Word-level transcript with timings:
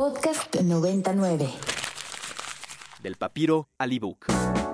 Podcast 0.00 0.56
99. 0.56 1.46
Del 3.02 3.16
papiro 3.16 3.68
al 3.76 3.92
ebook. 3.92 4.24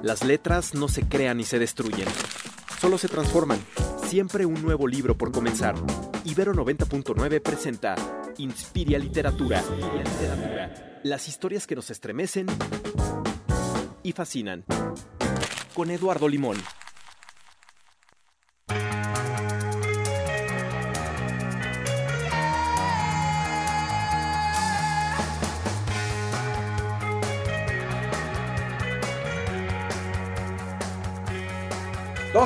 Las 0.05 0.23
letras 0.23 0.73
no 0.75 0.87
se 0.87 1.09
crean 1.09 1.39
ni 1.39 1.43
se 1.43 1.59
destruyen. 1.59 2.07
Solo 2.80 2.96
se 2.96 3.09
transforman. 3.09 3.59
Siempre 4.07 4.47
un 4.47 4.62
nuevo 4.62 4.87
libro 4.87 5.19
por 5.19 5.33
comenzar. 5.33 5.75
Ibero 6.23 6.54
90.9 6.54 7.43
presenta 7.43 7.97
Inspiria 8.39 9.01
Literatura. 9.01 9.65
Las 11.02 11.27
historias 11.27 11.66
que 11.66 11.74
nos 11.74 11.90
estremecen 11.90 12.46
y 14.04 14.12
fascinan. 14.12 14.64
Con 15.74 15.90
Eduardo 15.90 16.29
Limón. 16.29 16.56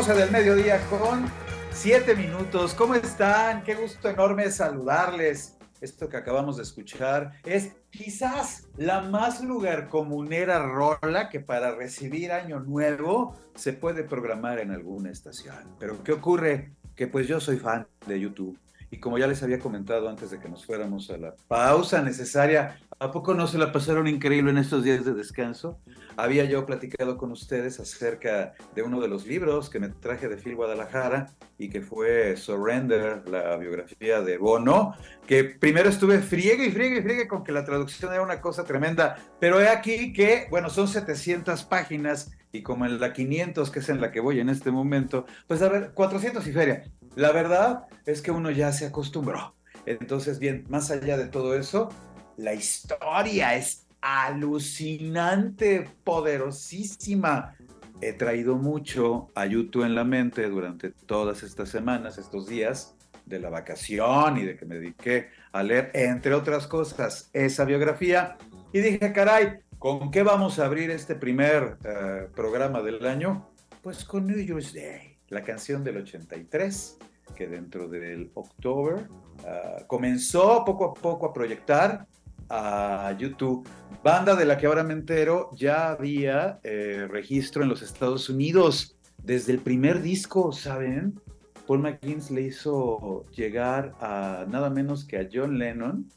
12 0.00 0.14
del 0.14 0.30
mediodía 0.30 0.80
con 0.88 1.30
7 1.72 2.16
minutos. 2.16 2.72
¿Cómo 2.72 2.94
están? 2.94 3.62
Qué 3.62 3.74
gusto 3.74 4.08
enorme 4.08 4.50
saludarles. 4.50 5.58
Esto 5.82 6.08
que 6.08 6.16
acabamos 6.16 6.56
de 6.56 6.62
escuchar 6.62 7.32
es 7.44 7.72
quizás 7.90 8.66
la 8.78 9.02
más 9.02 9.44
lugar 9.44 9.90
comunera 9.90 10.58
rola 10.58 11.28
que 11.28 11.40
para 11.40 11.74
recibir 11.74 12.32
año 12.32 12.60
nuevo 12.60 13.36
se 13.54 13.74
puede 13.74 14.02
programar 14.02 14.58
en 14.60 14.70
alguna 14.70 15.10
estación. 15.10 15.76
Pero 15.78 16.02
¿qué 16.02 16.12
ocurre? 16.12 16.72
Que 16.96 17.06
pues 17.06 17.28
yo 17.28 17.38
soy 17.38 17.58
fan 17.58 17.86
de 18.06 18.20
YouTube 18.20 18.58
y 18.90 18.98
como 18.98 19.18
ya 19.18 19.26
les 19.26 19.42
había 19.42 19.60
comentado 19.60 20.08
antes 20.08 20.30
de 20.30 20.40
que 20.40 20.48
nos 20.48 20.66
fuéramos 20.66 21.10
a 21.10 21.16
la 21.16 21.34
pausa 21.48 22.02
necesaria, 22.02 22.80
¿a 22.98 23.10
poco 23.10 23.34
no 23.34 23.46
se 23.46 23.58
la 23.58 23.70
pasaron 23.70 24.08
increíble 24.08 24.50
en 24.50 24.58
estos 24.58 24.82
días 24.82 25.04
de 25.04 25.14
descanso? 25.14 25.78
Había 26.16 26.44
yo 26.44 26.66
platicado 26.66 27.16
con 27.16 27.30
ustedes 27.30 27.78
acerca 27.78 28.54
de 28.74 28.82
uno 28.82 29.00
de 29.00 29.08
los 29.08 29.26
libros 29.26 29.70
que 29.70 29.78
me 29.78 29.88
traje 29.88 30.28
de 30.28 30.36
Phil 30.36 30.56
Guadalajara 30.56 31.30
y 31.56 31.70
que 31.70 31.82
fue 31.82 32.36
Surrender, 32.36 33.22
la 33.28 33.56
biografía 33.56 34.20
de 34.22 34.38
Bono, 34.38 34.94
que 35.26 35.44
primero 35.44 35.88
estuve 35.88 36.18
friegue 36.18 36.66
y 36.66 36.72
friegue 36.72 36.98
y 36.98 37.02
friegue 37.02 37.28
con 37.28 37.44
que 37.44 37.52
la 37.52 37.64
traducción 37.64 38.12
era 38.12 38.22
una 38.22 38.40
cosa 38.40 38.64
tremenda, 38.64 39.16
pero 39.38 39.60
he 39.60 39.68
aquí 39.68 40.12
que, 40.12 40.48
bueno, 40.50 40.68
son 40.68 40.88
700 40.88 41.62
páginas 41.64 42.32
y 42.52 42.62
como 42.62 42.86
en 42.86 42.98
la 42.98 43.12
500, 43.12 43.70
que 43.70 43.78
es 43.78 43.88
en 43.88 44.00
la 44.00 44.10
que 44.10 44.20
voy 44.20 44.40
en 44.40 44.48
este 44.48 44.72
momento, 44.72 45.26
pues 45.46 45.62
a 45.62 45.68
ver, 45.68 45.92
400 45.94 46.44
y 46.46 46.52
feria. 46.52 46.84
La 47.16 47.32
verdad 47.32 47.86
es 48.06 48.22
que 48.22 48.30
uno 48.30 48.50
ya 48.50 48.72
se 48.72 48.86
acostumbró. 48.86 49.54
Entonces, 49.86 50.38
bien, 50.38 50.64
más 50.68 50.90
allá 50.90 51.16
de 51.16 51.26
todo 51.26 51.54
eso, 51.54 51.88
la 52.36 52.54
historia 52.54 53.56
es 53.56 53.86
alucinante, 54.00 55.88
poderosísima. 56.04 57.56
He 58.00 58.12
traído 58.12 58.56
mucho 58.56 59.28
a 59.34 59.46
YouTube 59.46 59.84
en 59.84 59.94
la 59.94 60.04
mente 60.04 60.48
durante 60.48 60.90
todas 60.90 61.42
estas 61.42 61.68
semanas, 61.68 62.16
estos 62.16 62.46
días 62.46 62.94
de 63.26 63.40
la 63.40 63.50
vacación 63.50 64.38
y 64.38 64.44
de 64.44 64.56
que 64.56 64.64
me 64.64 64.76
dediqué 64.76 65.28
a 65.52 65.62
leer, 65.62 65.90
entre 65.94 66.34
otras 66.34 66.66
cosas, 66.66 67.28
esa 67.32 67.64
biografía. 67.64 68.36
Y 68.72 68.80
dije, 68.80 69.12
caray, 69.12 69.58
¿con 69.78 70.10
qué 70.10 70.22
vamos 70.22 70.58
a 70.58 70.66
abrir 70.66 70.90
este 70.90 71.14
primer 71.14 71.76
eh, 71.84 72.28
programa 72.34 72.82
del 72.82 73.04
año? 73.06 73.50
Pues 73.82 74.04
con 74.04 74.26
New 74.26 74.38
Year's 74.38 74.72
Day 74.72 75.09
la 75.30 75.42
canción 75.42 75.82
del 75.82 75.96
83, 75.98 76.98
que 77.34 77.46
dentro 77.46 77.88
del 77.88 78.30
October 78.34 79.08
ah, 79.46 79.84
comenzó 79.86 80.64
poco 80.64 80.84
a 80.84 80.94
poco 80.94 81.26
a 81.26 81.32
proyectar 81.32 82.06
a 82.48 83.14
YouTube. 83.16 83.66
Banda 84.02 84.34
de 84.34 84.44
la 84.44 84.58
que 84.58 84.66
ahora 84.66 84.82
me 84.82 84.92
entero, 84.92 85.50
ya 85.54 85.90
había 85.90 86.58
eh, 86.64 87.06
registro 87.08 87.62
en 87.62 87.68
los 87.68 87.80
Estados 87.80 88.28
Unidos 88.28 88.96
desde 89.22 89.52
el 89.52 89.60
primer 89.60 90.02
disco, 90.02 90.52
¿saben? 90.52 91.20
Paul 91.66 91.80
McGuinness 91.80 92.32
le 92.32 92.42
hizo 92.42 93.24
llegar 93.30 93.94
a 94.00 94.44
nada 94.48 94.70
menos 94.70 95.04
que 95.04 95.18
a 95.18 95.28
John 95.32 95.58
Lennon 95.58 96.10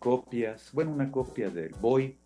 copias, 0.00 0.70
bueno, 0.72 0.90
una 0.90 1.10
copia 1.10 1.50
de 1.50 1.68
Boy, 1.80 2.16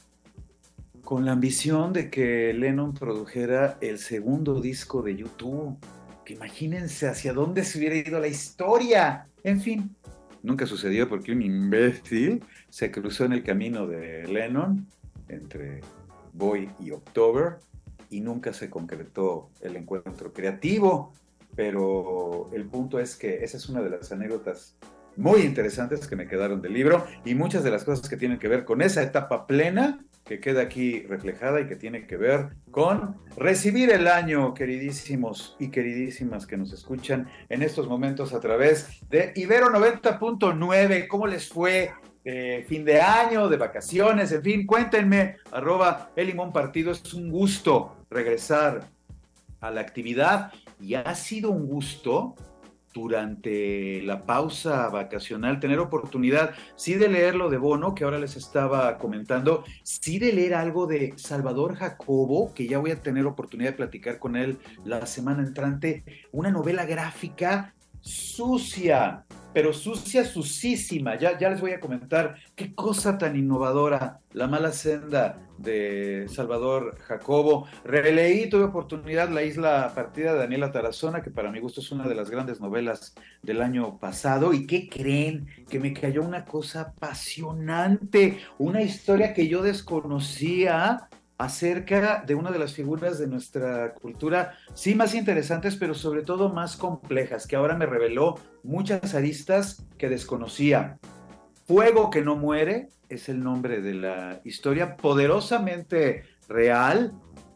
con 1.05 1.27
la 1.27 1.33
ambición 1.33 1.93
de 1.93 2.11
que 2.11 2.55
Lennon 2.55 2.95
produjera 2.95 3.77
el 3.81 3.99
segundo 3.99 4.61
disco 4.61 5.03
de 5.03 5.17
YouTube 5.17 5.77
que 6.25 6.35
imagínense 6.35 7.09
hacia 7.09 7.33
dónde 7.33 7.65
se 7.65 7.79
hubiera 7.79 7.97
ido 7.97 8.21
la 8.21 8.29
historia. 8.29 9.27
En 9.43 9.61
fin, 9.61 9.95
nunca 10.43 10.67
sucedió 10.67 11.09
porque 11.09 11.33
un 11.33 11.43
imbécil 11.43 12.45
se 12.69 12.91
cruzó 12.91 13.25
en 13.25 13.33
el 13.33 13.43
camino 13.43 13.87
de 13.87 14.27
Lennon 14.27 14.87
entre 15.29 15.81
Boy 16.33 16.71
y 16.81 16.91
October 16.91 17.59
y 18.11 18.21
nunca 18.21 18.53
se 18.53 18.69
concretó 18.69 19.51
el 19.61 19.77
encuentro 19.77 20.33
creativo. 20.33 21.13
Pero 21.55 22.51
el 22.53 22.65
punto 22.67 22.99
es 22.99 23.17
que 23.17 23.45
esa 23.45 23.59
es 23.59 23.69
una 23.69 23.83
de 23.83 23.91
las 23.91 24.11
anécdotas 24.11 24.77
muy 25.17 25.43
interesantes 25.43 26.07
que 26.07 26.17
me 26.17 26.27
quedaron 26.27 26.63
del 26.63 26.73
libro 26.73 27.07
y 27.25 27.35
muchas 27.35 27.63
de 27.63 27.71
las 27.71 27.85
cosas 27.85 28.09
que 28.09 28.17
tienen 28.17 28.39
que 28.39 28.49
ver 28.49 28.65
con 28.65 28.81
esa 28.81 29.03
etapa 29.03 29.47
plena 29.47 30.03
que 30.25 30.41
queda 30.41 30.63
aquí 30.63 31.03
reflejada 31.03 31.61
y 31.61 31.67
que 31.67 31.77
tiene 31.77 32.07
que 32.07 32.17
ver 32.17 32.51
con 32.71 33.17
recibir 33.37 33.91
el 33.91 34.07
año, 34.09 34.55
queridísimos 34.55 35.57
y 35.59 35.69
queridísimas 35.69 36.47
que 36.47 36.57
nos 36.57 36.73
escuchan 36.73 37.29
en 37.49 37.63
estos 37.63 37.89
momentos 37.89 38.33
a 38.33 38.41
través 38.41 39.01
de 39.09 39.33
Ibero 39.35 39.69
90.9. 39.69 41.09
¿Cómo 41.09 41.27
les 41.27 41.49
fue? 41.49 41.93
fin 42.69 42.85
de 42.85 43.01
año, 43.01 43.49
de 43.49 43.57
vacaciones, 43.57 44.31
en 44.31 44.43
fin, 44.43 44.65
cuéntenme, 44.65 45.39
arroba 45.51 46.13
el 46.15 46.29
limón 46.29 46.53
partido, 46.53 46.93
es 46.93 47.13
un 47.15 47.29
gusto 47.33 47.97
regresar 48.11 48.89
a 49.61 49.73
la 49.73 49.81
actividad 49.81 50.53
y 50.81 50.95
ha 50.95 51.15
sido 51.17 51.51
un 51.51 51.67
gusto 51.67 52.37
durante 52.93 54.03
la 54.03 54.25
pausa 54.25 54.89
vacacional, 54.89 55.61
tener 55.61 55.79
oportunidad, 55.79 56.55
sí 56.77 56.95
de 56.95 57.09
leer 57.09 57.35
lo 57.35 57.51
de 57.51 57.59
Bono, 57.59 57.95
que 57.95 58.05
ahora 58.05 58.19
les 58.19 58.37
estaba 58.37 58.99
comentando, 58.99 59.65
sí 59.83 60.19
de 60.19 60.33
leer 60.33 60.55
algo 60.55 60.87
de 60.87 61.15
Salvador 61.17 61.77
Jacobo, 61.77 62.53
que 62.55 62.67
ya 62.67 62.79
voy 62.79 62.91
a 62.91 63.01
tener 63.01 63.27
oportunidad 63.27 63.71
de 63.71 63.77
platicar 63.77 64.19
con 64.19 64.37
él 64.37 64.59
la 64.85 65.07
semana 65.07 65.43
entrante, 65.43 66.05
una 66.33 66.51
novela 66.51 66.85
gráfica 66.85 67.75
sucia, 68.01 69.25
pero 69.53 69.73
sucia, 69.73 70.25
sucísima. 70.25 71.19
Ya, 71.19 71.39
ya 71.39 71.51
les 71.51 71.61
voy 71.61 71.73
a 71.73 71.81
comentar 71.81 72.37
qué 72.55 72.75
cosa 72.75 73.19
tan 73.19 73.37
innovadora, 73.37 74.21
La 74.33 74.47
mala 74.47 74.73
senda 74.73 75.39
de 75.59 76.27
Salvador 76.29 76.97
Jacobo. 77.01 77.67
Releí, 77.85 78.49
tuve 78.49 78.65
oportunidad 78.65 79.29
La 79.29 79.43
isla 79.43 79.93
partida 79.95 80.33
de 80.33 80.41
Daniela 80.41 80.73
Tarazona, 80.73 81.23
que 81.23 81.31
para 81.31 81.51
mi 81.51 81.61
gusto 81.61 81.81
es 81.81 81.93
una 81.93 82.09
de 82.09 82.15
las 82.15 82.31
grandes 82.31 82.61
novelas 82.61 83.15
del 83.43 83.63
año 83.63 83.99
pasado. 83.99 84.53
¿Y 84.53 84.67
qué 84.67 84.89
creen? 84.89 85.47
Que 85.69 85.79
me 85.79 85.93
cayó 85.93 86.23
una 86.23 86.45
cosa 86.45 86.81
apasionante, 86.83 88.39
una 88.59 88.83
historia 88.83 89.35
que 89.35 89.49
yo 89.49 89.63
desconocía 89.63 91.09
acerca 91.39 92.23
de 92.27 92.35
una 92.35 92.51
de 92.51 92.59
las 92.59 92.75
figuras 92.75 93.19
de 93.19 93.27
nuestra 93.27 93.95
cultura, 93.95 94.55
sí 94.75 94.95
más 94.95 95.15
interesantes, 95.15 95.77
pero 95.77 95.95
sobre 95.95 96.23
todo 96.23 96.53
más 96.53 96.77
complejas, 96.77 97.47
que 97.47 97.57
ahora 97.57 97.77
me 97.77 97.87
reveló 97.87 98.39
muchas 98.63 99.15
aristas 99.15 99.85
que 99.99 100.09
desconocía. 100.09 100.99
Fuego 101.67 102.11
que 102.11 102.23
no 102.23 102.37
muere 102.37 102.89
es 103.09 103.29
el 103.29 103.43
nombre 103.43 103.81
de 103.81 103.95
la 103.95 104.41
historia, 104.45 104.97
poderosamente 104.97 106.25
real, 106.49 107.13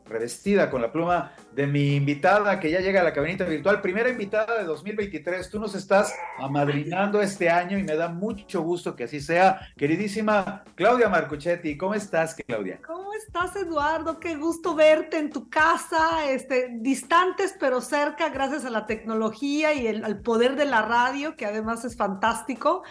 revestida 0.08 0.70
con 0.70 0.82
la 0.82 0.92
pluma 0.92 1.32
de 1.52 1.66
mi 1.66 1.96
invitada 1.96 2.60
que 2.60 2.70
ya 2.70 2.80
llega 2.80 3.00
a 3.00 3.04
la 3.04 3.12
cabinita 3.12 3.44
virtual, 3.44 3.80
primera 3.80 4.08
invitada 4.08 4.58
de 4.58 4.64
2023. 4.64 5.50
Tú 5.50 5.58
nos 5.58 5.74
estás 5.74 6.14
amadrinando 6.38 7.20
este 7.20 7.50
año 7.50 7.78
y 7.78 7.82
me 7.82 7.96
da 7.96 8.08
mucho 8.08 8.62
gusto 8.62 8.94
que 8.94 9.04
así 9.04 9.20
sea. 9.20 9.60
Queridísima 9.76 10.64
Claudia 10.74 11.08
Marcuchetti, 11.08 11.76
¿cómo 11.76 11.94
estás, 11.94 12.34
Claudia? 12.34 12.80
¿Cómo 12.86 13.12
estás, 13.14 13.56
Eduardo? 13.56 14.20
Qué 14.20 14.36
gusto 14.36 14.74
verte 14.74 15.18
en 15.18 15.30
tu 15.30 15.48
casa, 15.48 16.30
este, 16.30 16.68
distantes 16.80 17.54
pero 17.58 17.80
cerca, 17.80 18.28
gracias 18.28 18.64
a 18.64 18.70
la 18.70 18.86
tecnología 18.86 19.72
y 19.74 19.86
el, 19.86 20.04
al 20.04 20.20
poder 20.20 20.56
de 20.56 20.66
la 20.66 20.82
radio, 20.82 21.36
que 21.36 21.46
además 21.46 21.84
es 21.84 21.96
fantástico, 21.96 22.82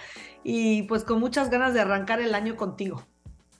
y 0.43 0.83
pues 0.83 1.03
con 1.03 1.19
muchas 1.19 1.49
ganas 1.49 1.73
de 1.73 1.81
arrancar 1.81 2.19
el 2.19 2.35
año 2.35 2.55
contigo. 2.55 3.03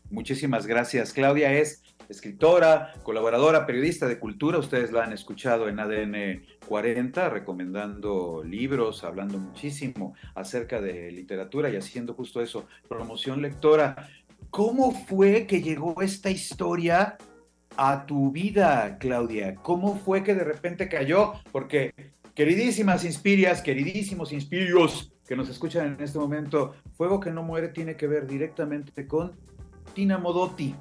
Muchísimas 0.10 0.68
gracias. 0.68 1.13
Claudia 1.13 1.51
es 1.54 1.81
escritora, 2.10 2.94
colaboradora, 3.04 3.66
periodista 3.66 4.07
de 4.07 4.19
cultura. 4.19 4.57
Ustedes 4.57 4.92
la 4.92 5.04
han 5.04 5.13
escuchado 5.13 5.68
en 5.68 5.80
ADN 5.80 6.46
40, 6.68 7.30
recomendando 7.30 8.44
libros, 8.44 9.04
hablando 9.04 9.38
muchísimo 9.38 10.16
acerca 10.34 10.81
de 10.81 11.12
literatura 11.12 11.69
y 11.69 11.75
haciendo 11.75 12.13
justo 12.13 12.42
eso, 12.42 12.66
promoción 12.88 13.42
lectora. 13.42 14.10
¿Cómo 14.50 14.92
fue 14.92 15.48
que 15.48 15.62
llegó 15.62 16.02
esta 16.02 16.30
historia 16.30 17.18
a 17.78 18.06
tu 18.06 18.31
vida, 18.31 18.98
Claudia? 19.00 19.56
¿Cómo 19.56 19.98
fue 19.98 20.24
que 20.24 20.34
de 20.34 20.44
repente 20.44 20.88
cayó? 20.88 21.34
Porque, 21.51 21.94
queridísimas 22.34 23.04
inspirias, 23.04 23.62
queridísimos 23.62 24.31
inspirios 24.31 25.12
que 25.28 25.36
nos 25.36 25.50
escuchan 25.50 25.96
en 25.96 26.04
este 26.04 26.19
momento, 26.19 26.75
Fuego 26.94 27.19
que 27.19 27.31
no 27.31 27.44
muere 27.44 27.69
tiene 27.69 27.96
que 27.96 28.08
ver 28.08 28.28
directamente 28.28 29.08
con 29.08 29.34
Tina 29.94 30.18
Modotti. 30.18 30.75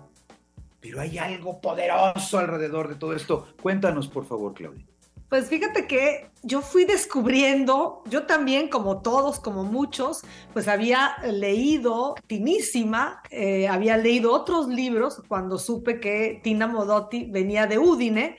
Pero 0.84 1.00
hay 1.00 1.16
algo 1.16 1.62
poderoso 1.62 2.38
alrededor 2.38 2.90
de 2.90 2.96
todo 2.96 3.14
esto. 3.14 3.46
Cuéntanos, 3.62 4.06
por 4.06 4.26
favor, 4.26 4.52
Claudia. 4.52 4.84
Pues 5.30 5.48
fíjate 5.48 5.86
que 5.86 6.26
yo 6.42 6.60
fui 6.60 6.84
descubriendo, 6.84 8.02
yo 8.10 8.24
también, 8.24 8.68
como 8.68 9.00
todos, 9.00 9.40
como 9.40 9.64
muchos, 9.64 10.24
pues 10.52 10.68
había 10.68 11.16
leído 11.24 12.14
Tinísima, 12.26 13.22
eh, 13.30 13.66
había 13.66 13.96
leído 13.96 14.34
otros 14.34 14.68
libros 14.68 15.22
cuando 15.26 15.56
supe 15.56 16.00
que 16.00 16.40
Tina 16.44 16.66
Modotti 16.66 17.30
venía 17.30 17.66
de 17.66 17.78
Udine. 17.78 18.36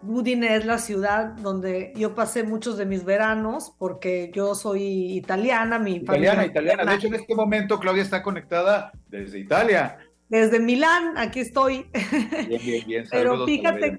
Udine 0.00 0.54
es 0.54 0.64
la 0.64 0.78
ciudad 0.78 1.30
donde 1.38 1.92
yo 1.96 2.14
pasé 2.14 2.44
muchos 2.44 2.78
de 2.78 2.86
mis 2.86 3.04
veranos 3.04 3.74
porque 3.76 4.30
yo 4.32 4.54
soy 4.54 5.16
italiana, 5.16 5.80
mi 5.80 5.96
italiana, 5.96 6.42
familia 6.42 6.52
italiana. 6.52 6.84
De 6.92 6.96
hecho, 6.96 7.08
en 7.08 7.14
este 7.14 7.34
momento 7.34 7.80
Claudia 7.80 8.04
está 8.04 8.22
conectada 8.22 8.92
desde 9.08 9.40
Italia. 9.40 9.98
Desde 10.28 10.60
Milán, 10.60 11.16
aquí 11.16 11.40
estoy. 11.40 11.86
Bien, 12.48 12.60
bien, 12.62 12.86
bien. 12.86 13.04
Pero 13.10 13.46
fíjate, 13.46 13.98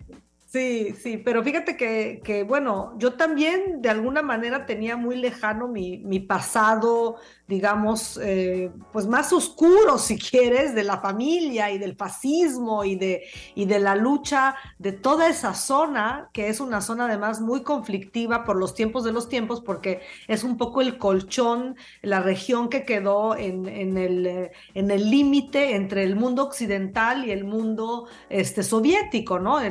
Sí, 0.51 0.95
sí, 0.95 1.17
pero 1.19 1.43
fíjate 1.43 1.77
que, 1.77 2.21
que, 2.23 2.41
bueno, 2.41 2.95
yo 2.97 3.13
también 3.13 3.83
de 3.83 3.89
alguna 3.89 4.23
manera 4.23 4.65
tenía 4.65 4.97
muy 4.97 5.15
lejano 5.15 5.67
mi, 5.67 5.99
mi 5.99 6.19
pasado, 6.19 7.17
digamos, 7.47 8.19
eh, 8.23 8.71
pues 8.91 9.05
más 9.05 9.31
oscuro, 9.31 9.97
si 9.99 10.17
quieres, 10.17 10.73
de 10.73 10.83
la 10.83 11.01
familia 11.01 11.69
y 11.69 11.77
del 11.77 11.95
fascismo 11.95 12.83
y 12.83 12.95
de, 12.95 13.25
y 13.53 13.65
de 13.65 13.79
la 13.79 13.95
lucha 13.95 14.55
de 14.79 14.91
toda 14.91 15.29
esa 15.29 15.53
zona, 15.53 16.31
que 16.33 16.47
es 16.49 16.59
una 16.59 16.81
zona 16.81 17.05
además 17.05 17.41
muy 17.41 17.61
conflictiva 17.61 18.43
por 18.43 18.57
los 18.57 18.73
tiempos 18.73 19.03
de 19.03 19.11
los 19.11 19.29
tiempos, 19.29 19.61
porque 19.61 20.01
es 20.27 20.43
un 20.43 20.57
poco 20.57 20.81
el 20.81 20.97
colchón, 20.97 21.75
la 22.01 22.21
región 22.21 22.69
que 22.69 22.85
quedó 22.85 23.35
en, 23.37 23.67
en 23.67 23.97
el 23.99 24.49
en 24.73 24.89
el 24.91 25.09
límite 25.11 25.75
entre 25.75 26.03
el 26.03 26.15
mundo 26.15 26.43
occidental 26.43 27.25
y 27.27 27.31
el 27.31 27.43
mundo 27.43 28.07
este, 28.29 28.63
soviético, 28.63 29.37
¿no? 29.39 29.61
Eh, 29.61 29.69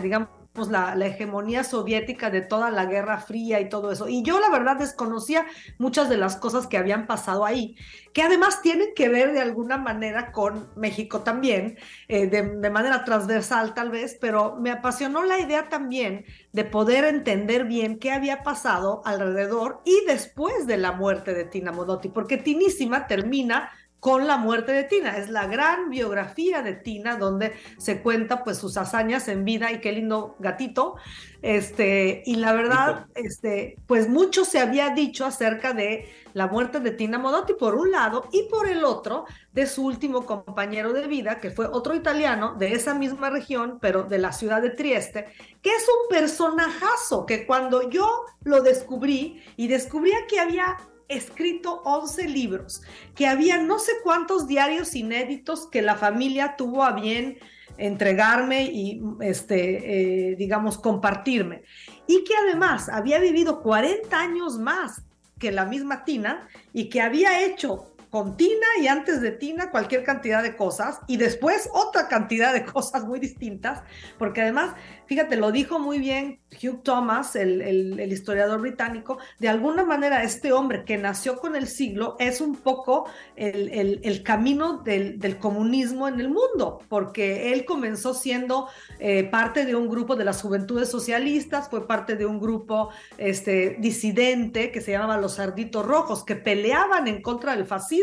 digamos 0.67 0.97
la, 0.97 1.07
hegemonía 1.07 1.63
soviética 1.63 2.31
de 2.31 2.41
toda 2.41 2.71
la 2.71 2.87
Guerra 2.87 3.19
Fría 3.19 3.61
y 3.61 3.69
todo 3.69 3.93
eso. 3.93 4.09
Y 4.09 4.23
yo 4.23 4.41
la 4.41 4.51
verdad 4.51 4.77
desconocía 4.77 5.47
muchas 5.79 6.09
de 6.09 6.17
las 6.17 6.37
cosas 6.37 6.67
que 6.67 6.77
habían 6.77 7.07
pasado 7.07 7.45
ahí, 7.45 7.77
que 8.13 8.23
además 8.23 8.61
tienen 8.63 8.89
que 8.95 9.09
ver 9.09 9.33
de 9.33 9.41
alguna 9.41 9.79
manera 9.79 10.33
con 10.33 10.71
México 10.77 11.21
también, 11.21 11.79
eh, 12.09 12.27
de, 12.27 12.43
de 12.57 12.71
manera 12.71 13.05
transversal 13.05 13.75
tal 13.75 13.91
vez, 13.91 14.19
pero 14.21 14.57
me 14.57 14.71
apasionó 14.71 15.25
la 15.25 15.39
idea 15.39 15.69
también 15.69 16.25
de 16.53 16.65
poder 16.65 17.05
entender 17.05 17.65
bien 17.65 17.99
qué 17.99 18.11
había 18.11 18.43
pasado 18.43 19.03
alrededor 19.05 19.81
y 19.85 20.05
después 20.07 20.67
de 20.67 20.77
la 20.77 20.93
muerte 20.93 21.35
de 21.35 21.45
Tina 21.45 21.73
Modotti, 21.73 22.09
porque 22.09 22.37
Tinísima 22.37 23.07
termina 23.07 23.71
con 24.01 24.27
la 24.27 24.37
muerte 24.37 24.73
de 24.73 24.85
Tina. 24.85 25.17
Es 25.17 25.29
la 25.29 25.47
gran 25.47 25.91
biografía 25.91 26.63
de 26.63 26.75
Tina 26.75 27.17
donde 27.17 27.53
se 27.79 28.01
cuenta 28.01 28.45
pues 28.45 28.59
sus 28.59 28.77
hazañas 28.77 29.29
en 29.29 29.45
vida 29.45 29.73
y 29.73 29.81
qué 29.81 29.93
lindo 29.93 30.37
gatito. 30.39 30.97
Este, 31.41 32.23
y 32.27 32.37
la 32.37 32.53
verdad, 32.53 33.07
este, 33.15 33.77
pues 33.87 34.09
mucho 34.09 34.45
se 34.45 34.59
había 34.59 34.91
dicho 34.91 35.25
acerca 35.25 35.73
de 35.73 36.09
la 36.35 36.49
muerte 36.49 36.81
de 36.81 36.91
Tina 36.91 37.19
Modotti 37.19 37.55
por 37.55 37.75
un 37.75 37.93
lado 37.93 38.29
y 38.33 38.45
por 38.45 38.69
el 38.69 38.85
otro 38.85 39.25
de 39.53 39.67
su 39.67 39.85
último 39.85 40.27
compañero 40.27 40.93
de 40.93 41.07
vida, 41.07 41.41
que 41.41 41.51
fue 41.51 41.67
otro 41.67 41.95
italiano 41.95 42.55
de 42.55 42.73
esa 42.73 42.95
misma 42.95 43.31
región, 43.31 43.79
pero 43.81 44.03
de 44.03 44.19
la 44.19 44.33
ciudad 44.33 44.63
de 44.63 44.71
Trieste, 44.71 45.27
que 45.63 45.71
es 45.71 45.87
un 45.89 46.09
personajazo 46.09 47.25
que 47.27 47.47
cuando 47.47 47.89
yo 47.89 48.09
lo 48.43 48.63
descubrí 48.63 49.43
y 49.57 49.69
descubría 49.69 50.27
que 50.29 50.41
había 50.41 50.77
escrito 51.09 51.83
11 51.85 52.29
libros, 52.29 52.83
que 53.15 53.27
había 53.27 53.59
no 53.59 53.79
sé 53.79 53.93
cuántos 54.03 54.47
diarios 54.47 54.95
inéditos 54.95 55.67
que 55.67 55.83
la 55.83 55.97
familia 55.97 56.55
tuvo 56.57 56.85
a 56.85 56.93
bien 56.93 57.39
entregarme 57.79 58.65
y, 58.65 59.01
este, 59.21 60.33
eh, 60.33 60.37
digamos, 60.37 60.79
compartirme. 60.79 61.63
Y 62.07 62.25
que 62.25 62.35
además 62.35 62.89
había 62.89 63.19
vivido 63.19 63.63
40 63.63 64.19
años 64.19 64.59
más 64.59 65.03
que 65.39 65.53
la 65.53 65.65
misma 65.65 66.05
Tina 66.05 66.49
y 66.73 66.89
que 66.89 67.01
había 67.01 67.45
hecho 67.45 67.88
con 68.11 68.37
Tina 68.37 68.67
y 68.81 68.87
antes 68.87 69.21
de 69.21 69.33
Tina 69.33 69.71
cualquier 69.71 70.05
cantidad 70.05 70.43
de 70.43 70.57
cosas 70.57 71.01
y 71.07 71.17
después 71.17 71.69
otra 71.73 72.09
cantidad 72.09 72.53
de 72.53 72.65
cosas 72.73 73.05
muy 73.05 73.21
distintas, 73.21 73.83
porque 74.19 74.43
además, 74.43 74.75
fíjate, 75.07 75.37
lo 75.37 75.53
dijo 75.53 75.79
muy 75.79 75.99
bien 75.99 76.41
Hugh 76.63 76.83
Thomas, 76.83 77.37
el, 77.37 78.01
historiador 78.11 78.61
británico, 78.61 79.19
de 79.39 79.49
alguna 79.49 79.85
manera 79.85 80.23
este 80.23 80.53
hombre 80.53 80.85
que 80.85 80.97
nació 80.97 81.39
con 81.39 81.57
el 81.57 81.67
siglo 81.67 82.17
es 82.19 82.41
un 82.41 82.57
poco 82.57 83.07
el, 83.37 84.23
camino 84.25 84.79
del, 84.79 85.39
comunismo 85.39 86.09
en 86.09 86.21
el 86.21 86.29
mundo, 86.29 86.81
porque 86.89 87.53
él 87.53 87.65
comenzó 87.65 88.15
siendo 88.15 88.69
eh, 88.99 89.25
parte 89.25 89.67
de 89.67 89.77
un 89.77 89.89
grupo 89.89 90.17
de 90.17 90.25
las 90.25 90.41
juventudes 90.41 90.89
socialistas, 90.89 91.69
fue 91.69 91.87
parte 91.87 92.17
de 92.17 92.27
un 92.27 92.41
grupo 92.41 92.89
este, 93.19 93.77
disidente 93.79 94.71
que 94.71 94.81
se 94.81 94.93
llamaba 94.93 95.19
los 95.19 95.35
Sarditos 95.35 95.85
Rojos, 95.85 96.25
que 96.25 96.35
peleaban 96.35 97.07
en 97.09 97.21
contra 97.21 97.55
del 97.55 97.67
fascismo 97.67 97.98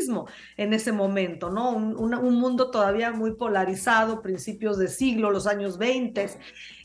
en 0.58 0.74
ese 0.74 0.92
momento, 0.92 1.50
¿no? 1.50 1.72
Un, 1.72 1.96
un 1.96 2.36
mundo 2.36 2.72
todavía 2.72 3.12
muy 3.12 3.36
polarizado, 3.36 4.22
principios 4.22 4.78
de 4.78 4.88
siglo, 4.88 5.32
los 5.32 5.48
años 5.48 5.78
20, 5.78 6.30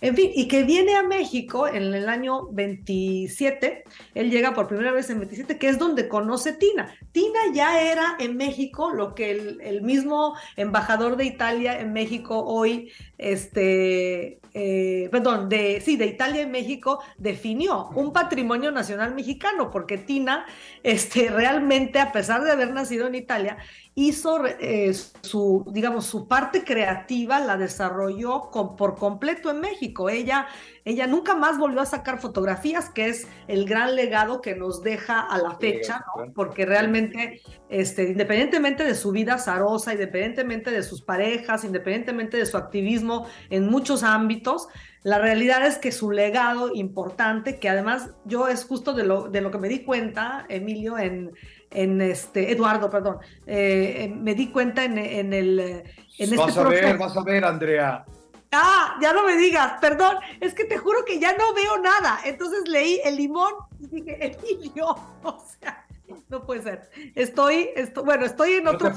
en 0.01 0.17
fin, 0.17 0.31
y 0.35 0.49
que 0.49 0.65
viene 0.65 0.95
a 0.97 1.03
México 1.03 1.69
en 1.69 1.93
el 1.95 2.09
año 2.09 2.47
27, 2.53 3.85
él 4.15 4.31
llega 4.31 4.55
por 4.55 4.67
primera 4.67 4.93
vez 4.93 5.11
en 5.11 5.19
27, 5.19 5.59
que 5.59 5.69
es 5.69 5.79
donde 5.79 6.09
conoce 6.09 6.55
Tina. 6.55 6.95
Tina 7.13 7.39
ya 7.53 7.83
era 7.83 8.17
en 8.19 8.37
México 8.37 8.93
lo 8.93 9.15
que 9.15 9.31
el, 9.31 9.83
mismo 9.83 10.37
embajador 10.57 11.17
de 11.17 11.25
Italia 11.25 11.81
en 11.81 11.93
México 11.93 12.43
hoy, 12.45 12.91
este, 13.19 14.41
eh, 14.55 15.09
perdón, 15.11 15.49
de, 15.49 15.81
sí, 15.81 15.97
de 15.97 16.07
Italia 16.07 16.43
en 16.43 16.51
México 16.51 17.03
definió 17.19 17.89
un 17.95 18.13
patrimonio 18.13 18.73
nacional 18.73 19.15
mexicano, 19.15 19.71
porque 19.71 19.99
Tina, 19.99 20.47
este, 20.83 21.29
realmente, 21.31 21.99
a 21.99 22.13
pesar 22.13 22.43
de 22.43 22.53
haber 22.53 22.73
nacido 22.73 23.07
en 23.07 23.17
Italia, 23.17 23.59
hizo 23.95 24.47
eh, 24.47 24.95
su, 25.23 25.65
digamos, 25.73 26.07
su 26.07 26.29
parte 26.29 26.65
creativa, 26.65 27.41
la 27.41 27.57
desarrolló 27.57 28.51
por 28.51 28.97
completo 28.97 29.51
en 29.51 29.61
México. 29.61 30.09
Ella, 30.09 30.47
ella 30.85 31.07
nunca 31.07 31.35
más 31.35 31.59
volvió 31.59 31.81
a 31.81 31.87
sacar 31.87 32.21
fotografías, 32.21 32.89
que 32.91 33.09
es 33.09 33.27
el 33.49 33.65
gran 33.65 33.97
legado 33.97 34.41
que 34.41 34.55
nos 34.55 34.83
deja 34.83 35.21
a 35.21 35.39
la 35.39 35.57
fecha, 35.57 36.05
porque 36.35 36.67
realmente, 36.67 37.43
este, 37.69 38.05
independientemente 38.05 38.85
de 38.85 38.95
su 38.95 39.11
vida 39.11 39.39
zarosa, 39.39 39.93
independientemente 39.93 40.71
de 40.71 40.83
sus 40.83 41.03
parejas, 41.03 41.65
independientemente 41.65 42.37
de 42.37 42.47
su 42.47 42.57
activismo 42.57 43.27
en 43.51 43.69
muchos 43.69 44.03
ámbitos, 44.03 44.69
la 45.03 45.19
realidad 45.19 45.67
es 45.67 45.79
que 45.79 45.93
su 45.93 46.11
legado 46.11 46.75
importante, 46.75 47.59
que 47.59 47.71
además 47.71 48.11
yo 48.27 48.49
es 48.49 48.65
justo 48.67 48.93
de 48.93 49.05
lo, 49.05 49.31
de 49.31 49.41
lo 49.41 49.51
que 49.51 49.59
me 49.59 49.69
di 49.69 49.83
cuenta, 49.83 50.45
Emilio, 50.51 50.99
en 50.99 51.33
en 51.71 52.01
este, 52.01 52.53
Eduardo, 52.53 52.91
perdón, 52.91 53.19
eh, 53.47 54.13
me 54.15 54.35
di 54.35 54.51
cuenta 54.51 54.85
en, 54.85 54.99
en 54.99 55.33
el... 55.33 55.85
En 56.19 56.37
vas 56.37 56.49
este 56.49 56.61
a 56.61 56.65
ver, 56.65 56.99
vas 56.99 57.17
a 57.17 57.23
ver, 57.23 57.45
Andrea. 57.45 58.05
Ah, 58.53 58.99
ya 59.01 59.13
no 59.13 59.25
me 59.25 59.37
digas, 59.37 59.75
perdón, 59.81 60.17
es 60.41 60.55
que 60.55 60.65
te 60.65 60.77
juro 60.77 61.05
que 61.05 61.21
ya 61.21 61.37
no 61.37 61.55
veo 61.55 61.79
nada. 61.79 62.19
Entonces 62.25 62.69
leí 62.69 63.01
el 63.05 63.17
limón 63.17 63.53
y 63.79 63.87
dije, 63.87 64.37
Emilio, 64.43 64.87
o 65.23 65.45
sea, 65.61 65.87
no 66.29 66.45
puede 66.45 66.63
ser. 66.63 66.91
Estoy, 67.15 67.71
estoy 67.77 68.05
bueno, 68.05 68.27
estoy 68.27 68.55
en 68.55 68.67
otro 68.67 68.91
no 68.91 68.95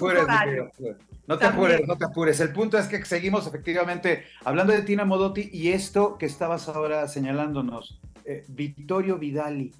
No 1.28 1.38
te 1.38 1.46
apures, 1.46 1.88
no 1.88 1.98
te 1.98 2.06
apures. 2.06 2.40
El 2.40 2.52
punto 2.52 2.80
es 2.80 2.88
que 2.88 3.06
seguimos 3.06 3.46
efectivamente 3.46 4.26
hablando 4.44 4.74
de 4.74 4.82
Tina 4.82 5.06
Modotti 5.06 5.50
y 5.54 5.72
esto 5.72 6.18
que 6.18 6.26
estabas 6.26 6.68
ahora 6.68 7.08
señalándonos, 7.08 8.02
eh, 8.26 8.46
Vittorio 8.48 9.20
Vidali, 9.20 9.72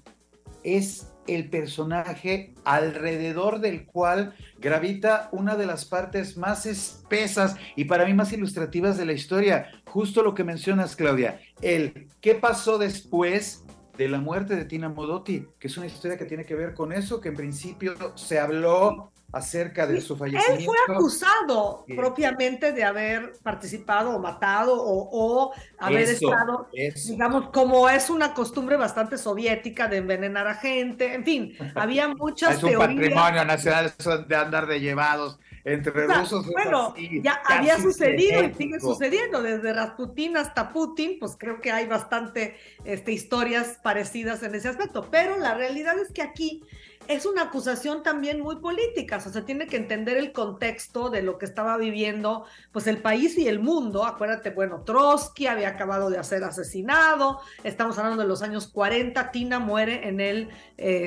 es 0.62 1.13
el 1.26 1.48
personaje 1.50 2.54
alrededor 2.64 3.60
del 3.60 3.86
cual 3.86 4.34
gravita 4.58 5.28
una 5.32 5.56
de 5.56 5.66
las 5.66 5.84
partes 5.84 6.36
más 6.36 6.66
espesas 6.66 7.56
y 7.76 7.84
para 7.84 8.04
mí 8.04 8.14
más 8.14 8.32
ilustrativas 8.32 8.96
de 8.96 9.06
la 9.06 9.12
historia. 9.12 9.70
Justo 9.86 10.22
lo 10.22 10.34
que 10.34 10.44
mencionas, 10.44 10.96
Claudia, 10.96 11.40
el 11.62 12.08
qué 12.20 12.34
pasó 12.34 12.78
después 12.78 13.64
de 13.96 14.08
la 14.08 14.18
muerte 14.18 14.56
de 14.56 14.64
Tina 14.64 14.88
Modotti, 14.88 15.46
que 15.58 15.68
es 15.68 15.76
una 15.76 15.86
historia 15.86 16.18
que 16.18 16.24
tiene 16.24 16.44
que 16.44 16.54
ver 16.54 16.74
con 16.74 16.92
eso, 16.92 17.20
que 17.20 17.28
en 17.28 17.36
principio 17.36 17.94
se 18.16 18.38
habló 18.38 19.12
acerca 19.34 19.86
de 19.86 20.00
su 20.00 20.16
fallecimiento. 20.16 20.58
Él 20.58 20.64
fue 20.64 20.94
acusado 20.94 21.84
propiamente 21.94 22.72
de 22.72 22.84
haber 22.84 23.32
participado 23.42 24.10
o 24.10 24.18
matado 24.18 24.74
o, 24.76 25.52
haber 25.78 26.08
estado, 26.08 26.68
digamos, 27.06 27.50
como 27.50 27.88
es 27.88 28.10
una 28.10 28.32
costumbre 28.32 28.76
bastante 28.76 29.18
soviética 29.18 29.88
de 29.88 29.98
envenenar 29.98 30.46
a 30.46 30.54
gente, 30.54 31.14
en 31.14 31.24
fin, 31.24 31.56
había 31.74 32.08
muchas 32.08 32.58
es 32.58 32.62
un 32.62 32.74
patrimonio 32.74 33.44
nacional 33.44 33.92
de 34.28 34.36
andar 34.36 34.66
de 34.66 34.80
llevados 34.80 35.38
entre 35.64 36.06
rusos. 36.06 36.46
Bueno, 36.46 36.94
ya 37.22 37.42
había 37.46 37.78
sucedido 37.78 38.44
y 38.44 38.54
sigue 38.54 38.80
sucediendo, 38.80 39.42
desde 39.42 39.72
Rasputin 39.72 40.36
hasta 40.36 40.70
Putin, 40.70 41.18
pues 41.18 41.36
creo 41.38 41.60
que 41.60 41.72
hay 41.72 41.86
bastante 41.86 42.56
este, 42.84 43.12
historias 43.12 43.78
parecidas 43.82 44.42
en 44.42 44.54
ese 44.54 44.68
aspecto, 44.68 45.08
pero 45.10 45.38
la 45.38 45.54
realidad 45.54 45.98
es 45.98 46.12
que 46.12 46.22
aquí 46.22 46.62
es 47.08 47.26
una 47.26 47.42
acusación 47.42 48.02
también 48.02 48.40
muy 48.40 48.56
política, 48.56 49.16
o 49.16 49.20
sea, 49.20 49.44
tiene 49.44 49.66
que 49.66 49.76
entender 49.76 50.16
el 50.16 50.32
contexto 50.32 51.10
de 51.10 51.22
lo 51.22 51.38
que 51.38 51.44
estaba 51.44 51.76
viviendo 51.76 52.44
pues 52.72 52.86
el 52.86 52.98
país 52.98 53.36
y 53.38 53.48
el 53.48 53.58
mundo. 53.58 54.04
Acuérdate, 54.04 54.50
bueno, 54.50 54.82
Trotsky 54.82 55.46
había 55.46 55.68
acabado 55.68 56.10
de 56.10 56.22
ser 56.24 56.44
asesinado, 56.44 57.40
estamos 57.62 57.98
hablando 57.98 58.22
de 58.22 58.28
los 58.28 58.42
años 58.42 58.68
40, 58.68 59.30
Tina 59.30 59.58
muere 59.58 60.08
en 60.08 60.20
el 60.20 60.48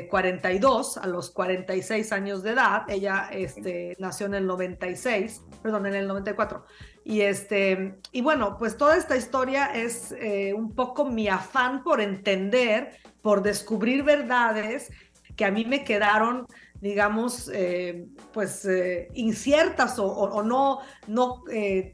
42, 0.10 0.98
eh, 0.98 1.00
a 1.04 1.08
los 1.08 1.32
46 1.32 2.12
años 2.12 2.44
de 2.44 2.52
edad, 2.52 2.84
ella 2.90 3.30
este, 3.32 3.96
nació 4.00 4.28
en 4.28 4.36
el 4.36 4.48
96, 4.48 5.42
perdón, 5.62 5.88
en 5.88 5.96
el 5.96 6.08
94. 6.08 6.66
Y, 7.08 7.22
este, 7.22 8.00
y 8.12 8.20
bueno, 8.20 8.58
pues 8.58 8.76
toda 8.76 8.98
esta 8.98 9.16
historia 9.16 9.68
es 9.68 10.12
eh, 10.12 10.54
un 10.54 10.76
poco 10.76 11.06
mi 11.06 11.30
afán 11.30 11.82
por 11.82 12.02
entender, 12.02 12.98
por 13.22 13.44
descubrir 13.44 14.04
verdades 14.04 14.92
que 15.38 15.46
a 15.46 15.52
mí 15.52 15.64
me 15.64 15.86
quedaron, 15.86 16.48
digamos, 16.82 17.50
eh, 17.54 18.08
pues 18.34 18.66
eh, 18.66 19.08
inciertas 19.14 19.98
o, 20.00 20.44
no, 20.44 20.80
no 21.08 21.44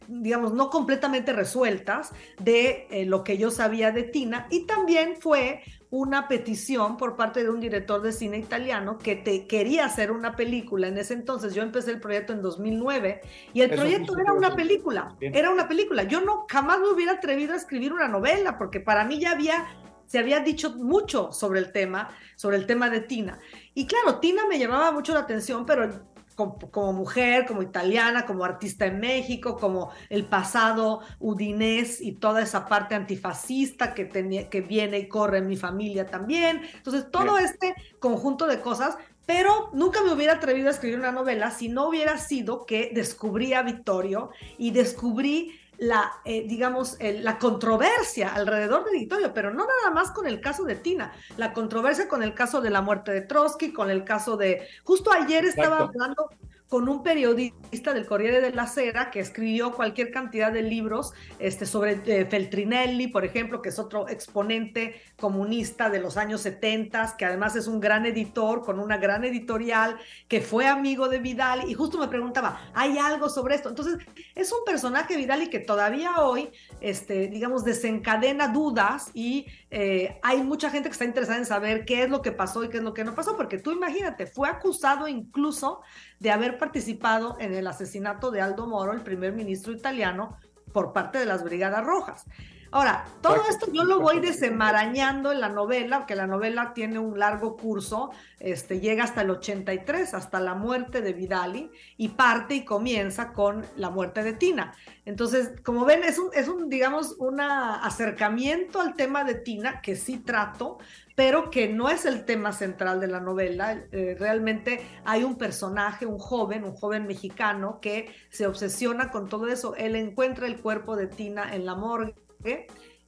digamos, 0.07 0.53
no 0.53 0.71
completamente 0.71 1.33
resueltas 1.33 2.11
de 2.39 3.05
lo 3.07 3.23
que 3.23 3.37
yo 3.37 3.51
sabía 3.51 3.91
de 3.91 4.03
Tina. 4.03 4.47
Y 4.49 4.65
también 4.65 5.17
fue 5.19 5.61
una 5.93 6.27
petición 6.27 6.97
por 6.97 7.15
parte 7.15 7.43
de 7.43 7.51
un 7.51 7.59
director 7.59 8.01
de 8.01 8.11
cine 8.11 8.39
italiano 8.39 8.97
que 8.97 9.15
te 9.15 9.45
quería 9.45 9.85
hacer 9.85 10.11
una 10.11 10.35
película. 10.35 10.87
En 10.87 10.97
ese 10.97 11.13
entonces 11.13 11.53
yo 11.53 11.61
empecé 11.61 11.91
el 11.91 11.99
proyecto 11.99 12.33
en 12.33 12.41
2009 12.41 13.21
y 13.53 13.61
el 13.61 13.69
proyecto 13.69 14.17
era 14.17 14.33
una 14.33 14.55
película, 14.55 15.15
era 15.21 15.51
una 15.51 15.67
película. 15.67 16.01
Yo 16.01 16.21
no 16.21 16.47
jamás 16.49 16.79
me 16.79 16.87
hubiera 16.87 17.11
atrevido 17.11 17.53
a 17.53 17.57
escribir 17.57 17.93
una 17.93 18.07
novela 18.07 18.57
porque 18.57 18.79
para 18.79 19.05
mí 19.05 19.19
ya 19.19 19.33
había 19.33 19.67
se 20.13 20.19
había 20.19 20.41
dicho 20.41 20.75
mucho 20.75 21.31
sobre 21.31 21.59
el 21.59 21.71
tema, 21.71 22.15
sobre 22.35 22.57
el 22.57 22.67
tema 22.67 22.87
de 22.91 22.99
Tina. 22.99 23.39
Y 23.73 23.87
claro, 23.87 24.19
Tina 24.19 24.43
me 24.47 24.59
llamaba 24.59 24.91
mucho 24.91 25.11
la 25.11 25.21
atención, 25.21 25.65
pero 25.65 26.05
como, 26.35 26.93
mujer, 26.93 27.47
como 27.47 27.63
italiana, 27.63 28.23
como 28.27 28.45
artista 28.45 28.85
en 28.85 28.99
México, 28.99 29.57
como 29.57 29.89
el 30.11 30.25
pasado 30.25 30.99
udinés 31.19 31.99
y 31.99 32.11
toda 32.11 32.43
esa 32.43 32.67
parte 32.67 32.93
antifascista 32.93 33.95
que, 33.95 34.05
tenía, 34.05 34.51
que 34.51 34.61
viene 34.61 34.99
y 34.99 35.07
corre 35.07 35.39
en 35.39 35.47
mi 35.47 35.57
familia 35.57 36.05
también. 36.05 36.61
Entonces, 36.75 37.09
todo 37.09 37.39
este 37.39 37.73
conjunto 37.97 38.45
de 38.45 38.61
cosas, 38.61 38.95
pero 39.25 39.71
nunca 39.73 40.03
me 40.03 40.13
hubiera 40.13 40.33
atrevido 40.33 40.67
a 40.67 40.73
escribir 40.73 40.99
una 40.99 41.11
novela 41.11 41.49
si 41.49 41.69
no 41.69 41.87
hubiera 41.87 42.19
sido 42.19 42.67
que 42.67 42.91
descubrí 42.93 43.55
a 43.55 43.63
Victorio 43.63 44.29
y 44.59 44.69
descubrí 44.69 45.59
la, 45.83 46.13
eh, 46.25 46.45
digamos, 46.47 46.97
la 46.99 47.37
controversia 47.37 48.33
alrededor 48.33 48.85
de 48.85 48.91
Victorio, 48.91 49.33
pero 49.33 49.51
no 49.51 49.65
nada 49.65 49.93
más 49.93 50.11
con 50.11 50.27
el 50.27 50.39
caso 50.39 50.63
de 50.63 50.75
Tina, 50.75 51.13
la 51.37 51.53
controversia 51.53 52.07
con 52.07 52.23
el 52.23 52.33
caso 52.33 52.61
de 52.61 52.69
la 52.69 52.81
muerte 52.81 53.11
de 53.11 53.21
Trotsky, 53.21 53.73
con 53.73 53.89
el 53.89 54.03
caso 54.03 54.37
de, 54.37 54.67
justo 54.83 55.11
ayer 55.11 55.45
estaba 55.45 55.79
hablando 55.79 56.29
con 56.73 56.89
un 56.89 57.03
periodista 57.03 57.93
del 57.93 58.07
Corriere 58.07 58.41
della 58.41 58.65
Sera 58.65 59.11
que 59.11 59.19
escribió 59.19 59.73
cualquier 59.73 60.09
cantidad 60.09 60.51
de 60.51 60.63
libros 60.63 61.13
este, 61.37 61.67
sobre 61.67 62.01
eh, 62.07 62.25
Feltrinelli, 62.25 63.09
por 63.09 63.23
ejemplo, 63.23 63.61
que 63.61 63.69
es 63.69 63.77
otro 63.77 64.09
exponente 64.09 64.99
comunista 65.15 65.91
de 65.91 65.99
los 65.99 66.17
años 66.17 66.41
70, 66.41 67.15
que 67.15 67.25
además 67.25 67.55
es 67.55 67.67
un 67.67 67.79
gran 67.79 68.07
editor 68.07 68.63
con 68.63 68.79
una 68.79 68.97
gran 68.97 69.23
editorial, 69.23 69.99
que 70.27 70.41
fue 70.41 70.65
amigo 70.65 71.09
de 71.09 71.19
Vidal 71.19 71.69
y 71.69 71.75
justo 71.75 71.99
me 71.99 72.07
preguntaba, 72.07 72.59
¿hay 72.73 72.97
algo 72.97 73.29
sobre 73.29 73.53
esto? 73.53 73.69
Entonces, 73.69 73.99
es 74.33 74.51
un 74.51 74.65
personaje 74.65 75.15
Vidal 75.15 75.43
y 75.43 75.51
que 75.51 75.59
todavía 75.59 76.21
hoy, 76.21 76.49
este, 76.81 77.27
digamos, 77.27 77.63
desencadena 77.63 78.47
dudas 78.47 79.11
y 79.13 79.45
eh, 79.75 80.19
hay 80.21 80.43
mucha 80.43 80.69
gente 80.69 80.87
que 80.87 80.93
está 80.93 81.05
interesada 81.05 81.39
en 81.39 81.47
saber 81.47 81.83
qué 81.83 82.03
es 82.03 82.09
lo 82.11 82.21
que 82.21 82.31
pasó 82.31 82.63
y 82.63 82.69
qué 82.69 82.77
es 82.77 82.83
lo 82.83 82.93
que 82.93 83.03
no 83.03 83.15
pasó, 83.15 83.35
porque 83.35 83.57
tú 83.57 83.71
imagínate, 83.71 84.27
fue 84.27 84.47
acusado 84.47 85.07
incluso 85.07 85.81
de 86.19 86.29
haber 86.29 86.59
participado 86.59 87.37
en 87.39 87.55
el 87.55 87.65
asesinato 87.65 88.29
de 88.29 88.39
Aldo 88.39 88.67
Moro, 88.67 88.93
el 88.93 89.01
primer 89.01 89.33
ministro 89.33 89.73
italiano, 89.73 90.37
por 90.73 90.91
parte 90.91 91.19
de 91.19 91.25
las 91.25 91.43
Brigadas 91.43 91.85
Rojas. 91.85 92.25
Ahora, 92.73 93.05
todo 93.21 93.43
esto 93.47 93.67
yo 93.71 93.83
lo 93.83 93.99
voy 93.99 94.19
desenmarañando 94.19 95.31
en 95.31 95.41
la 95.41 95.49
novela, 95.49 95.99
porque 95.99 96.15
la 96.15 96.25
novela 96.25 96.73
tiene 96.73 96.97
un 96.97 97.19
largo 97.19 97.55
curso, 97.55 98.09
este, 98.39 98.79
llega 98.79 99.03
hasta 99.03 99.21
el 99.21 99.29
83, 99.29 100.15
hasta 100.15 100.39
la 100.39 100.55
muerte 100.55 101.01
de 101.01 101.13
Vidali, 101.13 101.69
y 101.97 102.09
parte 102.09 102.55
y 102.55 102.65
comienza 102.65 103.31
con 103.31 103.63
la 103.75 103.91
muerte 103.91 104.23
de 104.23 104.33
Tina. 104.33 104.73
Entonces, 105.05 105.51
como 105.61 105.85
ven, 105.85 106.03
es 106.03 106.17
un, 106.17 106.31
es 106.33 106.47
un 106.47 106.67
digamos, 106.67 107.15
un 107.19 107.41
acercamiento 107.41 108.81
al 108.81 108.95
tema 108.95 109.23
de 109.23 109.35
Tina, 109.35 109.79
que 109.79 109.95
sí 109.95 110.17
trato, 110.17 110.79
pero 111.15 111.49
que 111.49 111.69
no 111.69 111.89
es 111.89 112.05
el 112.05 112.25
tema 112.25 112.53
central 112.53 112.99
de 112.99 113.07
la 113.07 113.19
novela. 113.19 113.83
Eh, 113.91 114.15
realmente 114.19 114.81
hay 115.05 115.23
un 115.23 115.37
personaje, 115.37 116.05
un 116.05 116.17
joven, 116.17 116.63
un 116.63 116.75
joven 116.75 117.05
mexicano 117.05 117.79
que 117.81 118.09
se 118.29 118.47
obsesiona 118.47 119.11
con 119.11 119.29
todo 119.29 119.47
eso. 119.47 119.75
Él 119.75 119.95
encuentra 119.95 120.47
el 120.47 120.59
cuerpo 120.59 120.95
de 120.95 121.07
Tina 121.07 121.53
en 121.53 121.65
la 121.65 121.75
morgue 121.75 122.15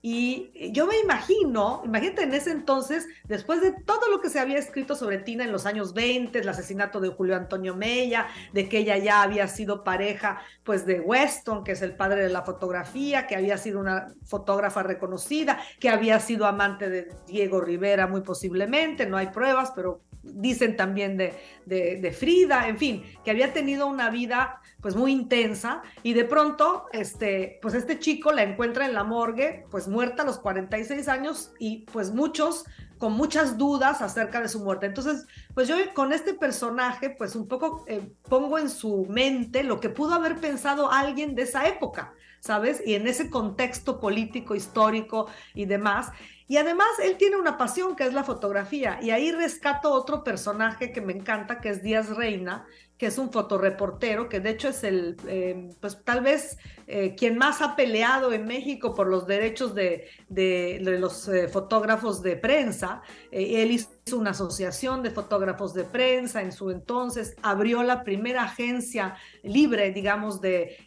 y 0.07 0.71
yo 0.71 0.85
me 0.85 0.99
imagino, 0.99 1.81
imagínate 1.83 2.21
en 2.21 2.33
ese 2.35 2.51
entonces, 2.51 3.07
después 3.23 3.59
de 3.59 3.71
todo 3.71 4.07
lo 4.11 4.21
que 4.21 4.29
se 4.29 4.39
había 4.39 4.59
escrito 4.59 4.93
sobre 4.93 5.17
Tina 5.17 5.45
en 5.45 5.51
los 5.51 5.65
años 5.65 5.95
20, 5.95 6.37
el 6.37 6.47
asesinato 6.47 6.99
de 6.99 7.09
Julio 7.09 7.35
Antonio 7.35 7.75
Mella, 7.75 8.27
de 8.53 8.69
que 8.69 8.77
ella 8.77 8.99
ya 8.99 9.23
había 9.23 9.47
sido 9.47 9.83
pareja 9.83 10.43
pues 10.63 10.85
de 10.85 10.99
Weston, 10.99 11.63
que 11.63 11.71
es 11.71 11.81
el 11.81 11.95
padre 11.95 12.21
de 12.21 12.29
la 12.29 12.43
fotografía, 12.43 13.25
que 13.25 13.35
había 13.35 13.57
sido 13.57 13.79
una 13.79 14.13
fotógrafa 14.23 14.83
reconocida, 14.83 15.59
que 15.79 15.89
había 15.89 16.19
sido 16.19 16.45
amante 16.45 16.87
de 16.87 17.11
Diego 17.25 17.59
Rivera 17.59 18.05
muy 18.05 18.21
posiblemente, 18.21 19.07
no 19.07 19.17
hay 19.17 19.29
pruebas, 19.31 19.73
pero 19.75 20.01
dicen 20.25 20.75
también 20.75 21.17
de, 21.17 21.33
de, 21.65 22.11
Frida, 22.11 22.67
en 22.67 22.77
fin, 22.77 23.03
que 23.23 23.31
había 23.31 23.53
tenido 23.53 23.87
una 23.87 24.09
vida 24.09 24.61
pues 24.81 24.95
muy 24.95 25.11
intensa 25.11 25.81
y 26.03 26.13
de 26.13 26.25
pronto 26.25 26.85
este 26.91 27.59
pues 27.61 27.73
este 27.73 27.97
chico 27.97 28.31
la 28.31 28.43
encuentra 28.43 28.85
en 28.85 28.93
la 28.93 29.03
morgue 29.03 29.65
pues 29.71 29.87
muerta 29.87 30.21
a 30.21 30.25
los 30.25 30.37
46 30.37 31.07
años 31.07 31.53
y 31.59 31.85
pues 31.91 32.11
muchos 32.11 32.65
con 32.97 33.13
muchas 33.13 33.57
dudas 33.57 34.01
acerca 34.01 34.41
de 34.41 34.47
su 34.47 34.59
muerte. 34.59 34.85
Entonces, 34.85 35.27
pues 35.53 35.67
yo 35.67 35.75
con 35.93 36.13
este 36.13 36.33
personaje 36.33 37.09
pues 37.09 37.35
un 37.35 37.47
poco 37.47 37.83
eh, 37.87 38.13
pongo 38.29 38.57
en 38.57 38.69
su 38.69 39.05
mente 39.09 39.63
lo 39.63 39.79
que 39.79 39.89
pudo 39.89 40.13
haber 40.13 40.37
pensado 40.37 40.91
alguien 40.91 41.35
de 41.35 41.43
esa 41.43 41.67
época, 41.67 42.13
¿sabes? 42.39 42.81
Y 42.85 42.95
en 42.95 43.07
ese 43.07 43.29
contexto 43.29 43.99
político, 43.99 44.55
histórico 44.55 45.27
y 45.53 45.65
demás. 45.65 46.11
Y 46.47 46.57
además 46.57 46.87
él 47.03 47.17
tiene 47.17 47.37
una 47.37 47.57
pasión 47.57 47.95
que 47.95 48.05
es 48.05 48.13
la 48.13 48.23
fotografía. 48.23 48.99
Y 49.01 49.09
ahí 49.09 49.31
rescato 49.31 49.91
otro 49.91 50.23
personaje 50.23 50.91
que 50.91 51.01
me 51.01 51.13
encanta, 51.13 51.59
que 51.59 51.69
es 51.69 51.81
Díaz 51.81 52.09
Reina, 52.15 52.67
que 52.97 53.07
es 53.07 53.17
un 53.17 53.31
fotoreportero, 53.31 54.29
que 54.29 54.39
de 54.39 54.51
hecho 54.51 54.69
es 54.69 54.83
el, 54.83 55.17
eh, 55.27 55.69
pues 55.81 56.01
tal 56.03 56.21
vez 56.21 56.57
eh, 56.87 57.15
quien 57.15 57.37
más 57.37 57.61
ha 57.61 57.75
peleado 57.75 58.31
en 58.31 58.45
México 58.45 58.93
por 58.93 59.07
los 59.07 59.27
derechos 59.27 59.73
de, 59.75 60.07
de, 60.29 60.79
los 60.81 61.27
eh, 61.27 61.47
fotógrafos 61.47 62.21
de 62.21 62.37
prensa. 62.37 63.01
él 63.31 63.71
hizo 63.71 63.94
una 64.13 64.31
asociación 64.31 65.01
de 65.01 65.09
fotógrafos 65.09 65.73
de 65.73 65.83
prensa 65.83 66.43
en 66.43 66.51
su 66.51 66.69
entonces, 66.69 67.35
abrió 67.41 67.81
la 67.81 68.03
primera 68.03 68.43
agencia 68.43 69.15
libre, 69.41 69.91
digamos, 69.91 70.41
de, 70.41 70.77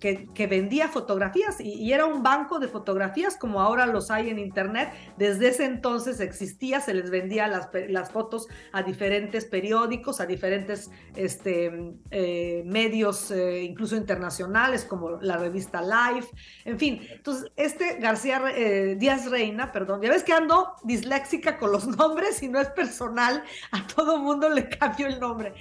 que, 0.00 0.28
que, 0.34 0.46
vendía 0.48 0.88
fotografías 0.88 1.60
y, 1.60 1.92
era 1.92 2.06
un 2.06 2.24
banco 2.24 2.58
de 2.58 2.66
fotografías 2.66 3.36
como 3.36 3.60
ahora 3.60 3.86
los 3.86 4.10
hay 4.10 4.30
en 4.30 4.40
Internet. 4.40 4.90
Desde 5.16 5.46
ese 5.46 5.64
entonces 5.64 6.18
existía, 6.18 6.80
se 6.80 6.92
les 6.92 7.10
vendía 7.10 7.46
las, 7.46 7.68
las 7.88 8.10
fotos 8.10 8.48
a 8.72 8.82
diferentes 8.82 9.44
periódicos, 9.44 10.20
a 10.20 10.26
diferentes 10.26 10.90
este, 11.14 11.70
medios, 12.64 13.30
incluso 13.30 13.94
internacionales, 13.94 14.84
como 14.84 15.20
la 15.20 15.36
revista 15.36 15.82
Life, 15.82 16.28
en 16.64 16.80
fin. 16.80 17.00
Entonces, 17.12 17.52
este 17.54 17.98
García 18.00 18.42
eh, 18.56 18.96
Díaz 18.98 19.30
Reina, 19.30 19.70
perdón, 19.70 20.02
ya 20.02 20.10
ves 20.10 20.24
que 20.24 20.32
ando 20.32 20.74
disléxica 20.82 21.56
con 21.56 21.70
los 21.70 21.86
nombres 21.86 22.39
y 22.42 22.48
no 22.48 22.60
es 22.60 22.68
personal, 22.68 23.42
a 23.70 23.86
todo 23.86 24.18
mundo 24.18 24.48
le 24.48 24.68
cambio 24.68 25.06
el 25.06 25.20
nombre. 25.20 25.54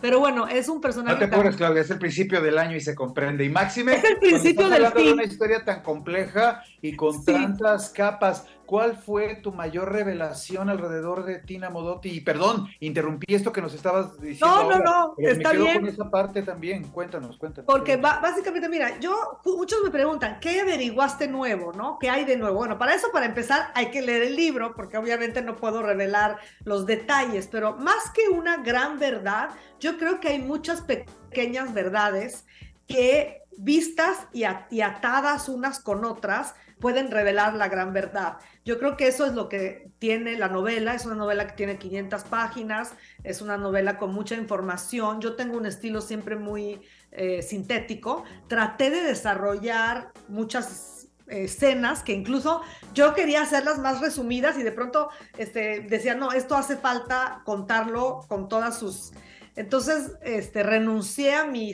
Pero 0.00 0.20
bueno, 0.20 0.46
es 0.46 0.68
un 0.68 0.80
personaje. 0.80 1.14
No 1.14 1.28
te 1.28 1.34
apures, 1.34 1.56
Claudia, 1.56 1.82
es 1.82 1.90
el 1.90 1.98
principio 1.98 2.40
del 2.40 2.58
año 2.58 2.76
y 2.76 2.80
se 2.80 2.94
comprende. 2.94 3.44
Y 3.44 3.48
máxime, 3.48 3.94
es 3.96 4.04
el 4.04 4.18
principio 4.18 4.68
del 4.68 4.86
fin. 4.88 5.06
de 5.06 5.12
una 5.12 5.24
historia 5.24 5.64
tan 5.64 5.82
compleja 5.82 6.62
y 6.82 6.94
con 6.94 7.24
tantas 7.24 7.90
capas 7.90 8.46
¿Cuál 8.66 8.96
fue 8.96 9.36
tu 9.36 9.52
mayor 9.52 9.92
revelación 9.92 10.68
alrededor 10.68 11.24
de 11.24 11.38
Tina 11.38 11.70
Modotti? 11.70 12.10
Y 12.10 12.20
perdón, 12.20 12.68
interrumpí 12.80 13.34
esto 13.34 13.52
que 13.52 13.62
nos 13.62 13.74
estabas 13.74 14.20
diciendo. 14.20 14.46
No, 14.46 14.70
no, 14.70 14.78
no, 14.78 15.14
está 15.18 15.50
me 15.50 15.54
quedo 15.54 15.64
bien. 15.64 15.80
con 15.80 15.88
esa 15.88 16.10
parte 16.10 16.42
también. 16.42 16.84
Cuéntanos, 16.88 17.36
cuéntanos. 17.38 17.66
Porque 17.66 17.96
básicamente, 17.96 18.68
mira, 18.68 18.98
yo, 18.98 19.40
muchos 19.44 19.78
me 19.84 19.90
preguntan, 19.90 20.38
¿qué 20.40 20.60
averiguaste 20.60 21.28
nuevo, 21.28 21.72
no? 21.72 21.98
¿Qué 21.98 22.10
hay 22.10 22.24
de 22.24 22.36
nuevo? 22.36 22.56
Bueno, 22.56 22.78
para 22.78 22.94
eso, 22.94 23.08
para 23.12 23.26
empezar, 23.26 23.70
hay 23.74 23.90
que 23.90 24.02
leer 24.02 24.22
el 24.22 24.36
libro, 24.36 24.74
porque 24.74 24.98
obviamente 24.98 25.42
no 25.42 25.56
puedo 25.56 25.82
revelar 25.82 26.38
los 26.64 26.86
detalles, 26.86 27.46
pero 27.46 27.76
más 27.76 28.10
que 28.10 28.28
una 28.28 28.58
gran 28.58 28.98
verdad, 28.98 29.50
yo 29.78 29.96
creo 29.98 30.20
que 30.20 30.28
hay 30.28 30.40
muchas 30.40 30.80
pequeñas 30.80 31.72
verdades 31.72 32.44
que 32.86 33.42
vistas 33.56 34.26
y, 34.32 34.44
atadas 34.44 35.48
unas 35.48 35.80
con 35.80 36.04
otras, 36.04 36.54
pueden 36.80 37.10
revelar 37.10 37.54
la 37.54 37.68
gran 37.68 37.92
verdad. 37.92 38.38
Yo 38.64 38.78
creo 38.78 38.96
que 38.96 39.08
eso 39.08 39.24
es 39.26 39.32
lo 39.32 39.48
que 39.48 39.90
tiene 39.98 40.38
la 40.38 40.48
novela, 40.48 40.94
es 40.94 41.06
una 41.06 41.14
novela 41.14 41.46
que 41.46 41.54
tiene 41.54 41.78
500 41.78 42.24
páginas, 42.24 42.92
es 43.24 43.40
una 43.40 43.56
novela 43.56 43.98
con 43.98 44.12
mucha 44.12 44.34
información, 44.34 45.20
yo 45.20 45.36
tengo 45.36 45.56
un 45.56 45.66
estilo 45.66 46.00
siempre 46.00 46.36
muy 46.36 46.82
eh, 47.12 47.42
sintético, 47.42 48.24
traté 48.48 48.90
de 48.90 49.02
desarrollar 49.02 50.12
muchas 50.28 51.08
escenas 51.28 52.04
que 52.04 52.12
incluso 52.12 52.62
yo 52.94 53.12
quería 53.14 53.42
hacerlas 53.42 53.80
más 53.80 54.00
resumidas 54.00 54.56
y 54.58 54.62
de 54.62 54.70
pronto 54.70 55.08
este, 55.38 55.80
decía, 55.80 56.14
no, 56.14 56.30
esto 56.32 56.56
hace 56.56 56.76
falta 56.76 57.42
contarlo 57.44 58.24
con 58.28 58.48
todas 58.48 58.78
sus 58.78 59.12
entonces, 59.56 60.12
este, 60.22 60.62
renuncié 60.62 61.34
a 61.34 61.46
mi, 61.46 61.72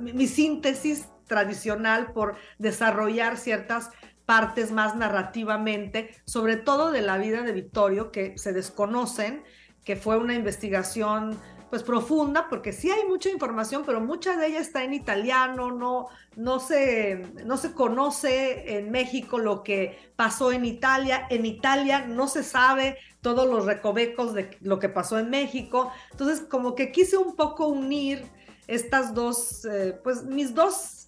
mi, 0.00 0.26
síntesis 0.26 1.06
tradicional 1.30 2.12
por 2.12 2.34
desarrollar 2.58 3.38
ciertas 3.38 3.90
partes 4.26 4.72
más 4.72 4.96
narrativamente, 4.96 6.10
sobre 6.24 6.56
todo 6.56 6.90
de 6.90 7.02
la 7.02 7.18
vida 7.18 7.42
de 7.42 7.52
Victorio, 7.52 8.10
que 8.10 8.36
se 8.36 8.52
desconocen, 8.52 9.44
que 9.84 9.94
fue 9.94 10.18
una 10.18 10.34
investigación 10.34 11.38
pues 11.70 11.84
profunda, 11.84 12.48
porque 12.48 12.72
sí 12.72 12.90
hay 12.90 13.06
mucha 13.06 13.30
información, 13.30 13.84
pero 13.86 14.00
mucha 14.00 14.36
de 14.36 14.48
ella 14.48 14.58
está 14.58 14.82
en 14.82 14.92
italiano, 14.92 15.70
no, 15.70 16.08
no, 16.34 16.58
se, 16.58 17.22
no 17.44 17.56
se 17.56 17.72
conoce 17.72 18.76
en 18.76 18.90
México 18.90 19.38
lo 19.38 19.62
que 19.62 20.12
pasó 20.16 20.50
en 20.50 20.64
Italia, 20.64 21.28
en 21.30 21.46
Italia 21.46 22.06
no 22.08 22.26
se 22.26 22.42
sabe 22.42 22.98
todos 23.20 23.48
los 23.48 23.66
recovecos 23.66 24.34
de 24.34 24.58
lo 24.62 24.80
que 24.80 24.88
pasó 24.88 25.20
en 25.20 25.30
México, 25.30 25.92
entonces 26.10 26.40
como 26.40 26.74
que 26.74 26.90
quise 26.90 27.16
un 27.16 27.36
poco 27.36 27.68
unir 27.68 28.24
estas 28.66 29.14
dos, 29.14 29.64
eh, 29.64 29.98
pues 30.02 30.24
mis 30.24 30.54
dos 30.54 30.99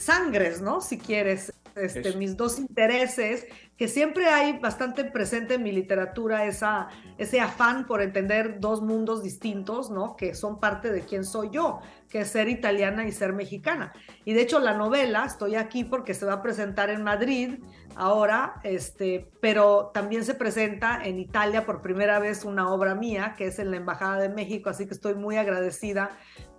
sangres, 0.00 0.60
¿no? 0.60 0.80
Si 0.80 0.98
quieres, 0.98 1.52
este, 1.76 2.14
mis 2.14 2.36
dos 2.36 2.58
intereses, 2.58 3.46
que 3.76 3.88
siempre 3.88 4.26
hay 4.26 4.58
bastante 4.58 5.04
presente 5.04 5.54
en 5.54 5.62
mi 5.62 5.72
literatura 5.72 6.44
esa, 6.44 6.88
ese 7.16 7.40
afán 7.40 7.86
por 7.86 8.02
entender 8.02 8.60
dos 8.60 8.82
mundos 8.82 9.22
distintos, 9.22 9.90
¿no? 9.90 10.16
Que 10.16 10.34
son 10.34 10.60
parte 10.60 10.90
de 10.92 11.02
quién 11.02 11.24
soy 11.24 11.50
yo, 11.50 11.80
que 12.10 12.20
es 12.20 12.28
ser 12.28 12.48
italiana 12.48 13.06
y 13.06 13.12
ser 13.12 13.32
mexicana. 13.32 13.92
Y 14.24 14.34
de 14.34 14.42
hecho 14.42 14.58
la 14.58 14.74
novela, 14.74 15.24
estoy 15.24 15.54
aquí 15.54 15.84
porque 15.84 16.12
se 16.12 16.26
va 16.26 16.34
a 16.34 16.42
presentar 16.42 16.90
en 16.90 17.02
Madrid 17.02 17.60
ahora, 17.96 18.60
este, 18.64 19.30
pero 19.40 19.90
también 19.94 20.24
se 20.24 20.34
presenta 20.34 21.02
en 21.02 21.18
Italia 21.18 21.64
por 21.64 21.80
primera 21.80 22.18
vez 22.18 22.44
una 22.44 22.70
obra 22.70 22.94
mía, 22.94 23.34
que 23.36 23.46
es 23.46 23.58
en 23.58 23.70
la 23.70 23.78
Embajada 23.78 24.18
de 24.18 24.28
México, 24.28 24.70
así 24.70 24.86
que 24.86 24.94
estoy 24.94 25.14
muy 25.14 25.36
agradecida 25.36 26.10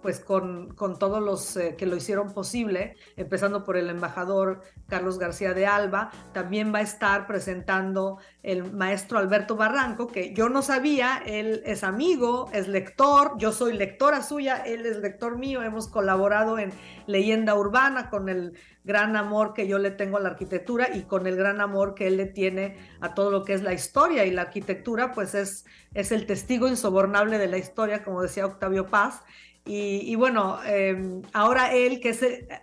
pues 0.02 0.20
con, 0.20 0.74
con 0.76 0.98
todos 0.98 1.22
los 1.22 1.56
eh, 1.58 1.76
que 1.78 1.86
lo 1.86 1.96
hicieron 1.96 2.34
posible, 2.34 2.96
empezando 3.16 3.64
por 3.64 3.78
el 3.78 3.90
embajador 3.90 4.62
Carlos 4.88 5.20
García 5.20 5.54
de 5.54 5.66
Alba. 5.66 6.12
También 6.34 6.74
va 6.74 6.80
a 6.80 6.82
estar 6.82 7.28
presentando 7.28 8.18
el 8.44 8.72
maestro 8.74 9.20
Alberto 9.20 9.56
Barranco, 9.56 10.08
que 10.08 10.34
yo 10.34 10.50
no 10.50 10.62
sabía, 10.62 11.22
él 11.26 11.62
es 11.66 11.84
amigo, 11.84 12.50
es 12.54 12.68
lector, 12.68 13.34
yo 13.38 13.52
soy 13.52 13.74
lectora 13.74 14.24
suya, 14.24 14.58
él 14.58 14.86
es 14.86 14.98
lector 14.98 15.38
mío, 15.38 15.62
hemos 15.62 15.88
colaborado 15.88 16.58
en 16.58 16.72
Leyenda 17.08 17.56
Urbana 17.56 18.10
con 18.10 18.30
el 18.30 18.58
gran 18.84 19.16
amor 19.16 19.54
que 19.54 19.68
yo 19.68 19.78
le 19.78 19.92
tengo 19.92 20.18
a 20.18 20.22
la 20.22 20.30
arquitectura 20.30 20.90
y 20.94 21.04
con 21.04 21.28
el 21.28 21.36
gran 21.36 21.62
amor 21.62 21.94
que 21.94 22.08
él 22.08 22.18
le 22.18 22.26
tiene 22.26 22.78
a 23.00 23.14
todo 23.14 23.30
lo 23.30 23.44
que 23.44 23.54
es 23.54 23.62
la 23.62 23.74
historia 23.74 24.26
y 24.26 24.32
la 24.32 24.44
arquitectura, 24.44 25.12
pues 25.12 25.36
es, 25.36 25.66
es 25.94 26.12
el 26.12 26.26
testigo 26.26 26.68
insobornable 26.68 27.38
de 27.38 27.48
la 27.48 27.58
historia, 27.58 28.04
como 28.04 28.22
decía 28.22 28.46
Octavio 28.46 28.88
Paz. 28.88 29.22
Y, 29.64 30.16
bueno, 30.16 30.60
em, 30.66 31.22
ahora 31.34 31.72
él, 31.72 32.00
que 32.02 32.10
es, 32.10 32.22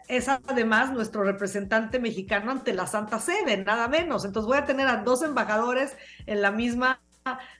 es, 0.08 0.28
además 0.28 0.92
nuestro 0.92 1.22
representante 1.22 2.00
mexicano 2.00 2.50
ante 2.50 2.74
la 2.74 2.86
Santa 2.86 3.20
Sede, 3.20 3.56
nada 3.64 3.88
menos. 3.88 4.24
Entonces 4.24 4.48
voy 4.48 4.58
a 4.58 4.64
tener 4.64 4.88
a 4.88 4.96
dos 4.96 5.22
embajadores 5.22 5.96
en 6.26 6.42
la 6.42 6.50
misma 6.50 7.00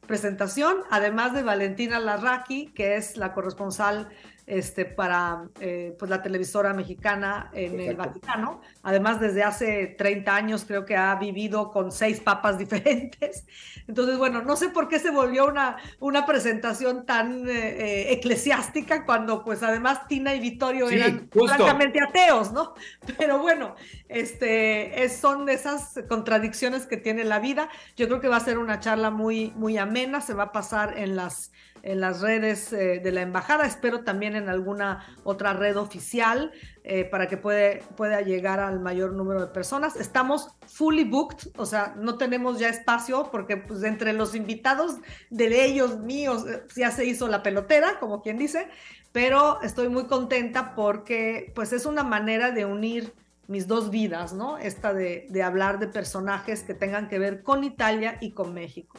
presentación, 0.07 0.79
además 0.91 1.35
de 1.35 1.43
Valentina 1.43 2.01
Larraqui, 2.01 2.73
que 2.75 2.97
es 2.97 3.17
la 3.17 3.33
corresponsal 3.33 4.09
este, 4.49 4.87
para 4.87 5.45
eh, 5.61 5.95
pues 5.99 6.11
la 6.11 6.23
televisora 6.23 6.73
mexicana 6.73 7.51
en 7.53 7.79
el 7.79 7.97
Vaticano. 7.97 8.63
Además, 8.83 9.21
desde 9.21 9.43
hace 9.43 9.95
30 9.99 10.35
años 10.35 10.65
creo 10.67 10.87
que 10.87 10.97
ha 10.97 11.15
vivido 11.17 11.71
con 11.71 11.93
seis 11.93 12.21
papas 12.21 12.59
diferentes. 12.59 13.45
Entonces, 13.87 14.17
bueno, 14.17 14.43
no 14.43 14.57
sé 14.57 14.71
por 14.71 14.89
qué 14.89 14.99
se 14.99 15.11
volvió 15.11 15.47
una, 15.47 15.77
una 16.01 16.25
presentación 16.25 17.05
tan 17.05 17.47
eh, 17.47 17.53
eh, 17.53 18.13
eclesiástica 18.13 19.05
cuando 19.05 19.45
pues 19.45 19.63
además 19.63 20.09
Tina 20.09 20.35
y 20.35 20.41
Vittorio 20.41 20.89
eran 20.89 21.29
francamente 21.31 22.01
ateos, 22.01 22.51
¿no? 22.53 22.75
Pero 23.19 23.39
bueno, 23.41 23.75
este, 24.09 25.05
es, 25.05 25.17
son 25.17 25.49
esas 25.51 26.01
contradicciones 26.09 26.87
que 26.87 26.97
tiene 26.97 27.25
la 27.25 27.39
vida. 27.39 27.69
Yo 27.97 28.07
creo 28.09 28.21
que 28.21 28.29
va 28.29 28.37
a 28.37 28.41
ser 28.41 28.59
una 28.59 28.81
charla 28.81 29.11
muy, 29.11 29.53
muy 29.57 29.77
amena, 29.77 30.23
se 30.23 30.33
va 30.33 30.45
a 30.45 30.53
pasar 30.53 30.97
en 30.97 31.17
las 31.17 31.53
en 31.83 32.01
las 32.01 32.21
redes 32.21 32.73
eh, 32.73 33.01
de 33.03 33.13
la 33.13 33.23
embajada, 33.23 33.67
espero 33.67 34.05
también 34.05 34.37
en 34.37 34.49
alguna 34.49 35.05
otra 35.25 35.53
red 35.53 35.77
oficial 35.77 36.53
eh, 36.85 37.05
para 37.05 37.29
que 37.29 37.37
puede, 37.37 37.83
pueda 37.97 38.21
llegar 38.21 38.61
al 38.61 38.81
mayor 38.81 39.13
número 39.13 39.41
de 39.41 39.49
personas. 39.49 39.97
Estamos 39.97 40.49
fully 40.67 41.05
booked, 41.05 41.51
o 41.57 41.67
sea, 41.67 41.95
no 41.99 42.17
tenemos 42.17 42.59
ya 42.59 42.69
espacio 42.69 43.29
porque 43.31 43.57
pues 43.57 43.83
entre 43.83 44.13
los 44.13 44.35
invitados 44.35 44.97
de 45.31 45.65
ellos 45.65 45.99
míos 45.99 46.45
eh, 46.49 46.63
ya 46.77 46.91
se 46.91 47.05
hizo 47.05 47.29
la 47.29 47.43
pelotera, 47.43 47.99
como 48.01 48.23
quien 48.23 48.39
dice, 48.39 48.69
pero 49.13 49.61
estoy 49.63 49.89
muy 49.89 50.07
contenta 50.07 50.75
porque 50.75 51.53
pues 51.55 51.73
es 51.73 51.87
una 51.87 52.05
manera 52.05 52.51
de 52.51 52.65
unir 52.65 53.15
mis 53.47 53.67
dos 53.67 53.91
vidas, 53.91 54.35
¿no? 54.35 54.59
Esta 54.59 54.93
de, 54.93 55.27
de 55.31 55.43
hablar 55.43 55.79
de 55.79 55.89
personajes 55.89 56.63
que 56.63 56.75
tengan 56.75 57.09
que 57.09 57.19
ver 57.19 57.43
con 57.43 57.65
Italia 57.65 58.19
y 58.21 58.33
con 58.33 58.53
México. 58.53 58.99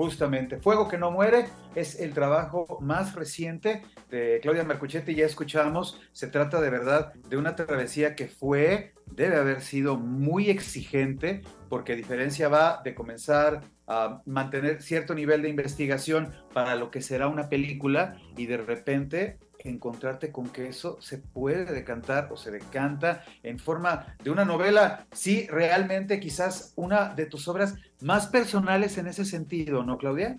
Justamente, 0.00 0.56
Fuego 0.56 0.88
que 0.88 0.96
no 0.96 1.10
muere 1.10 1.44
es 1.74 2.00
el 2.00 2.14
trabajo 2.14 2.78
más 2.80 3.14
reciente 3.14 3.82
de 4.08 4.40
Claudia 4.40 4.64
Mercuchetti, 4.64 5.14
ya 5.14 5.26
escuchamos, 5.26 6.00
se 6.12 6.28
trata 6.28 6.58
de 6.62 6.70
verdad 6.70 7.12
de 7.28 7.36
una 7.36 7.54
travesía 7.54 8.14
que 8.14 8.26
fue, 8.26 8.94
debe 9.04 9.36
haber 9.36 9.60
sido 9.60 9.98
muy 9.98 10.48
exigente, 10.48 11.42
porque 11.68 11.96
diferencia 11.96 12.48
va 12.48 12.80
de 12.82 12.94
comenzar 12.94 13.60
a 13.86 14.22
mantener 14.24 14.80
cierto 14.80 15.14
nivel 15.14 15.42
de 15.42 15.50
investigación 15.50 16.32
para 16.54 16.76
lo 16.76 16.90
que 16.90 17.02
será 17.02 17.28
una 17.28 17.50
película 17.50 18.16
y 18.38 18.46
de 18.46 18.56
repente 18.56 19.38
encontrarte 19.64 20.32
con 20.32 20.48
que 20.48 20.68
eso 20.68 21.00
se 21.00 21.18
puede 21.18 21.64
decantar 21.72 22.28
o 22.32 22.36
se 22.36 22.50
decanta 22.50 23.24
en 23.42 23.58
forma 23.58 24.16
de 24.22 24.30
una 24.30 24.44
novela, 24.44 25.06
sí, 25.12 25.46
realmente 25.48 26.20
quizás 26.20 26.72
una 26.76 27.14
de 27.14 27.26
tus 27.26 27.48
obras 27.48 27.74
más 28.00 28.26
personales 28.26 28.98
en 28.98 29.06
ese 29.06 29.24
sentido, 29.24 29.84
¿no, 29.84 29.98
Claudia? 29.98 30.38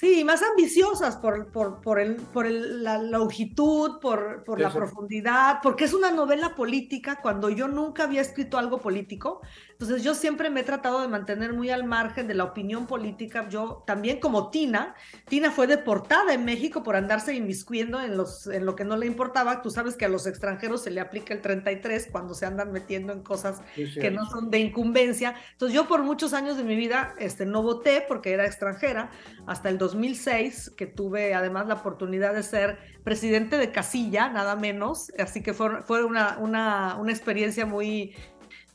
Sí, 0.00 0.24
más 0.24 0.40
ambiciosas 0.42 1.18
por, 1.18 1.52
por, 1.52 1.82
por, 1.82 2.00
el, 2.00 2.16
por 2.16 2.46
la 2.46 2.96
longitud, 2.96 4.00
por, 4.00 4.44
por 4.44 4.58
la 4.58 4.72
profundidad, 4.72 5.58
porque 5.62 5.84
es 5.84 5.92
una 5.92 6.10
novela 6.10 6.54
política 6.54 7.20
cuando 7.20 7.50
yo 7.50 7.68
nunca 7.68 8.04
había 8.04 8.22
escrito 8.22 8.56
algo 8.56 8.78
político. 8.78 9.42
Entonces 9.80 10.04
yo 10.04 10.14
siempre 10.14 10.50
me 10.50 10.60
he 10.60 10.62
tratado 10.62 11.00
de 11.00 11.08
mantener 11.08 11.54
muy 11.54 11.70
al 11.70 11.84
margen 11.84 12.28
de 12.28 12.34
la 12.34 12.44
opinión 12.44 12.86
política. 12.86 13.48
Yo 13.48 13.82
también 13.86 14.20
como 14.20 14.50
Tina, 14.50 14.94
Tina 15.26 15.50
fue 15.50 15.66
deportada 15.66 16.34
en 16.34 16.44
México 16.44 16.82
por 16.82 16.96
andarse 16.96 17.34
inmiscuyendo 17.34 17.98
en, 17.98 18.14
los, 18.14 18.46
en 18.46 18.66
lo 18.66 18.76
que 18.76 18.84
no 18.84 18.98
le 18.98 19.06
importaba. 19.06 19.62
Tú 19.62 19.70
sabes 19.70 19.96
que 19.96 20.04
a 20.04 20.10
los 20.10 20.26
extranjeros 20.26 20.82
se 20.82 20.90
le 20.90 21.00
aplica 21.00 21.32
el 21.32 21.40
33 21.40 22.08
cuando 22.12 22.34
se 22.34 22.44
andan 22.44 22.72
metiendo 22.72 23.14
en 23.14 23.22
cosas 23.22 23.62
que 23.74 24.10
no 24.10 24.26
son 24.26 24.50
de 24.50 24.58
incumbencia. 24.58 25.34
Entonces 25.52 25.74
yo 25.74 25.88
por 25.88 26.02
muchos 26.02 26.34
años 26.34 26.58
de 26.58 26.64
mi 26.64 26.76
vida 26.76 27.14
este, 27.18 27.46
no 27.46 27.62
voté 27.62 28.04
porque 28.06 28.32
era 28.32 28.44
extranjera 28.44 29.10
hasta 29.46 29.70
el 29.70 29.78
2006, 29.78 30.74
que 30.76 30.88
tuve 30.88 31.32
además 31.32 31.68
la 31.68 31.76
oportunidad 31.76 32.34
de 32.34 32.42
ser 32.42 32.76
presidente 33.02 33.56
de 33.56 33.72
casilla, 33.72 34.28
nada 34.28 34.56
menos, 34.56 35.10
así 35.18 35.42
que 35.42 35.54
fue, 35.54 35.80
fue 35.84 36.04
una, 36.04 36.36
una, 36.36 36.96
una 36.98 37.12
experiencia 37.12 37.64
muy, 37.64 38.14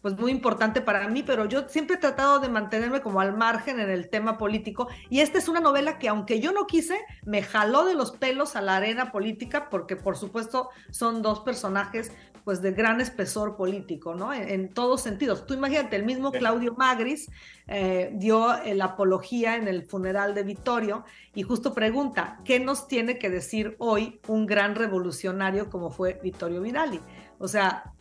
pues 0.06 0.20
muy 0.20 0.30
importante 0.30 0.82
para 0.82 1.08
mí, 1.08 1.24
pero 1.24 1.46
yo 1.46 1.68
siempre 1.68 1.96
he 1.96 2.00
tratado 2.00 2.38
de 2.38 2.48
mantenerme 2.48 3.02
como 3.02 3.22
al 3.22 3.36
margen 3.36 3.80
en 3.80 3.90
el 3.90 4.08
tema 4.08 4.38
político 4.38 4.88
y 5.10 5.22
esta 5.22 5.40
es 5.40 5.50
una 5.50 5.62
novela 5.62 5.98
que 5.98 6.08
aunque 6.08 6.40
yo 6.40 6.52
no 6.52 6.68
quise, 6.68 7.00
me 7.24 7.42
jaló 7.42 7.86
de 7.86 7.96
los 7.96 8.12
pelos 8.12 8.56
a 8.56 8.62
la 8.62 8.76
arena 8.76 9.12
política 9.12 9.68
porque 9.68 9.96
por 9.96 10.16
supuesto 10.16 10.70
son 10.92 11.24
dos 11.24 11.40
personajes 11.40 12.12
pues 12.44 12.62
de 12.62 12.74
gran 12.74 13.02
espesor 13.02 13.56
político, 13.56 14.14
¿no? 14.14 14.32
En, 14.32 14.70
todos 14.70 15.02
sentidos. 15.02 15.48
Tú 15.48 15.56
imagínate, 15.56 15.96
el 15.96 16.06
mismo 16.06 16.32
Claudio 16.32 16.76
Magris 16.76 17.32
eh, 17.66 18.12
dio 18.14 18.54
la 18.76 18.86
apología 18.86 19.56
en 19.56 19.68
el 19.68 19.88
funeral 19.88 20.36
de 20.36 20.44
Vittorio 20.44 21.04
y 21.34 21.42
justo 21.42 21.74
pregunta, 21.74 22.42
¿qué 22.46 22.60
nos 22.60 22.88
tiene 22.88 23.18
que 23.18 23.32
decir 23.32 23.76
hoy 23.80 24.20
un 24.28 24.46
gran 24.46 24.76
revolucionario 24.76 25.72
como 25.72 25.90
fue 25.90 26.20
Vittorio 26.22 26.62
Vidali? 26.62 27.02
O 27.40 27.48
sea, 27.48 27.95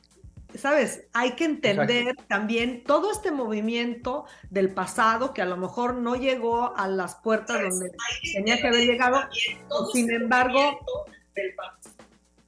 ¿sabes? 0.56 1.06
Hay 1.12 1.32
que 1.32 1.44
entender 1.44 2.16
también 2.28 2.84
todo 2.84 3.10
este 3.10 3.30
movimiento 3.30 4.24
del 4.50 4.70
pasado 4.70 5.34
que 5.34 5.42
a 5.42 5.46
lo 5.46 5.56
mejor 5.56 5.94
no 5.94 6.16
llegó 6.16 6.76
a 6.76 6.88
las 6.88 7.16
puertas 7.16 7.60
donde 7.60 7.92
tenía 8.32 8.58
que 8.58 8.68
haber 8.68 8.86
llegado, 8.86 9.22
sin 9.92 10.10
embargo, 10.10 10.78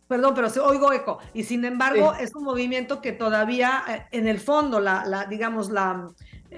Perdón, 0.08 0.34
pero 0.34 0.48
se 0.50 0.60
oigo 0.60 0.92
eco. 0.92 1.18
Y 1.34 1.44
sin 1.44 1.64
embargo, 1.64 2.14
es 2.14 2.34
un 2.34 2.44
movimiento 2.44 3.00
que 3.00 3.12
todavía, 3.12 3.82
eh, 3.88 4.06
en 4.12 4.28
el 4.28 4.38
fondo, 4.38 4.80
la, 4.80 5.04
la 5.04 5.24
digamos, 5.24 5.70
la, 5.70 6.08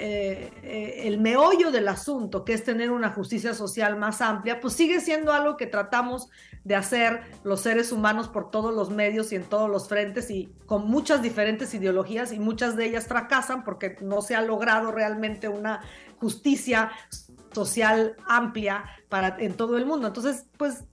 eh, 0.00 0.52
eh, 0.62 1.02
el 1.06 1.18
meollo 1.18 1.70
del 1.70 1.88
asunto, 1.88 2.44
que 2.44 2.52
es 2.52 2.62
tener 2.62 2.90
una 2.90 3.10
justicia 3.10 3.54
social 3.54 3.96
más 3.96 4.20
amplia, 4.20 4.60
pues 4.60 4.74
sigue 4.74 5.00
siendo 5.00 5.32
algo 5.32 5.56
que 5.56 5.66
tratamos 5.66 6.28
de 6.62 6.76
hacer 6.76 7.22
los 7.42 7.62
seres 7.62 7.90
humanos 7.90 8.28
por 8.28 8.50
todos 8.50 8.74
los 8.74 8.90
medios 8.90 9.32
y 9.32 9.36
en 9.36 9.44
todos 9.44 9.70
los 9.70 9.88
frentes 9.88 10.30
y 10.30 10.52
con 10.66 10.86
muchas 10.88 11.22
diferentes 11.22 11.72
ideologías 11.72 12.32
y 12.32 12.38
muchas 12.38 12.76
de 12.76 12.84
ellas 12.84 13.06
fracasan 13.06 13.64
porque 13.64 13.96
no 14.02 14.20
se 14.20 14.36
ha 14.36 14.42
logrado 14.42 14.92
realmente 14.92 15.48
una 15.48 15.80
justicia 16.20 16.92
social 17.52 18.14
amplia 18.28 18.84
para 19.08 19.36
en 19.38 19.54
todo 19.54 19.78
el 19.78 19.86
mundo. 19.86 20.06
Entonces, 20.06 20.44
pues 20.58 20.84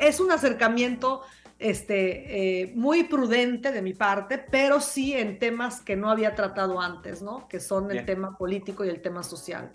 es 0.00 0.18
un 0.18 0.32
acercamiento 0.32 1.22
este, 1.60 2.62
eh, 2.62 2.72
muy 2.74 3.04
prudente 3.04 3.70
de 3.70 3.82
mi 3.82 3.92
parte, 3.92 4.38
pero 4.38 4.80
sí 4.80 5.12
en 5.12 5.38
temas 5.38 5.80
que 5.80 5.94
no 5.94 6.10
había 6.10 6.34
tratado 6.34 6.80
antes, 6.80 7.22
¿no? 7.22 7.46
Que 7.48 7.60
son 7.60 7.90
el 7.90 8.04
tema 8.06 8.36
político 8.36 8.84
y 8.84 8.88
el 8.88 9.02
tema 9.02 9.22
social. 9.22 9.70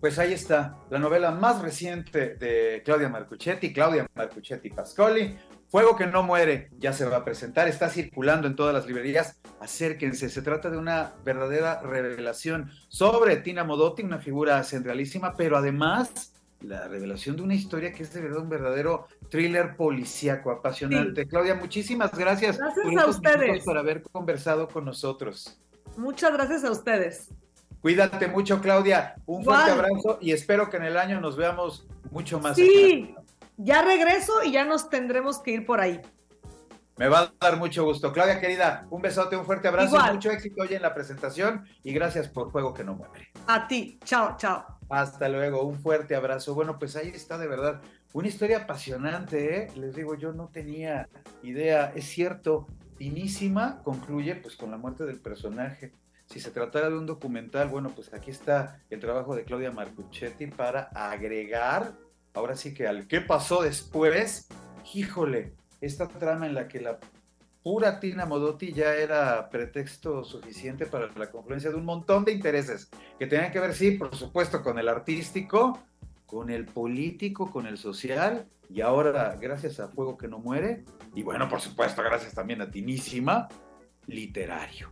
Pues 0.00 0.18
ahí 0.18 0.32
está, 0.32 0.76
la 0.88 0.98
novela 0.98 1.32
más 1.32 1.60
reciente 1.60 2.36
de 2.36 2.82
Claudia 2.84 3.08
Marcuchetti, 3.08 3.72
Claudia 3.72 4.06
Marcuchetti 4.14 4.70
Pascoli, 4.70 5.36
Fuego 5.68 5.96
que 5.96 6.06
no 6.06 6.22
muere, 6.22 6.70
ya 6.78 6.92
se 6.92 7.04
va 7.04 7.16
a 7.16 7.24
presentar, 7.24 7.66
está 7.66 7.88
circulando 7.88 8.46
en 8.46 8.54
todas 8.54 8.72
las 8.72 8.86
librerías. 8.86 9.40
Acérquense, 9.58 10.28
se 10.28 10.42
trata 10.42 10.70
de 10.70 10.78
una 10.78 11.14
verdadera 11.24 11.82
revelación 11.82 12.70
sobre 12.86 13.38
Tina 13.38 13.64
Modotti, 13.64 14.04
una 14.04 14.18
figura 14.18 14.62
centralísima, 14.62 15.34
pero 15.34 15.56
además 15.56 16.34
la 16.60 16.86
revelación 16.88 17.36
de 17.36 17.42
una 17.42 17.54
historia 17.54 17.92
que 17.92 18.04
es 18.04 18.12
de 18.12 18.20
verdad 18.20 18.42
un 18.42 18.48
verdadero 18.48 19.08
thriller 19.30 19.76
policíaco, 19.76 20.50
apasionante. 20.50 21.26
Claudia, 21.26 21.54
muchísimas 21.54 22.16
gracias, 22.16 22.58
gracias 22.58 22.96
a 22.96 23.06
ustedes 23.06 23.64
por 23.64 23.78
haber 23.78 24.02
conversado 24.02 24.68
con 24.68 24.84
nosotros. 24.84 25.58
Muchas 25.96 26.32
gracias 26.32 26.64
a 26.64 26.70
ustedes. 26.70 27.30
Cuídate 27.80 28.26
mucho, 28.28 28.60
Claudia. 28.60 29.14
Un 29.26 29.44
fuerte 29.44 29.70
abrazo 29.70 30.18
y 30.20 30.32
espero 30.32 30.68
que 30.68 30.76
en 30.76 30.84
el 30.84 30.96
año 30.96 31.20
nos 31.20 31.36
veamos 31.36 31.86
mucho 32.10 32.40
más. 32.40 32.56
Sí, 32.56 33.14
ya 33.56 33.82
regreso 33.82 34.42
y 34.44 34.52
ya 34.52 34.64
nos 34.64 34.88
tendremos 34.90 35.38
que 35.38 35.52
ir 35.52 35.66
por 35.66 35.80
ahí. 35.80 36.00
Me 36.96 37.08
va 37.08 37.20
a 37.20 37.32
dar 37.38 37.58
mucho 37.58 37.84
gusto. 37.84 38.12
Claudia, 38.12 38.40
querida, 38.40 38.86
un 38.90 39.02
besote, 39.02 39.36
un 39.36 39.44
fuerte 39.44 39.68
abrazo, 39.68 39.98
mucho 40.12 40.30
éxito 40.30 40.62
hoy 40.62 40.74
en 40.74 40.82
la 40.82 40.94
presentación 40.94 41.66
y 41.82 41.92
gracias 41.92 42.26
por 42.26 42.50
Juego 42.50 42.72
que 42.72 42.84
no 42.84 42.94
muere. 42.94 43.28
A 43.46 43.68
ti, 43.68 43.98
chao, 44.02 44.36
chao. 44.38 44.64
Hasta 44.88 45.28
luego, 45.28 45.62
un 45.62 45.78
fuerte 45.78 46.16
abrazo. 46.16 46.54
Bueno, 46.54 46.78
pues 46.78 46.96
ahí 46.96 47.08
está 47.08 47.36
de 47.36 47.48
verdad 47.48 47.82
una 48.16 48.28
historia 48.28 48.60
apasionante, 48.60 49.58
¿eh? 49.58 49.68
Les 49.76 49.94
digo, 49.94 50.14
yo 50.14 50.32
no 50.32 50.48
tenía 50.48 51.06
idea, 51.42 51.92
es 51.94 52.06
cierto, 52.06 52.66
finísima, 52.96 53.82
concluye 53.82 54.36
pues 54.36 54.56
con 54.56 54.70
la 54.70 54.78
muerte 54.78 55.04
del 55.04 55.20
personaje. 55.20 55.92
Si 56.24 56.40
se 56.40 56.50
tratara 56.50 56.88
de 56.88 56.96
un 56.96 57.04
documental, 57.04 57.68
bueno, 57.68 57.90
pues 57.94 58.14
aquí 58.14 58.30
está 58.30 58.80
el 58.88 59.00
trabajo 59.00 59.36
de 59.36 59.44
Claudia 59.44 59.70
Marcuchetti 59.70 60.46
para 60.46 60.84
agregar, 60.94 61.92
ahora 62.32 62.56
sí 62.56 62.72
que 62.72 62.86
al 62.86 63.06
qué 63.06 63.20
pasó 63.20 63.62
después, 63.62 64.48
híjole, 64.94 65.52
esta 65.82 66.08
trama 66.08 66.46
en 66.46 66.54
la 66.54 66.68
que 66.68 66.80
la 66.80 66.98
pura 67.62 68.00
Tina 68.00 68.24
Modotti 68.24 68.72
ya 68.72 68.94
era 68.94 69.50
pretexto 69.50 70.24
suficiente 70.24 70.86
para 70.86 71.12
la 71.18 71.30
confluencia 71.30 71.68
de 71.68 71.76
un 71.76 71.84
montón 71.84 72.24
de 72.24 72.32
intereses 72.32 72.88
que 73.18 73.26
tenían 73.26 73.52
que 73.52 73.60
ver, 73.60 73.74
sí, 73.74 73.90
por 73.90 74.16
supuesto, 74.16 74.62
con 74.62 74.78
el 74.78 74.88
artístico, 74.88 75.82
con 76.26 76.50
el 76.50 76.66
político, 76.66 77.50
con 77.50 77.66
el 77.66 77.78
social, 77.78 78.46
y 78.68 78.80
ahora, 78.80 79.36
gracias 79.40 79.80
a 79.80 79.88
Fuego 79.88 80.16
que 80.16 80.28
no 80.28 80.38
muere, 80.38 80.84
y 81.14 81.22
bueno, 81.22 81.48
por 81.48 81.60
supuesto, 81.60 82.02
gracias 82.02 82.34
también 82.34 82.60
a 82.60 82.70
Tinísima, 82.70 83.48
literario. 84.06 84.90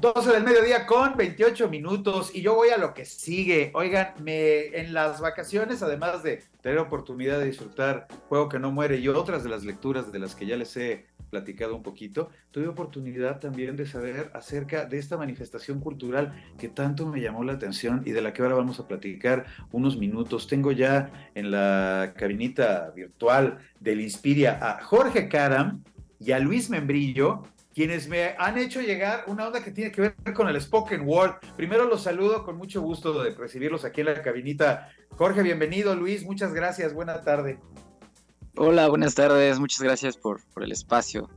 12 0.00 0.30
del 0.30 0.44
mediodía 0.44 0.86
con 0.86 1.16
28 1.16 1.68
minutos 1.68 2.30
y 2.32 2.40
yo 2.40 2.54
voy 2.54 2.68
a 2.68 2.78
lo 2.78 2.94
que 2.94 3.04
sigue. 3.04 3.72
Oigan, 3.74 4.14
me, 4.22 4.66
en 4.66 4.94
las 4.94 5.20
vacaciones, 5.20 5.82
además 5.82 6.22
de 6.22 6.44
tener 6.60 6.78
oportunidad 6.78 7.40
de 7.40 7.46
disfrutar 7.46 8.06
Juego 8.28 8.48
que 8.48 8.60
no 8.60 8.70
muere 8.70 8.98
y 8.98 9.08
otras 9.08 9.42
de 9.42 9.50
las 9.50 9.64
lecturas 9.64 10.12
de 10.12 10.20
las 10.20 10.36
que 10.36 10.46
ya 10.46 10.56
les 10.56 10.76
he 10.76 11.06
platicado 11.30 11.76
un 11.76 11.82
poquito, 11.82 12.30
tuve 12.50 12.68
oportunidad 12.68 13.40
también 13.40 13.76
de 13.76 13.86
saber 13.86 14.30
acerca 14.34 14.84
de 14.84 14.98
esta 14.98 15.16
manifestación 15.16 15.80
cultural 15.80 16.32
que 16.58 16.68
tanto 16.68 17.06
me 17.06 17.20
llamó 17.20 17.44
la 17.44 17.54
atención 17.54 18.02
y 18.04 18.12
de 18.12 18.22
la 18.22 18.32
que 18.32 18.42
ahora 18.42 18.54
vamos 18.54 18.80
a 18.80 18.88
platicar 18.88 19.46
unos 19.72 19.96
minutos. 19.96 20.46
Tengo 20.46 20.72
ya 20.72 21.30
en 21.34 21.50
la 21.50 22.14
cabinita 22.16 22.90
virtual 22.94 23.58
del 23.80 24.00
Inspiria 24.00 24.58
a 24.60 24.82
Jorge 24.82 25.28
Caram 25.28 25.82
y 26.20 26.32
a 26.32 26.38
Luis 26.38 26.70
Membrillo, 26.70 27.44
quienes 27.74 28.08
me 28.08 28.34
han 28.38 28.58
hecho 28.58 28.80
llegar 28.80 29.24
una 29.28 29.46
onda 29.46 29.62
que 29.62 29.70
tiene 29.70 29.92
que 29.92 30.00
ver 30.00 30.14
con 30.34 30.48
el 30.48 30.60
spoken 30.60 31.02
word. 31.06 31.34
Primero 31.56 31.86
los 31.86 32.02
saludo 32.02 32.44
con 32.44 32.56
mucho 32.56 32.82
gusto 32.82 33.22
de 33.22 33.34
recibirlos 33.34 33.84
aquí 33.84 34.00
en 34.00 34.06
la 34.06 34.22
cabinita. 34.22 34.90
Jorge, 35.10 35.42
bienvenido. 35.42 35.94
Luis, 35.94 36.24
muchas 36.24 36.52
gracias. 36.52 36.92
Buena 36.92 37.22
tarde. 37.22 37.60
Hola, 38.60 38.88
buenas 38.88 39.14
tardes. 39.14 39.60
Muchas 39.60 39.80
gracias 39.82 40.16
por, 40.16 40.42
por 40.52 40.64
el 40.64 40.72
espacio. 40.72 41.30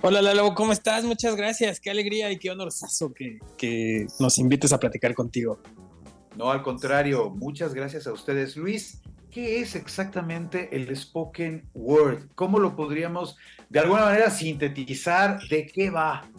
Hola 0.00 0.22
Lalo, 0.22 0.54
¿cómo 0.54 0.70
estás? 0.70 1.04
Muchas 1.04 1.34
gracias. 1.34 1.80
Qué 1.80 1.90
alegría 1.90 2.30
y 2.30 2.38
qué 2.38 2.52
honorazo 2.52 3.12
que, 3.12 3.40
que 3.58 4.06
nos 4.20 4.38
invites 4.38 4.72
a 4.72 4.78
platicar 4.78 5.12
contigo. 5.16 5.58
No, 6.36 6.52
al 6.52 6.62
contrario, 6.62 7.30
muchas 7.30 7.74
gracias 7.74 8.06
a 8.06 8.12
ustedes. 8.12 8.56
Luis, 8.56 9.00
¿qué 9.32 9.60
es 9.60 9.74
exactamente 9.74 10.68
el 10.70 10.96
spoken 10.96 11.68
word? 11.74 12.28
¿Cómo 12.36 12.60
lo 12.60 12.76
podríamos 12.76 13.36
de 13.68 13.80
alguna 13.80 14.02
manera 14.02 14.30
sintetizar? 14.30 15.40
¿De 15.48 15.66
qué 15.66 15.90
va? 15.90 16.30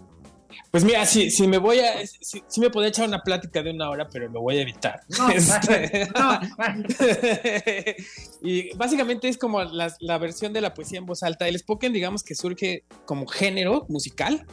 Pues 0.69 0.83
mira, 0.83 1.05
si, 1.05 1.31
si 1.31 1.47
me 1.47 1.57
voy 1.57 1.79
a. 1.79 2.05
Si, 2.05 2.59
me 2.59 2.69
podría 2.69 2.89
echar 2.89 3.07
una 3.07 3.21
plática 3.21 3.61
de 3.61 3.71
una 3.71 3.89
hora, 3.89 4.07
pero 4.07 4.29
lo 4.29 4.41
voy 4.41 4.57
a 4.57 4.61
evitar. 4.61 5.01
Este, 5.33 6.07
y 8.41 8.75
básicamente 8.75 9.27
es 9.27 9.37
como 9.37 9.63
la, 9.63 9.93
la, 9.99 10.17
versión 10.17 10.53
de 10.53 10.61
la 10.61 10.73
poesía 10.73 10.99
en 10.99 11.05
voz 11.05 11.23
alta. 11.23 11.47
El 11.47 11.57
spoken, 11.57 11.93
digamos 11.93 12.23
que 12.23 12.35
surge 12.35 12.83
como 13.05 13.27
género 13.27 13.85
musical 13.89 14.45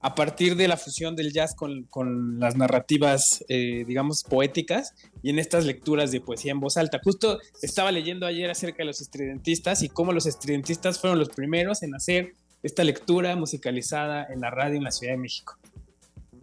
a 0.00 0.14
partir 0.14 0.56
de 0.56 0.68
la 0.68 0.76
fusión 0.76 1.16
del 1.16 1.32
jazz 1.32 1.54
con, 1.54 1.84
con 1.84 2.38
las 2.38 2.56
narrativas, 2.56 3.44
eh, 3.48 3.84
digamos, 3.86 4.22
poéticas 4.22 4.94
y 5.22 5.30
en 5.30 5.38
estas 5.38 5.64
lecturas 5.64 6.12
de 6.12 6.20
poesía 6.20 6.52
en 6.52 6.60
voz 6.60 6.76
alta. 6.76 7.00
Justo 7.02 7.40
estaba 7.62 7.90
leyendo 7.90 8.26
ayer 8.26 8.48
acerca 8.50 8.78
de 8.78 8.86
los 8.86 9.00
estridentistas 9.00 9.82
y 9.82 9.88
cómo 9.88 10.12
los 10.12 10.26
estridentistas 10.26 11.00
fueron 11.00 11.18
los 11.18 11.30
primeros 11.30 11.82
en 11.82 11.94
hacer 11.94 12.34
esta 12.62 12.84
lectura 12.84 13.36
musicalizada 13.36 14.26
en 14.30 14.40
la 14.40 14.50
radio 14.50 14.76
en 14.76 14.84
la 14.84 14.90
Ciudad 14.90 15.14
de 15.14 15.18
México. 15.18 15.56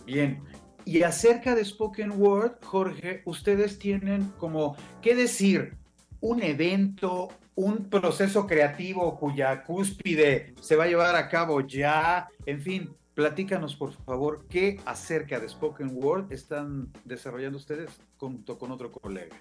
Bien. 0.06 0.42
Y 0.86 1.02
acerca 1.02 1.56
de 1.56 1.66
Spoken 1.66 2.14
Word, 2.22 2.64
Jorge, 2.64 3.24
ustedes 3.26 3.80
tienen 3.80 4.32
como, 4.38 4.78
¿qué 5.02 5.16
decir? 5.16 5.76
Un 6.22 6.44
evento, 6.44 7.30
un 7.56 7.90
proceso 7.90 8.46
creativo 8.46 9.18
cuya 9.18 9.64
cúspide 9.64 10.54
se 10.62 10.76
va 10.76 10.84
a 10.84 10.88
llevar 10.88 11.16
a 11.16 11.28
cabo 11.28 11.62
ya, 11.62 12.28
en 12.46 12.62
fin, 12.62 12.96
platícanos 13.16 13.76
por 13.76 13.94
favor 13.94 14.46
qué 14.48 14.80
acerca 14.86 15.40
de 15.40 15.50
Spoken 15.50 15.92
Word 15.94 16.32
están 16.32 16.92
desarrollando 17.04 17.58
ustedes 17.58 17.90
junto 18.18 18.60
con 18.60 18.72
otro 18.72 18.92
colega. 18.92 19.36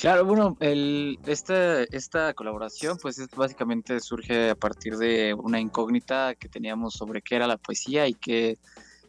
Claro, 0.00 0.24
bueno, 0.24 0.56
el, 0.60 1.18
esta, 1.26 1.82
esta 1.82 2.32
colaboración 2.32 2.96
pues 2.96 3.18
es, 3.18 3.28
básicamente 3.36 4.00
surge 4.00 4.48
a 4.48 4.54
partir 4.54 4.96
de 4.96 5.34
una 5.34 5.60
incógnita 5.60 6.34
que 6.36 6.48
teníamos 6.48 6.94
sobre 6.94 7.20
qué 7.20 7.36
era 7.36 7.46
la 7.46 7.58
poesía 7.58 8.08
y 8.08 8.14
qué, 8.14 8.56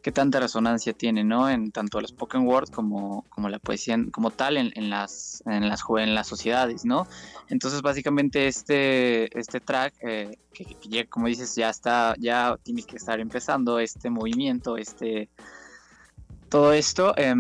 qué 0.02 0.12
tanta 0.12 0.42
resonancia 0.42 0.92
tiene, 0.92 1.24
¿no? 1.24 1.50
En 1.50 1.72
tanto 1.72 1.98
el 1.98 2.08
spoken 2.08 2.46
word 2.46 2.72
como, 2.72 3.24
como 3.30 3.48
la 3.48 3.60
poesía 3.60 3.98
como 4.12 4.32
tal 4.32 4.58
en, 4.58 4.74
en 4.76 4.90
las, 4.90 5.42
en, 5.46 5.70
las, 5.70 5.82
en 5.98 6.14
las 6.14 6.28
sociedades, 6.28 6.84
¿no? 6.84 7.08
Entonces 7.48 7.82
básicamente 7.82 8.48
este, 8.48 9.40
este 9.40 9.62
track, 9.62 9.94
eh, 10.02 10.38
que, 10.54 10.76
ya, 10.90 11.06
como 11.06 11.28
dices, 11.28 11.56
ya 11.56 11.70
está, 11.70 12.16
ya 12.20 12.58
tiene 12.64 12.84
que 12.84 12.98
estar 12.98 13.22
empezando 13.22 13.80
este 13.80 14.10
movimiento, 14.10 14.76
este, 14.76 15.30
todo 16.50 16.74
esto. 16.74 17.14
Eh, 17.16 17.34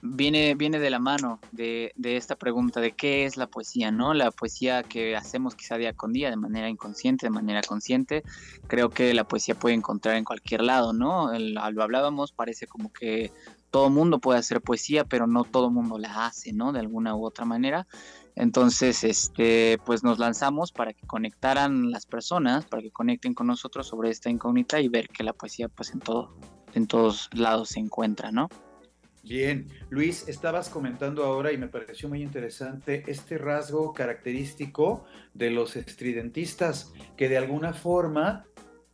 viene, 0.00 0.54
viene 0.54 0.78
de 0.78 0.90
la 0.90 0.98
mano 0.98 1.40
de, 1.52 1.92
esta 2.02 2.36
pregunta 2.36 2.80
de 2.80 2.92
qué 2.92 3.24
es 3.24 3.36
la 3.36 3.46
poesía, 3.46 3.90
¿no? 3.90 4.14
La 4.14 4.30
poesía 4.30 4.82
que 4.82 5.16
hacemos 5.16 5.54
quizá 5.54 5.76
día 5.76 5.92
con 5.92 6.12
día, 6.12 6.30
de 6.30 6.36
manera 6.36 6.68
inconsciente, 6.68 7.26
de 7.26 7.30
manera 7.30 7.62
consciente. 7.62 8.22
Creo 8.66 8.90
que 8.90 9.14
la 9.14 9.24
poesía 9.24 9.54
puede 9.54 9.74
encontrar 9.74 10.16
en 10.16 10.24
cualquier 10.24 10.62
lado, 10.62 10.92
¿no? 10.92 11.30
lo 11.38 11.82
hablábamos, 11.82 12.32
parece 12.32 12.66
como 12.66 12.92
que 12.92 13.32
todo 13.70 13.90
mundo 13.90 14.18
puede 14.18 14.38
hacer 14.38 14.60
poesía, 14.60 15.04
pero 15.04 15.26
no 15.26 15.44
todo 15.44 15.70
mundo 15.70 15.98
la 15.98 16.26
hace, 16.26 16.52
¿no? 16.52 16.72
De 16.72 16.80
alguna 16.80 17.14
u 17.14 17.24
otra 17.24 17.44
manera. 17.44 17.86
Entonces, 18.34 19.04
este, 19.04 19.78
pues 19.84 20.04
nos 20.04 20.18
lanzamos 20.18 20.72
para 20.72 20.92
que 20.92 21.06
conectaran 21.06 21.90
las 21.90 22.06
personas, 22.06 22.64
para 22.66 22.82
que 22.82 22.92
conecten 22.92 23.34
con 23.34 23.48
nosotros 23.48 23.88
sobre 23.88 24.10
esta 24.10 24.30
incógnita 24.30 24.80
y 24.80 24.88
ver 24.88 25.08
que 25.08 25.24
la 25.24 25.32
poesía, 25.32 25.68
pues 25.68 25.90
en 25.90 26.00
todo, 26.00 26.36
en 26.74 26.86
todos 26.86 27.28
lados 27.32 27.70
se 27.70 27.80
encuentra, 27.80 28.30
¿no? 28.30 28.48
Bien, 29.28 29.68
Luis, 29.90 30.26
estabas 30.26 30.70
comentando 30.70 31.22
ahora 31.22 31.52
y 31.52 31.58
me 31.58 31.68
pareció 31.68 32.08
muy 32.08 32.22
interesante 32.22 33.04
este 33.08 33.36
rasgo 33.36 33.92
característico 33.92 35.04
de 35.34 35.50
los 35.50 35.76
estridentistas, 35.76 36.94
que 37.14 37.28
de 37.28 37.36
alguna 37.36 37.74
forma 37.74 38.46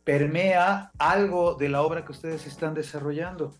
permea 0.03 0.91
algo 0.97 1.55
de 1.55 1.69
la 1.69 1.83
obra 1.83 2.03
que 2.03 2.11
ustedes 2.11 2.45
están 2.47 2.73
desarrollando. 2.73 3.55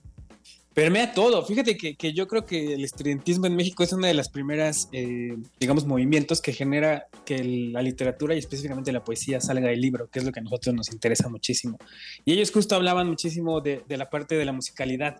Permea 0.73 1.13
todo. 1.13 1.45
Fíjate 1.45 1.77
que, 1.77 1.95
que 1.95 2.11
yo 2.11 2.27
creo 2.27 2.45
que 2.45 2.73
el 2.73 2.83
estridentismo 2.83 3.45
en 3.45 3.55
México 3.55 3.81
es 3.81 3.93
una 3.93 4.09
de 4.09 4.13
las 4.13 4.27
primeras, 4.27 4.89
eh, 4.91 5.37
digamos, 5.57 5.85
movimientos 5.85 6.41
que 6.41 6.51
genera 6.51 7.07
que 7.23 7.41
la 7.71 7.81
literatura 7.81 8.35
y 8.35 8.39
específicamente 8.39 8.91
la 8.91 9.01
poesía 9.01 9.39
salga 9.39 9.69
del 9.69 9.79
libro, 9.79 10.09
que 10.09 10.19
es 10.19 10.25
lo 10.25 10.33
que 10.33 10.41
a 10.41 10.43
nosotros 10.43 10.75
nos 10.75 10.91
interesa 10.91 11.29
muchísimo. 11.29 11.77
Y 12.25 12.33
ellos 12.33 12.51
justo 12.51 12.75
hablaban 12.75 13.07
muchísimo 13.07 13.61
de, 13.61 13.83
de 13.87 13.95
la 13.95 14.09
parte 14.09 14.35
de 14.35 14.43
la 14.43 14.51
musicalidad 14.51 15.15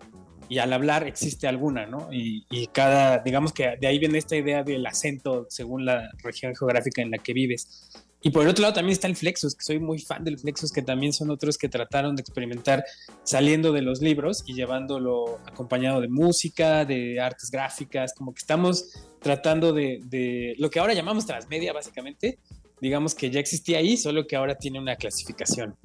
y 0.48 0.60
al 0.60 0.74
hablar 0.74 1.08
existe 1.08 1.48
alguna, 1.48 1.86
¿no? 1.86 2.10
Y, 2.12 2.46
cada, 2.68 3.20
digamos 3.20 3.54
que 3.54 3.78
de 3.80 3.88
ahí 3.88 4.00
viene 4.00 4.18
esta 4.18 4.36
idea 4.36 4.64
del 4.64 4.86
acento 4.86 5.48
según 5.50 5.86
la 5.86 6.10
región 6.24 6.56
geográfica 6.56 7.02
en 7.02 7.12
la 7.12 7.18
que 7.18 7.34
vives. 7.34 7.90
Y 8.22 8.32
por 8.32 8.48
otro 8.48 8.64
lado 8.64 8.74
también 8.74 8.94
está 8.94 9.08
el 9.08 9.16
Flexus, 9.16 9.56
que 9.56 9.64
soy 9.64 9.80
muy 9.80 10.00
fan 10.00 10.24
del 10.24 10.40
Flexus, 10.40 10.72
que 10.72 10.82
también 10.82 11.14
son 11.14 11.30
otros 11.30 11.60
que 11.60 11.70
trataron 11.70 12.16
de 12.16 12.22
experimentar 12.22 12.84
saliendo 13.24 13.72
de 13.72 13.84
los 13.84 14.02
libros 14.02 14.44
y 14.48 14.56
llevándolo 14.56 15.40
acompañado 15.46 16.02
de 16.02 16.08
música, 16.08 16.86
de 16.86 17.20
artes 17.20 17.52
gráficas, 17.52 18.14
como 18.16 18.34
que 18.34 18.40
estamos 18.40 18.94
tratando 19.22 19.74
de, 19.74 20.02
de 20.06 20.56
lo 20.58 20.72
que 20.72 20.80
ahora 20.80 20.94
llamamos 20.94 21.28
transmedia, 21.28 21.72
básicamente. 21.72 22.40
Digamos 22.82 23.14
que 23.14 23.30
ya 23.30 23.40
existía 23.40 23.78
ahí, 23.78 23.96
solo 23.96 24.26
que 24.26 24.36
ahora 24.36 24.56
tiene 24.56 24.80
una 24.80 24.96
clasificación. 24.96 25.76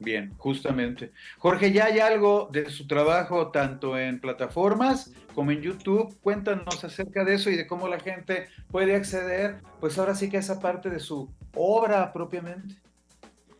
Bien, 0.00 0.32
justamente. 0.38 1.12
Jorge, 1.38 1.72
ya 1.72 1.86
hay 1.86 1.98
algo 1.98 2.48
de 2.52 2.70
su 2.70 2.86
trabajo 2.86 3.48
tanto 3.48 3.98
en 3.98 4.20
plataformas 4.20 5.12
como 5.34 5.50
en 5.50 5.60
YouTube. 5.60 6.16
Cuéntanos 6.20 6.84
acerca 6.84 7.24
de 7.24 7.34
eso 7.34 7.50
y 7.50 7.56
de 7.56 7.66
cómo 7.66 7.88
la 7.88 7.98
gente 7.98 8.48
puede 8.70 8.94
acceder, 8.94 9.60
pues 9.80 9.98
ahora 9.98 10.14
sí 10.14 10.30
que 10.30 10.36
a 10.36 10.40
esa 10.40 10.60
parte 10.60 10.88
de 10.88 11.00
su 11.00 11.28
obra 11.54 12.12
propiamente. 12.12 12.76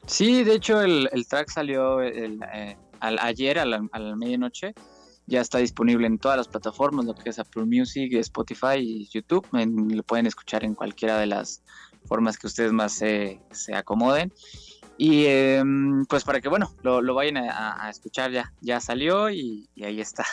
Sí, 0.06 0.44
de 0.44 0.54
hecho 0.54 0.80
el, 0.80 1.08
el 1.12 1.26
track 1.26 1.50
salió 1.50 2.02
eh, 2.02 2.76
al, 3.00 3.18
ayer 3.18 3.58
a 3.58 3.66
la, 3.66 3.80
medianoche. 4.16 4.74
Ya 5.26 5.42
está 5.42 5.58
disponible 5.58 6.06
en 6.06 6.18
todas 6.18 6.38
las 6.38 6.48
plataformas, 6.48 7.04
lo 7.04 7.14
que 7.14 7.28
es 7.28 7.38
Apple 7.38 7.66
Music, 7.66 8.14
Spotify 8.14 8.78
y 8.78 9.08
YouTube. 9.10 9.46
Lo 9.52 10.02
pueden 10.02 10.26
escuchar 10.26 10.64
en 10.64 10.74
cualquiera 10.74 11.18
de 11.18 11.26
las 11.26 11.62
formas 12.06 12.38
que 12.38 12.46
ustedes 12.46 12.72
más 12.72 12.92
se, 12.92 13.38
se 13.50 13.74
acomoden. 13.74 14.32
Y 14.98 15.26
eh, 15.26 15.62
pues 16.08 16.24
para 16.24 16.40
que, 16.40 16.48
bueno, 16.48 16.74
lo, 16.82 17.00
lo 17.00 17.14
vayan 17.14 17.36
a, 17.36 17.86
a, 17.86 17.88
escuchar 17.88 18.32
ya, 18.32 18.52
ya 18.60 18.80
salió 18.80 19.30
y, 19.30 19.68
y 19.76 19.84
ahí 19.84 20.00
está. 20.00 20.24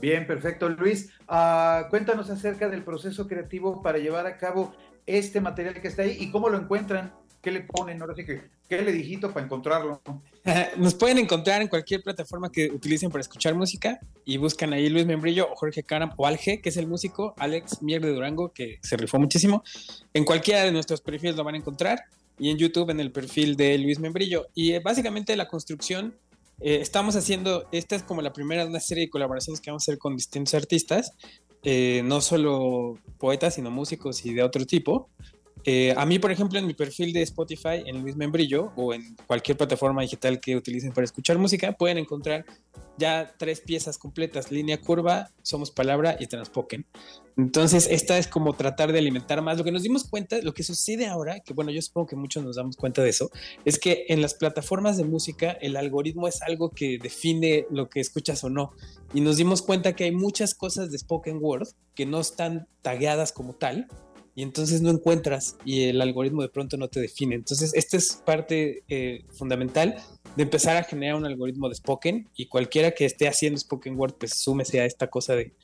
Bien, 0.00 0.26
perfecto. 0.26 0.68
Luis, 0.68 1.10
uh, 1.28 1.88
cuéntanos 1.90 2.30
acerca 2.30 2.68
del 2.68 2.82
proceso 2.82 3.26
creativo 3.26 3.82
para 3.82 3.98
llevar 3.98 4.26
a 4.26 4.38
cabo 4.38 4.74
este 5.06 5.40
material 5.40 5.80
que 5.80 5.88
está 5.88 6.02
ahí 6.02 6.16
y 6.18 6.30
cómo 6.30 6.48
lo 6.48 6.58
encuentran. 6.58 7.12
¿Qué 7.42 7.50
le 7.50 7.60
ponen? 7.60 8.00
Ahora 8.00 8.14
sí 8.16 8.24
que, 8.24 8.42
¿qué 8.68 8.82
le 8.82 8.92
dijito 8.92 9.32
para 9.32 9.44
encontrarlo? 9.44 10.00
Nos 10.76 10.94
pueden 10.94 11.18
encontrar 11.18 11.62
en 11.62 11.68
cualquier 11.68 12.02
plataforma 12.02 12.50
que 12.50 12.70
utilicen 12.70 13.10
para 13.10 13.20
escuchar 13.20 13.54
música 13.54 14.00
y 14.24 14.38
buscan 14.38 14.72
ahí 14.72 14.88
Luis 14.88 15.06
Membrillo 15.06 15.50
o 15.52 15.56
Jorge 15.56 15.82
Caram 15.82 16.12
o 16.16 16.26
Alge, 16.26 16.60
que 16.60 16.70
es 16.70 16.76
el 16.76 16.86
músico, 16.86 17.34
Alex 17.38 17.82
Mier 17.82 18.00
de 18.02 18.12
Durango, 18.12 18.52
que 18.52 18.78
se 18.82 18.96
rifó 18.96 19.18
muchísimo. 19.18 19.62
En 20.14 20.24
cualquiera 20.24 20.62
de 20.62 20.72
nuestros 20.72 21.00
perfiles 21.00 21.36
lo 21.36 21.44
van 21.44 21.54
a 21.54 21.58
encontrar 21.58 22.04
y 22.38 22.50
en 22.50 22.58
YouTube 22.58 22.90
en 22.90 23.00
el 23.00 23.12
perfil 23.12 23.56
de 23.56 23.76
Luis 23.78 23.98
Membrillo. 23.98 24.46
Y 24.54 24.72
eh, 24.72 24.80
básicamente 24.80 25.36
la 25.36 25.48
construcción, 25.48 26.16
eh, 26.60 26.78
estamos 26.80 27.16
haciendo, 27.16 27.68
esta 27.72 27.96
es 27.96 28.02
como 28.02 28.22
la 28.22 28.32
primera 28.32 28.64
de 28.64 28.70
una 28.70 28.80
serie 28.80 29.04
de 29.04 29.10
colaboraciones 29.10 29.60
que 29.60 29.70
vamos 29.70 29.82
a 29.82 29.84
hacer 29.84 29.98
con 29.98 30.16
distintos 30.16 30.54
artistas, 30.54 31.12
eh, 31.62 32.02
no 32.04 32.20
solo 32.20 32.98
poetas, 33.18 33.54
sino 33.54 33.70
músicos 33.70 34.24
y 34.24 34.32
de 34.32 34.42
otro 34.42 34.64
tipo. 34.64 35.10
Eh, 35.64 35.94
a 35.96 36.06
mí, 36.06 36.18
por 36.18 36.30
ejemplo, 36.30 36.58
en 36.58 36.66
mi 36.66 36.74
perfil 36.74 37.12
de 37.12 37.22
Spotify, 37.22 37.82
en 37.84 38.02
Luis 38.02 38.16
Membrillo, 38.16 38.72
o 38.76 38.94
en 38.94 39.16
cualquier 39.26 39.56
plataforma 39.56 40.02
digital 40.02 40.40
que 40.40 40.56
utilicen 40.56 40.92
para 40.92 41.04
escuchar 41.04 41.38
música, 41.38 41.72
pueden 41.72 41.98
encontrar 41.98 42.44
ya 42.96 43.32
tres 43.38 43.60
piezas 43.60 43.96
completas, 43.98 44.50
línea 44.50 44.80
curva, 44.80 45.30
somos 45.42 45.70
palabra 45.70 46.16
y 46.18 46.26
transpoken. 46.26 46.86
Entonces, 47.36 47.86
esta 47.88 48.18
es 48.18 48.26
como 48.26 48.54
tratar 48.54 48.92
de 48.92 48.98
alimentar 48.98 49.40
más. 49.42 49.56
Lo 49.56 49.64
que 49.64 49.70
nos 49.70 49.84
dimos 49.84 50.04
cuenta, 50.04 50.38
lo 50.42 50.52
que 50.52 50.64
sucede 50.64 51.06
ahora, 51.06 51.38
que 51.40 51.54
bueno, 51.54 51.70
yo 51.70 51.80
supongo 51.80 52.08
que 52.08 52.16
muchos 52.16 52.44
nos 52.44 52.56
damos 52.56 52.76
cuenta 52.76 53.02
de 53.02 53.10
eso, 53.10 53.30
es 53.64 53.78
que 53.78 54.06
en 54.08 54.20
las 54.20 54.34
plataformas 54.34 54.96
de 54.96 55.04
música 55.04 55.52
el 55.52 55.76
algoritmo 55.76 56.26
es 56.26 56.42
algo 56.42 56.70
que 56.70 56.98
define 57.00 57.66
lo 57.70 57.88
que 57.88 58.00
escuchas 58.00 58.42
o 58.42 58.50
no. 58.50 58.72
Y 59.14 59.20
nos 59.20 59.36
dimos 59.36 59.62
cuenta 59.62 59.94
que 59.94 60.04
hay 60.04 60.12
muchas 60.12 60.54
cosas 60.54 60.90
de 60.90 60.98
spoken 60.98 61.38
word 61.40 61.68
que 61.94 62.06
no 62.06 62.18
están 62.18 62.66
tagueadas 62.82 63.30
como 63.32 63.54
tal, 63.54 63.86
y 64.38 64.42
entonces 64.42 64.82
no 64.82 64.90
encuentras 64.90 65.56
y 65.64 65.86
el 65.86 66.00
algoritmo 66.00 66.42
de 66.42 66.48
pronto 66.48 66.76
no 66.76 66.86
te 66.86 67.00
define. 67.00 67.34
Entonces, 67.34 67.74
esta 67.74 67.96
es 67.96 68.22
parte 68.24 68.84
eh, 68.88 69.24
fundamental 69.32 69.96
de 70.36 70.42
empezar 70.44 70.76
a 70.76 70.84
generar 70.84 71.16
un 71.16 71.26
algoritmo 71.26 71.68
de 71.68 71.74
Spoken 71.74 72.28
y 72.36 72.46
cualquiera 72.46 72.92
que 72.92 73.04
esté 73.04 73.26
haciendo 73.26 73.58
Spoken 73.58 73.98
Word, 73.98 74.14
pues 74.14 74.38
súmese 74.38 74.80
a 74.80 74.84
esta 74.84 75.08
cosa 75.08 75.34
de, 75.34 75.54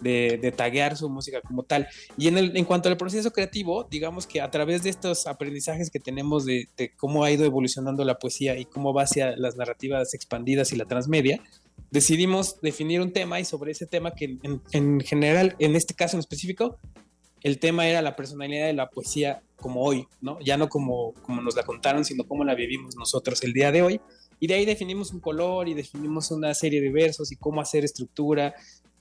de, 0.00 0.38
de 0.40 0.50
taguear 0.50 0.96
su 0.96 1.10
música 1.10 1.42
como 1.42 1.64
tal. 1.64 1.88
Y 2.16 2.28
en, 2.28 2.38
el, 2.38 2.56
en 2.56 2.64
cuanto 2.64 2.88
al 2.88 2.96
proceso 2.96 3.32
creativo, 3.32 3.86
digamos 3.90 4.26
que 4.26 4.40
a 4.40 4.50
través 4.50 4.82
de 4.82 4.88
estos 4.88 5.26
aprendizajes 5.26 5.90
que 5.90 6.00
tenemos 6.00 6.46
de, 6.46 6.70
cómo 6.96 7.24
ha 7.24 7.30
ido 7.30 7.44
evolucionando 7.44 8.02
la 8.02 8.18
poesía 8.18 8.58
y 8.58 8.64
cómo 8.64 8.94
va 8.94 9.02
hacia 9.02 9.36
las 9.36 9.56
narrativas 9.56 10.14
expandidas 10.14 10.72
y 10.72 10.76
la 10.76 10.86
transmedia, 10.86 11.42
decidimos 11.90 12.62
definir 12.62 13.02
un 13.02 13.12
tema 13.12 13.40
y 13.40 13.44
sobre 13.44 13.72
ese 13.72 13.84
tema 13.84 14.14
que 14.14 14.38
en, 14.42 14.62
en 14.72 15.00
general, 15.00 15.54
en 15.58 15.76
este 15.76 15.92
caso 15.92 16.16
en 16.16 16.20
específico, 16.20 16.78
el 17.42 17.58
tema 17.58 17.86
era 17.88 18.02
la 18.02 18.16
personalidad 18.16 18.66
de 18.66 18.72
la 18.72 18.88
poesía 18.88 19.42
como 19.56 19.82
hoy, 19.82 20.06
¿no? 20.20 20.38
Ya 20.40 20.56
no 20.56 20.68
como, 20.68 21.12
como 21.22 21.42
nos 21.42 21.56
la 21.56 21.64
contaron, 21.64 22.04
sino 22.04 22.24
como 22.24 22.44
la 22.44 22.54
vivimos 22.54 22.96
nosotros 22.96 23.42
el 23.42 23.52
día 23.52 23.72
de 23.72 23.82
hoy. 23.82 24.00
Y 24.38 24.48
de 24.48 24.54
ahí 24.54 24.64
definimos 24.64 25.12
un 25.12 25.20
color 25.20 25.68
y 25.68 25.74
definimos 25.74 26.30
una 26.32 26.52
serie 26.54 26.80
de 26.80 26.90
versos 26.90 27.30
y 27.30 27.36
cómo 27.36 27.60
hacer 27.60 27.84
estructura. 27.84 28.54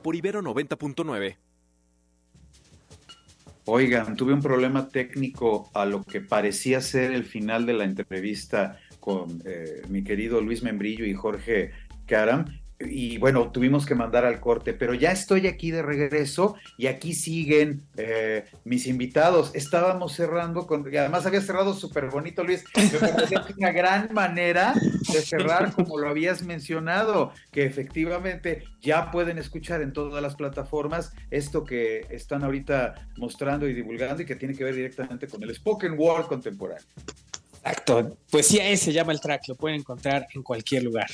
Por 0.02 0.16
Ibero 0.16 0.42
90.9. 0.42 1.38
Oigan, 3.66 4.16
tuve 4.16 4.34
un 4.34 4.42
problema 4.42 4.90
técnico 4.90 5.70
a 5.76 5.86
lo 5.86 6.04
que 6.04 6.22
parecía 6.22 6.82
ser 6.82 7.12
el 7.12 7.26
final 7.26 7.68
de 7.68 7.74
la 7.74 7.84
entrevista 7.84 8.80
con 9.00 9.44
eh, 9.46 9.84
mi 9.88 10.04
querido 10.04 10.42
Luis 10.42 10.64
Membrillo 10.64 11.06
y 11.06 11.14
Jorge 11.14 11.74
Caram 12.08 12.46
y 12.80 13.18
bueno, 13.20 13.52
tuvimos 13.52 13.86
que 13.86 13.96
mandar 13.96 14.26
al 14.26 14.40
corte, 14.40 14.74
pero 14.74 14.94
ya 14.94 15.12
estoy 15.12 15.48
aquí 15.48 15.72
de 15.72 15.82
regreso 15.82 16.56
y 16.78 16.88
aquí 16.88 17.14
siguen 17.14 17.84
eh, 17.96 18.46
mis 18.66 18.88
invitados. 18.88 19.52
Estábamos 19.54 20.14
cerrando 20.14 20.68
con, 20.68 20.86
y 20.92 20.98
además 20.98 21.26
había 21.26 21.42
cerrado 21.42 21.74
súper 21.74 22.10
bonito, 22.10 22.44
Luis. 22.44 22.66
Me 22.76 23.00
parecía 23.00 23.46
una 23.58 23.72
gran 23.72 24.14
manera 24.14 24.74
de 24.74 25.22
cerrar, 25.22 25.72
como 25.74 25.98
lo 25.98 26.10
habías 26.10 26.44
mencionado, 26.44 27.32
que 27.52 27.66
efectivamente 27.66 28.64
ya 28.82 29.10
pueden 29.12 29.38
escuchar 29.38 29.82
en 29.82 29.94
todas 29.94 30.22
las 30.22 30.36
plataformas 30.36 31.14
esto 31.32 31.64
que 31.64 32.06
están 32.10 32.44
ahorita 32.44 33.08
mostrando 33.18 33.68
y 33.68 33.74
divulgando 33.74 34.24
y 34.24 34.26
que 34.26 34.36
tiene 34.36 34.54
que 34.54 34.66
ver 34.66 34.76
directamente 34.76 35.28
con 35.28 35.42
el 35.44 35.56
spoken 35.56 35.94
word 35.98 36.26
contemporáneo. 36.26 36.86
Exacto. 37.66 38.18
Poesía 38.30 38.68
es 38.70 38.82
se 38.82 38.94
llama 38.94 39.12
el 39.12 39.20
track, 39.20 39.48
lo 39.48 39.56
pueden 39.56 39.80
encontrar 39.80 40.28
en 40.36 40.44
cualquier 40.44 40.84
lugar. 40.84 41.08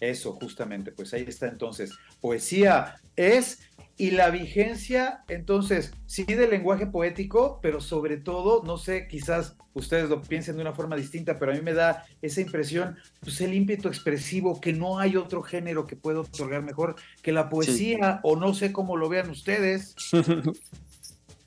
Eso, 0.00 0.32
justamente, 0.34 0.92
pues 0.92 1.14
ahí 1.14 1.24
está 1.26 1.48
entonces. 1.48 1.92
Poesía 2.20 2.96
es 3.16 3.70
y 3.96 4.10
la 4.10 4.30
vigencia, 4.30 5.22
entonces, 5.28 5.92
sí 6.06 6.24
del 6.24 6.50
lenguaje 6.50 6.86
poético, 6.86 7.60
pero 7.62 7.80
sobre 7.80 8.16
todo, 8.16 8.64
no 8.64 8.76
sé, 8.76 9.06
quizás 9.06 9.56
ustedes 9.72 10.10
lo 10.10 10.20
piensen 10.20 10.56
de 10.56 10.62
una 10.62 10.72
forma 10.72 10.96
distinta, 10.96 11.38
pero 11.38 11.52
a 11.52 11.54
mí 11.54 11.60
me 11.60 11.74
da 11.74 12.04
esa 12.20 12.40
impresión, 12.40 12.96
pues 13.20 13.40
el 13.40 13.54
ímpetu 13.54 13.88
expresivo, 13.88 14.60
que 14.60 14.72
no 14.72 14.98
hay 14.98 15.16
otro 15.16 15.42
género 15.42 15.86
que 15.86 15.94
pueda 15.94 16.20
otorgar 16.20 16.62
mejor 16.62 16.96
que 17.22 17.30
la 17.30 17.48
poesía, 17.48 18.18
o 18.24 18.34
no 18.34 18.52
sé 18.52 18.72
cómo 18.72 18.96
lo 18.96 19.08
vean 19.08 19.30
ustedes. 19.30 19.94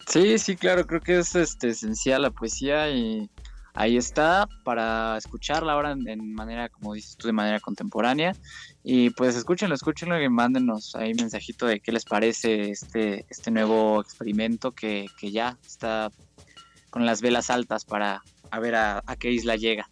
Sí, 0.08 0.38
sí, 0.38 0.56
claro, 0.56 0.88
creo 0.88 1.02
que 1.02 1.18
es 1.18 1.36
este, 1.36 1.68
esencial 1.68 2.22
la 2.22 2.32
poesía 2.32 2.90
y 2.90 3.30
ahí 3.78 3.96
está 3.96 4.50
para 4.64 5.18
escucharla 5.18 5.74
ahora 5.74 5.92
en, 5.92 6.34
manera, 6.34 6.68
como 6.68 6.96
dices 6.96 7.16
tú, 7.16 7.28
de 7.28 7.34
manera 7.34 7.60
contemporánea. 7.60 8.36
Y 8.84 9.12
pues 9.12 9.36
escúchenlo, 9.36 9.76
escúchenlo 9.76 10.20
y 10.20 10.28
mándenos 10.30 10.96
ahí 10.96 11.14
mensajito 11.14 11.68
de 11.68 11.80
qué 11.80 11.92
les 11.92 12.04
parece 12.04 12.72
este, 12.72 13.26
este 13.30 13.52
nuevo 13.52 14.02
experimento 14.02 14.72
que, 14.72 15.06
ya 15.22 15.58
está 15.66 16.12
con 16.90 17.06
las 17.06 17.22
velas 17.22 17.52
altas 17.52 17.86
para 17.86 18.24
a 18.50 18.60
ver 18.60 18.76
a, 18.76 19.04
qué 19.20 19.32
isla 19.32 19.56
llega. 19.56 19.88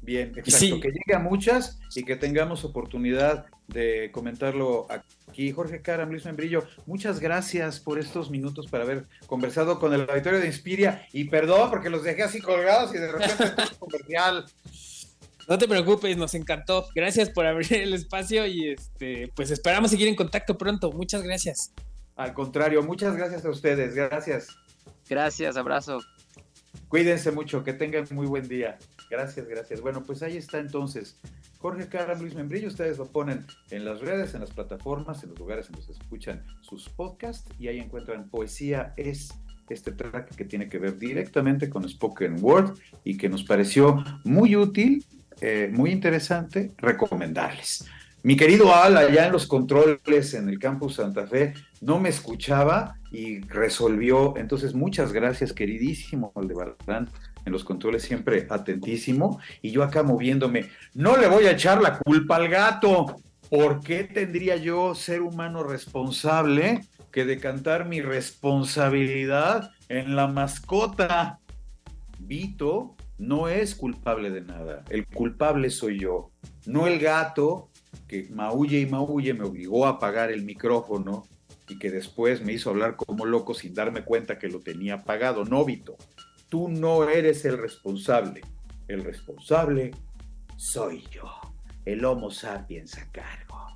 Bien, 0.00 0.32
exacto, 0.36 0.80
que 0.80 0.88
llegue 0.88 1.14
a 1.14 1.18
muchas 1.18 1.78
y 1.94 2.04
que 2.04 2.16
tengamos 2.16 2.64
oportunidad 2.64 3.46
de 3.68 4.10
comentarlo 4.12 4.86
aquí. 5.28 5.52
Jorge 5.52 5.82
Caram, 5.82 6.10
Luis 6.10 6.24
Membrillo, 6.24 6.64
muchas 6.86 7.20
gracias 7.20 7.80
por 7.80 7.98
estos 7.98 8.30
minutos 8.30 8.66
para 8.68 8.84
haber 8.84 9.06
conversado 9.26 9.78
con 9.78 9.92
el 9.94 10.08
auditorio 10.08 10.40
de 10.40 10.46
Inspiria 10.46 11.06
y 11.12 11.24
perdón 11.24 11.70
porque 11.70 11.90
los 11.90 12.02
dejé 12.02 12.22
así 12.22 12.40
colgados 12.40 12.94
y 12.94 12.98
de 12.98 13.10
repente 13.10 13.62
comercial. 13.78 14.44
No 15.48 15.58
te 15.58 15.68
preocupes, 15.68 16.16
nos 16.16 16.34
encantó. 16.34 16.86
Gracias 16.94 17.28
por 17.28 17.46
abrir 17.46 17.74
el 17.74 17.92
espacio 17.92 18.46
y 18.46 18.70
este, 18.70 19.30
pues 19.34 19.50
esperamos 19.50 19.90
seguir 19.90 20.08
en 20.08 20.16
contacto 20.16 20.56
pronto. 20.56 20.90
Muchas 20.92 21.22
gracias. 21.22 21.72
Al 22.16 22.32
contrario, 22.32 22.82
muchas 22.82 23.16
gracias 23.16 23.44
a 23.44 23.50
ustedes. 23.50 23.94
Gracias. 23.94 24.48
Gracias, 25.08 25.56
abrazo. 25.56 26.00
Cuídense 26.88 27.30
mucho, 27.30 27.62
que 27.62 27.72
tengan 27.72 28.06
muy 28.12 28.26
buen 28.26 28.48
día. 28.48 28.78
Gracias, 29.10 29.46
gracias. 29.46 29.80
Bueno, 29.80 30.02
pues 30.04 30.22
ahí 30.22 30.36
está 30.36 30.58
entonces. 30.58 31.18
Jorge 31.58 31.88
Caram, 31.88 32.20
Luis 32.20 32.34
Membrillo, 32.34 32.68
ustedes 32.68 32.98
lo 32.98 33.06
ponen 33.06 33.46
en 33.70 33.84
las 33.84 34.00
redes, 34.00 34.34
en 34.34 34.40
las 34.40 34.50
plataformas, 34.50 35.22
en 35.22 35.30
los 35.30 35.38
lugares 35.38 35.68
en 35.68 35.76
los 35.76 35.86
que 35.86 35.92
escuchan 35.92 36.44
sus 36.60 36.88
podcasts 36.88 37.48
y 37.58 37.68
ahí 37.68 37.78
encuentran 37.78 38.28
Poesía 38.28 38.92
es 38.96 39.32
este 39.68 39.92
track 39.92 40.34
que 40.34 40.44
tiene 40.44 40.68
que 40.68 40.78
ver 40.78 40.98
directamente 40.98 41.70
con 41.70 41.88
Spoken 41.88 42.36
Word 42.42 42.78
y 43.02 43.16
que 43.16 43.28
nos 43.28 43.44
pareció 43.44 44.04
muy 44.24 44.56
útil, 44.56 45.04
eh, 45.40 45.70
muy 45.72 45.90
interesante, 45.90 46.72
recomendarles. 46.76 47.86
Mi 48.22 48.36
querido 48.36 48.74
Al, 48.74 48.96
allá 48.96 49.26
en 49.26 49.32
los 49.32 49.46
controles 49.46 50.34
en 50.34 50.48
el 50.48 50.58
campus 50.58 50.94
Santa 50.94 51.26
Fe, 51.26 51.52
no 51.82 52.00
me 52.00 52.08
escuchaba 52.08 52.96
y 53.12 53.40
resolvió. 53.40 54.36
Entonces, 54.36 54.74
muchas 54.74 55.12
gracias, 55.12 55.52
queridísimo 55.52 56.32
Aldebarán, 56.34 57.10
en 57.44 57.52
los 57.52 57.64
controles 57.64 58.02
siempre 58.02 58.46
atentísimo 58.50 59.40
y 59.62 59.70
yo 59.70 59.82
acá 59.82 60.02
moviéndome. 60.02 60.70
No 60.94 61.16
le 61.16 61.28
voy 61.28 61.46
a 61.46 61.52
echar 61.52 61.82
la 61.82 61.98
culpa 61.98 62.36
al 62.36 62.48
gato. 62.48 63.16
¿Por 63.50 63.80
qué 63.80 64.04
tendría 64.04 64.56
yo, 64.56 64.94
ser 64.94 65.20
humano 65.20 65.62
responsable, 65.62 66.80
que 67.12 67.24
decantar 67.24 67.86
mi 67.86 68.00
responsabilidad 68.00 69.70
en 69.88 70.16
la 70.16 70.26
mascota? 70.26 71.38
Vito 72.18 72.96
no 73.18 73.48
es 73.48 73.74
culpable 73.74 74.30
de 74.30 74.40
nada. 74.40 74.82
El 74.88 75.06
culpable 75.06 75.70
soy 75.70 76.00
yo, 76.00 76.30
no 76.66 76.86
el 76.86 76.98
gato 76.98 77.68
que 78.08 78.28
maulle 78.30 78.80
y 78.80 78.86
maulle 78.86 79.34
me 79.34 79.44
obligó 79.44 79.86
a 79.86 79.90
apagar 79.90 80.32
el 80.32 80.42
micrófono 80.42 81.26
y 81.68 81.78
que 81.78 81.90
después 81.90 82.42
me 82.42 82.52
hizo 82.52 82.70
hablar 82.70 82.96
como 82.96 83.24
loco 83.24 83.54
sin 83.54 83.72
darme 83.72 84.02
cuenta 84.02 84.38
que 84.38 84.48
lo 84.48 84.60
tenía 84.60 84.94
apagado. 84.94 85.44
No, 85.44 85.64
Vito 85.64 85.96
tú 86.54 86.68
no 86.68 87.10
eres 87.10 87.44
el 87.46 87.58
responsable. 87.58 88.40
El 88.86 89.02
responsable 89.02 89.90
soy 90.56 91.02
yo, 91.10 91.28
el 91.84 92.04
Homo 92.04 92.30
sapiens 92.30 92.96
a 92.96 93.10
cargo. 93.10 93.66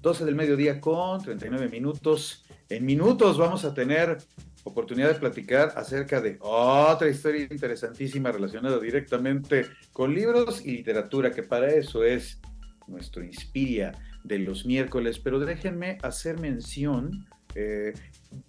12 0.00 0.24
del 0.24 0.34
mediodía 0.34 0.80
con 0.80 1.22
39 1.22 1.68
minutos. 1.68 2.46
En 2.70 2.86
minutos 2.86 3.36
vamos 3.36 3.66
a 3.66 3.74
tener 3.74 4.16
oportunidad 4.64 5.08
de 5.08 5.20
platicar 5.20 5.74
acerca 5.76 6.22
de 6.22 6.38
otra 6.40 7.10
historia 7.10 7.46
interesantísima 7.50 8.32
relacionada 8.32 8.78
directamente 8.78 9.66
con 9.92 10.14
libros 10.14 10.64
y 10.64 10.70
literatura, 10.70 11.30
que 11.30 11.42
para 11.42 11.74
eso 11.74 12.04
es 12.04 12.40
nuestro 12.86 13.22
Inspiria 13.22 13.92
de 14.24 14.38
los 14.38 14.64
miércoles. 14.64 15.18
Pero 15.18 15.38
déjenme 15.38 15.98
hacer 16.00 16.40
mención 16.40 17.26
eh, 17.54 17.92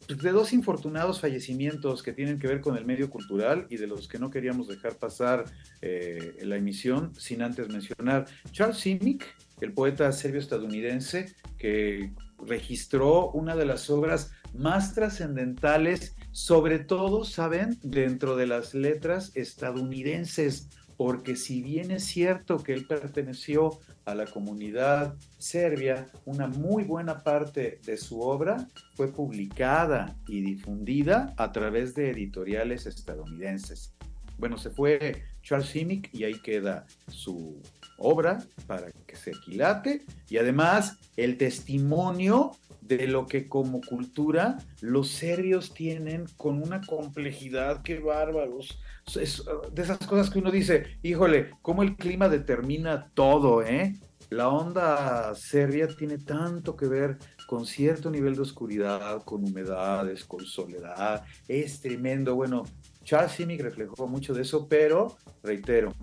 de 0.08 0.32
dos 0.32 0.54
infortunados 0.54 1.20
fallecimientos 1.20 2.04
que 2.04 2.14
tienen 2.14 2.40
que 2.40 2.48
ver 2.48 2.62
con 2.62 2.78
el 2.78 2.86
medio 2.86 3.10
cultural 3.10 3.68
y 3.70 3.78
de 3.78 3.88
los 3.88 4.08
que 4.08 4.20
no 4.20 4.30
queríamos 4.30 4.68
dejar 4.68 4.96
pasar 4.96 5.46
eh, 5.82 6.38
la 6.44 6.58
emisión 6.58 7.14
sin 7.16 7.42
antes 7.42 7.70
mencionar. 7.70 8.26
Charles 8.52 8.78
Simic, 8.78 9.26
el 9.62 9.74
poeta 9.74 10.12
serbio-estadounidense, 10.12 11.36
que 11.58 12.12
registró 12.46 13.32
una 13.32 13.56
de 13.56 13.66
las 13.66 13.90
obras 13.90 14.32
más 14.54 14.94
trascendentales, 14.94 16.16
sobre 16.32 16.80
todo, 16.80 17.26
¿saben?, 17.26 17.80
dentro 17.84 18.36
de 18.36 18.48
las 18.48 18.74
letras 18.74 19.32
estadounidenses 19.36 20.70
porque 20.98 21.36
si 21.36 21.62
bien 21.62 21.92
es 21.92 22.04
cierto 22.06 22.62
que 22.62 22.74
él 22.74 22.86
perteneció 22.88 23.80
a 24.06 24.16
la 24.16 24.26
comunidad 24.26 25.16
serbia, 25.38 26.08
una 26.26 26.48
muy 26.48 26.84
buena 26.84 27.24
parte 27.24 27.80
de 27.86 27.98
su 27.98 28.22
obra 28.22 28.68
fue 28.96 29.12
publicada 29.12 30.16
y 30.28 30.42
difundida 30.42 31.34
a 31.38 31.52
través 31.52 31.96
de 31.96 32.12
editoriales 32.12 32.86
estadounidenses. 32.86 33.94
Bueno, 34.38 34.58
se 34.58 34.70
fue 34.72 35.24
Charles 35.42 35.70
Simic 35.70 36.14
y 36.14 36.24
ahí 36.26 36.42
queda 36.42 36.86
su 37.08 37.62
obra 38.04 38.44
para 38.68 38.92
que 39.08 39.16
se 39.16 39.32
equilate 39.32 40.04
y 40.30 40.38
además 40.38 40.98
el 41.18 41.38
testimonio 41.38 42.52
de 42.82 43.08
lo 43.08 43.26
que 43.28 43.48
como 43.48 43.82
cultura 43.82 44.58
los 44.82 45.10
serbios 45.10 45.74
tienen 45.74 46.26
con 46.38 46.62
una 46.62 46.82
complejidad 46.82 47.82
que 47.82 48.00
bárbaros 48.00 48.78
de 49.16 49.82
esas 49.82 49.98
cosas 50.00 50.30
que 50.30 50.40
uno 50.40 50.52
dice, 50.52 50.98
híjole, 51.02 51.52
cómo 51.62 51.84
el 51.84 51.96
clima 51.96 52.30
determina 52.30 53.10
todo, 53.14 53.62
¿eh? 53.62 53.96
La 54.30 54.48
onda 54.48 55.36
serbia 55.36 55.88
tiene 55.88 56.18
tanto 56.18 56.76
que 56.76 56.88
ver 56.88 57.18
con 57.46 57.66
cierto 57.66 58.10
nivel 58.10 58.36
de 58.36 58.42
oscuridad, 58.42 59.24
con 59.24 59.44
humedades, 59.44 60.24
con 60.24 60.44
soledad. 60.46 61.24
Es 61.48 61.82
tremendo. 61.82 62.34
Bueno, 62.34 62.64
Charles 63.04 63.34
Simic 63.34 63.62
reflejó 63.62 64.08
mucho 64.08 64.34
de 64.34 64.42
eso, 64.42 64.68
pero 64.68 65.18
reitero, 65.44 65.94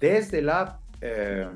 desde 0.00 0.42
la 0.42 0.80
eh, 1.00 1.48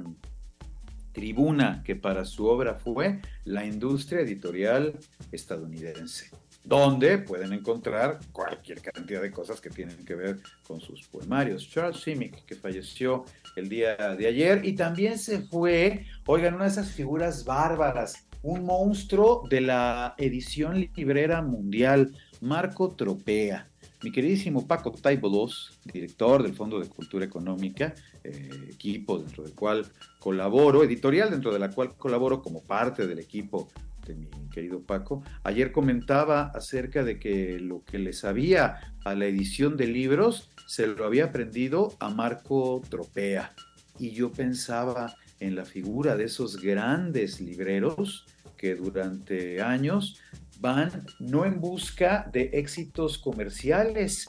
tribuna 1.13 1.83
que 1.85 1.97
para 1.97 2.25
su 2.25 2.47
obra 2.47 2.75
fue 2.75 3.21
la 3.45 3.65
industria 3.65 4.21
editorial 4.21 4.99
estadounidense 5.33 6.31
donde 6.65 7.19
pueden 7.19 7.53
encontrar 7.53 8.19
cualquier 8.33 8.81
cantidad 8.83 9.23
de 9.23 9.31
cosas 9.31 9.61
que 9.61 9.71
tienen 9.71 10.05
que 10.05 10.15
ver 10.15 10.41
con 10.67 10.81
sus 10.81 11.07
poemarios. 11.09 11.69
Charles 11.69 12.01
Simic, 12.01 12.45
que 12.45 12.55
falleció 12.55 13.25
el 13.57 13.69
día 13.69 13.97
de 13.97 14.27
ayer, 14.27 14.65
y 14.65 14.75
también 14.75 15.19
se 15.19 15.41
fue, 15.41 16.05
oigan, 16.27 16.55
una 16.55 16.65
de 16.65 16.71
esas 16.71 16.91
figuras 16.93 17.45
bárbaras, 17.45 18.27
un 18.43 18.65
monstruo 18.65 19.47
de 19.49 19.63
la 19.63 20.15
edición 20.19 20.89
librera 20.95 21.43
mundial, 21.43 22.15
Marco 22.41 22.95
Tropea. 22.95 23.70
Mi 24.03 24.11
queridísimo 24.11 24.67
Paco 24.67 24.93
Taibo 24.93 25.29
II, 25.29 25.93
director 25.93 26.43
del 26.43 26.55
Fondo 26.55 26.81
de 26.81 26.89
Cultura 26.89 27.25
Económica, 27.25 27.95
eh, 28.25 28.69
equipo 28.71 29.19
dentro 29.19 29.45
del 29.45 29.55
cual 29.55 29.87
colaboro, 30.19 30.83
editorial 30.83 31.31
dentro 31.31 31.53
de 31.53 31.59
la 31.59 31.71
cual 31.71 31.97
colaboro 31.97 32.43
como 32.43 32.63
parte 32.63 33.07
del 33.07 33.19
equipo 33.19 33.69
mi 34.15 34.29
querido 34.51 34.81
Paco, 34.81 35.23
ayer 35.45 35.73
comentaba 35.73 36.51
acerca 36.55 37.05
de 37.05 37.19
que 37.19 37.59
lo 37.61 37.85
que 37.85 37.99
le 37.99 38.13
sabía 38.13 38.95
a 39.05 39.15
la 39.15 39.27
edición 39.27 39.77
de 39.77 39.87
libros 39.87 40.51
se 40.67 40.87
lo 40.87 41.05
había 41.05 41.27
aprendido 41.27 41.95
a 42.01 42.11
Marco 42.11 42.83
Tropea. 42.89 43.55
Y 43.99 44.11
yo 44.11 44.33
pensaba, 44.33 45.15
en 45.41 45.55
la 45.55 45.65
figura 45.65 46.17
de 46.17 46.25
esos 46.25 46.61
grandes 46.61 47.41
libreros 47.41 48.27
que 48.57 48.75
durante 48.75 49.63
años 49.63 50.21
van 50.61 51.07
no 51.19 51.45
en 51.45 51.61
busca 51.61 52.29
de 52.33 52.51
éxitos 52.53 53.19
comerciales, 53.19 54.29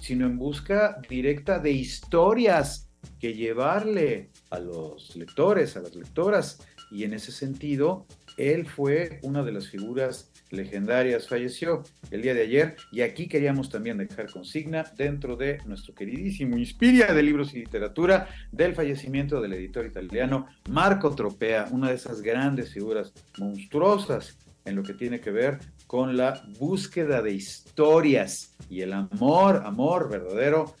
sino 0.00 0.26
en 0.26 0.38
busca 0.38 1.00
directa 1.08 1.58
de 1.58 1.72
historias 1.72 2.88
que 3.20 3.34
llevarle 3.34 4.30
a 4.50 4.58
los 4.60 5.14
lectores, 5.16 5.76
a 5.76 5.80
las 5.80 5.94
lectoras. 5.94 6.60
Y 6.90 7.04
en 7.04 7.12
ese 7.12 7.32
sentido, 7.32 8.06
él 8.36 8.66
fue 8.66 9.18
una 9.22 9.42
de 9.42 9.52
las 9.52 9.68
figuras 9.68 10.30
legendarias, 10.50 11.26
falleció 11.26 11.82
el 12.12 12.22
día 12.22 12.34
de 12.34 12.42
ayer 12.42 12.76
y 12.92 13.00
aquí 13.00 13.26
queríamos 13.26 13.70
también 13.70 13.98
dejar 13.98 14.30
consigna 14.30 14.84
dentro 14.96 15.36
de 15.36 15.58
nuestro 15.66 15.94
queridísimo 15.94 16.56
Inspiria 16.56 17.12
de 17.12 17.22
Libros 17.22 17.52
y 17.54 17.58
Literatura 17.58 18.28
del 18.52 18.74
fallecimiento 18.74 19.40
del 19.40 19.54
editor 19.54 19.84
italiano 19.86 20.46
Marco 20.68 21.12
Tropea, 21.14 21.68
una 21.72 21.88
de 21.88 21.96
esas 21.96 22.22
grandes 22.22 22.72
figuras 22.72 23.12
monstruosas 23.38 24.38
en 24.64 24.76
lo 24.76 24.82
que 24.82 24.94
tiene 24.94 25.20
que 25.20 25.30
ver 25.30 25.60
con 25.86 26.16
la 26.16 26.42
búsqueda 26.58 27.22
de 27.22 27.32
historias 27.32 28.56
y 28.68 28.80
el 28.80 28.92
amor, 28.92 29.62
amor 29.64 30.08
verdadero 30.08 30.74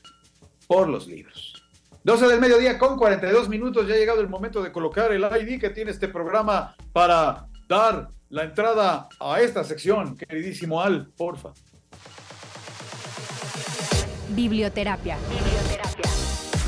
por 0.66 0.88
los 0.88 1.06
libros. 1.06 1.62
12 2.04 2.26
del 2.26 2.40
mediodía 2.40 2.78
con 2.78 2.98
42 2.98 3.48
minutos, 3.48 3.88
ya 3.88 3.94
ha 3.94 3.98
llegado 3.98 4.20
el 4.20 4.28
momento 4.28 4.62
de 4.62 4.72
colocar 4.72 5.12
el 5.12 5.22
ID 5.22 5.58
que 5.58 5.70
tiene 5.70 5.90
este 5.90 6.08
programa 6.08 6.76
para 6.92 7.46
dar 7.68 8.08
la 8.28 8.44
entrada 8.44 9.08
a 9.20 9.40
esta 9.40 9.64
sección, 9.64 10.16
queridísimo 10.16 10.82
Al, 10.82 11.06
porfa. 11.16 11.52
Biblioterapia. 14.30 15.16
Biblioterapia. 15.30 16.10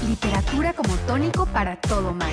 Literatura 0.09 0.73
como 0.73 0.95
tónico 0.99 1.47
para 1.47 1.81
todo 1.81 2.15
mal. 2.15 2.33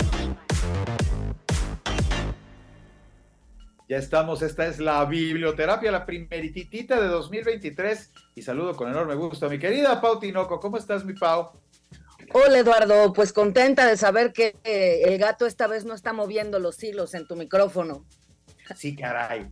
Ya 3.93 3.99
estamos, 3.99 4.41
esta 4.41 4.65
es 4.65 4.79
la 4.79 5.05
biblioterapia, 5.05 5.91
la 5.91 6.03
primeritita 6.03 6.99
de 6.99 7.09
2023 7.09 8.09
y 8.33 8.41
saludo 8.41 8.75
con 8.75 8.89
enorme 8.89 9.13
gusto 9.13 9.45
a 9.45 9.49
mi 9.49 9.59
querida 9.59 10.01
Pau 10.01 10.19
Tinoco. 10.19 10.59
¿Cómo 10.59 10.77
estás, 10.79 11.05
mi 11.05 11.13
Pau? 11.13 11.51
Hola 12.33 12.57
Eduardo, 12.57 13.13
pues 13.13 13.31
contenta 13.31 13.85
de 13.85 13.95
saber 13.95 14.33
que 14.33 14.55
el 14.63 15.19
gato 15.19 15.45
esta 15.45 15.67
vez 15.67 15.85
no 15.85 15.93
está 15.93 16.11
moviendo 16.11 16.57
los 16.57 16.83
hilos 16.83 17.13
en 17.13 17.27
tu 17.27 17.35
micrófono. 17.35 18.03
Sí, 18.75 18.95
caray. 18.95 19.51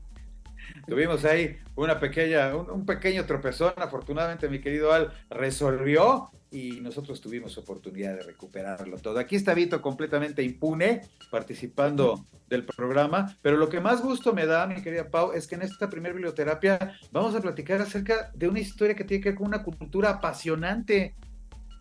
Tuvimos 0.87 1.23
ahí 1.23 1.59
una 1.75 1.99
pequeña, 1.99 2.55
un, 2.55 2.83
pequeño 2.83 3.27
tropezón. 3.27 3.73
Afortunadamente, 3.77 4.49
mi 4.49 4.59
querido 4.59 4.91
Al 4.91 5.13
resolvió 5.29 6.31
y 6.51 6.81
nosotros 6.81 7.21
tuvimos 7.21 7.57
oportunidad 7.57 8.15
de 8.15 8.23
recuperarlo 8.23 8.97
todo. 8.97 9.17
Aquí 9.19 9.35
está 9.35 9.53
Vito 9.53 9.81
completamente 9.81 10.43
impune 10.43 11.01
participando 11.31 12.25
del 12.47 12.65
programa, 12.65 13.37
pero 13.41 13.57
lo 13.57 13.69
que 13.69 13.79
más 13.79 14.01
gusto 14.01 14.33
me 14.33 14.45
da, 14.45 14.67
mi 14.67 14.81
querida 14.81 15.09
Pau, 15.09 15.31
es 15.31 15.47
que 15.47 15.55
en 15.55 15.61
esta 15.61 15.89
primera 15.89 16.13
biblioterapia 16.13 16.97
vamos 17.11 17.33
a 17.33 17.41
platicar 17.41 17.81
acerca 17.81 18.31
de 18.33 18.49
una 18.49 18.59
historia 18.59 18.95
que 18.95 19.05
tiene 19.05 19.23
que 19.23 19.29
ver 19.29 19.37
con 19.37 19.47
una 19.47 19.63
cultura 19.63 20.09
apasionante. 20.09 21.15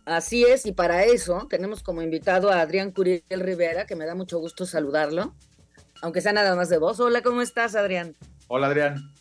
Así 0.05 0.45
es, 0.45 0.65
y 0.67 0.73
para 0.73 1.05
eso 1.05 1.47
tenemos 1.51 1.83
como 1.83 2.01
invitado 2.01 2.51
a 2.51 2.61
Adrián 2.61 2.93
Curiel 2.93 3.23
Rivera, 3.29 3.87
que 3.87 3.97
me 3.97 4.07
da 4.07 4.15
mucho 4.15 4.39
gusto 4.39 4.65
saludarlo 4.65 5.35
aunque 6.03 6.21
sea 6.21 6.33
nada 6.33 6.55
más 6.57 6.69
de 6.69 6.79
voz. 6.79 7.01
Hola, 7.01 7.23
¿cómo 7.23 7.43
estás, 7.43 7.75
Adrián? 7.75 8.17
Hola, 8.49 8.69
Adrián. 8.69 9.13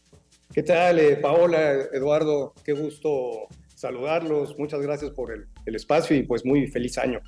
¿Qué 0.53 0.63
tal, 0.63 0.99
eh, 0.99 1.15
Paola, 1.17 1.73
Eduardo? 1.93 2.53
Qué 2.63 2.73
gusto 2.73 3.47
saludarlos. 3.79 4.57
Muchas 4.57 4.81
gracias 4.81 5.11
por 5.11 5.31
el, 5.31 5.47
el, 5.65 5.75
espacio 5.75 6.15
y 6.15 6.23
pues 6.23 6.45
muy 6.45 6.67
feliz 6.67 6.97
año. 6.97 7.21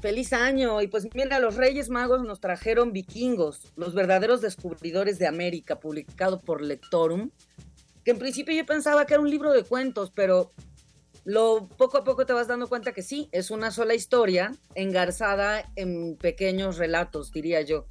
Feliz 0.00 0.32
año. 0.32 0.80
Y 0.82 0.88
pues 0.88 1.08
mira, 1.14 1.38
los 1.38 1.56
Reyes 1.56 1.88
Magos 1.88 2.22
nos 2.22 2.40
trajeron 2.40 2.92
Vikingos, 2.92 3.72
los 3.76 3.94
verdaderos 3.94 4.40
descubridores 4.40 5.18
de 5.18 5.26
América, 5.26 5.80
publicado 5.80 6.40
por 6.40 6.62
Lectorum, 6.62 7.30
que 8.04 8.12
en 8.12 8.18
principio 8.18 8.54
yo 8.54 8.66
pensaba 8.66 9.06
que 9.06 9.14
era 9.14 9.22
un 9.22 9.30
libro 9.30 9.52
de 9.52 9.64
cuentos, 9.64 10.12
pero 10.14 10.50
lo 11.24 11.68
poco 11.76 11.98
a 11.98 12.04
poco 12.04 12.26
te 12.26 12.32
vas 12.32 12.48
dando 12.48 12.68
cuenta 12.68 12.92
que 12.92 13.02
sí, 13.02 13.28
es 13.32 13.50
una 13.50 13.70
sola 13.70 13.94
historia 13.94 14.52
engarzada 14.74 15.70
en 15.76 16.16
pequeños 16.16 16.78
relatos, 16.78 17.32
diría 17.32 17.60
yo 17.62 17.86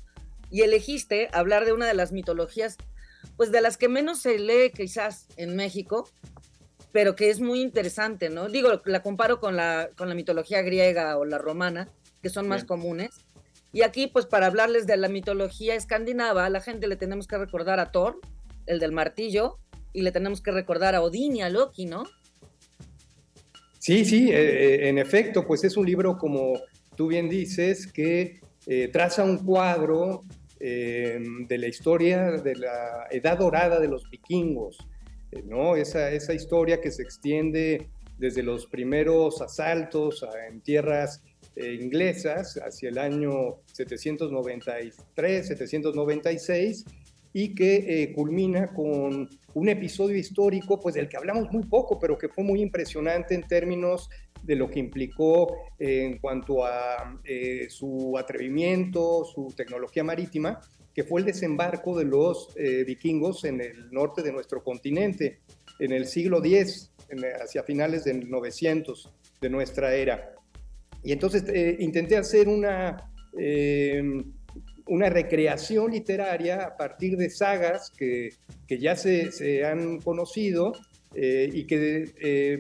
y 0.50 0.62
elegiste 0.62 1.30
hablar 1.34 1.66
de 1.66 1.74
una 1.74 1.86
de 1.88 1.94
las 1.94 2.12
mitologías, 2.12 2.78
pues 3.36 3.52
de 3.52 3.62
las 3.62 3.78
que 3.78 3.90
menos 3.90 4.20
se 4.20 4.40
lee 4.40 4.72
quizás 4.74 5.28
en 5.36 5.56
México, 5.56 6.10
pero 6.92 7.16
que 7.16 7.30
es 7.30 7.40
muy 7.40 7.62
interesante, 7.62 8.30
¿no? 8.30 8.48
Digo, 8.50 8.82
la 8.86 9.02
comparo 9.02 9.40
con 9.40 9.56
la, 9.56 9.90
con 9.98 10.10
la 10.10 10.16
mitología 10.16 10.62
griega 10.62 11.18
o 11.18 11.26
la 11.26 11.38
romana, 11.38 11.90
que 12.22 12.30
son 12.30 12.48
más 12.48 12.64
comunes. 12.64 13.12
Y 13.74 13.82
aquí, 13.82 14.08
pues 14.08 14.26
para 14.26 14.48
hablarles 14.48 14.88
de 14.88 14.98
la 14.98 15.10
mitología 15.10 15.76
escandinava, 15.76 16.46
a 16.46 16.50
la 16.50 16.62
gente 16.62 16.88
le 16.88 16.96
tenemos 16.96 17.28
que 17.28 17.38
recordar 17.38 17.80
a 17.80 17.92
Thor, 17.92 18.20
el 18.66 18.80
del 18.80 18.92
martillo, 18.92 19.58
y 19.94 20.02
le 20.02 20.12
tenemos 20.12 20.42
que 20.42 20.52
recordar 20.52 20.96
a 20.96 21.02
Odín 21.02 21.36
y 21.36 21.42
a 21.42 21.50
Loki, 21.50 21.86
¿no? 21.86 22.06
Sí, 23.80 24.04
sí, 24.06 24.32
eh, 24.32 24.36
eh, 24.36 24.90
en 24.90 24.98
efecto, 24.98 25.46
pues 25.46 25.64
es 25.64 25.78
un 25.78 25.86
libro, 25.86 26.18
como 26.18 26.60
tú 26.96 27.08
bien 27.08 27.30
dices, 27.30 27.88
que 27.88 28.42
eh, 28.66 28.90
traza 28.92 29.24
un 29.24 29.38
cuadro 29.46 30.24
eh, 30.60 31.20
de 31.48 31.58
la 31.58 31.68
historia 31.68 32.32
de 32.32 32.56
la 32.56 33.08
edad 33.12 33.38
dorada 33.38 33.80
de 33.80 33.88
los 33.88 34.10
vikingos, 34.10 34.78
¿no? 35.46 35.76
Esa, 35.76 36.12
esa 36.12 36.34
historia 36.34 36.82
que 36.82 36.92
se 36.92 37.04
extiende 37.04 37.90
desde 38.18 38.44
los 38.44 38.66
primeros 38.66 39.42
asaltos 39.42 40.26
en 40.50 40.62
tierras 40.62 41.24
inglesas 41.56 42.60
hacia 42.64 42.90
el 42.90 42.98
año 42.98 43.62
793, 43.74 45.48
796 45.48 46.86
y 47.34 47.54
que 47.54 48.12
culmina 48.16 48.74
con 48.74 49.30
un 49.54 49.70
episodio 49.70 50.18
histórico, 50.18 50.80
pues 50.80 50.96
del 50.96 51.10
que 51.10 51.18
hablamos 51.18 51.52
muy 51.52 51.64
poco, 51.64 52.00
pero 52.00 52.18
que 52.18 52.30
fue 52.30 52.44
muy 52.44 52.62
impresionante 52.62 53.34
en 53.34 53.42
términos 53.42 54.10
de 54.48 54.56
lo 54.56 54.70
que 54.70 54.80
implicó 54.80 55.58
en 55.78 56.18
cuanto 56.20 56.66
a 56.66 57.20
eh, 57.26 57.68
su 57.70 58.18
atrevimiento, 58.18 59.26
su 59.26 59.54
tecnología 59.56 60.06
marítima, 60.06 60.62
que 60.96 61.04
fue 61.04 61.20
el 61.20 61.28
desembarco 61.28 61.98
de 61.98 62.06
los 62.06 62.50
eh, 62.56 62.84
vikingos 62.86 63.44
en 63.44 63.62
el 63.62 63.92
norte 63.92 64.24
de 64.24 64.32
nuestro 64.32 64.64
continente 64.64 65.42
en 65.80 65.92
el 65.92 66.08
siglo 66.08 66.44
X, 66.44 66.92
hacia 67.42 67.62
finales 67.64 68.06
del 68.06 68.30
900 68.30 69.14
de 69.40 69.50
nuestra 69.50 69.94
era. 69.94 70.34
Y 71.04 71.12
entonces 71.12 71.44
eh, 71.50 71.76
intenté 71.80 72.18
hacer 72.18 72.48
una, 72.48 73.12
una 74.88 75.10
recreación 75.10 75.92
literaria 75.92 76.64
a 76.64 76.78
partir 76.78 77.18
de 77.18 77.30
sagas 77.30 77.92
que, 77.96 78.30
que 78.66 78.80
ya 78.80 78.96
se, 78.96 79.32
se 79.32 79.66
han 79.66 80.00
conocido 80.00 80.74
eh, 81.16 81.50
y 81.52 81.66
que 81.66 82.14
eh, 82.22 82.60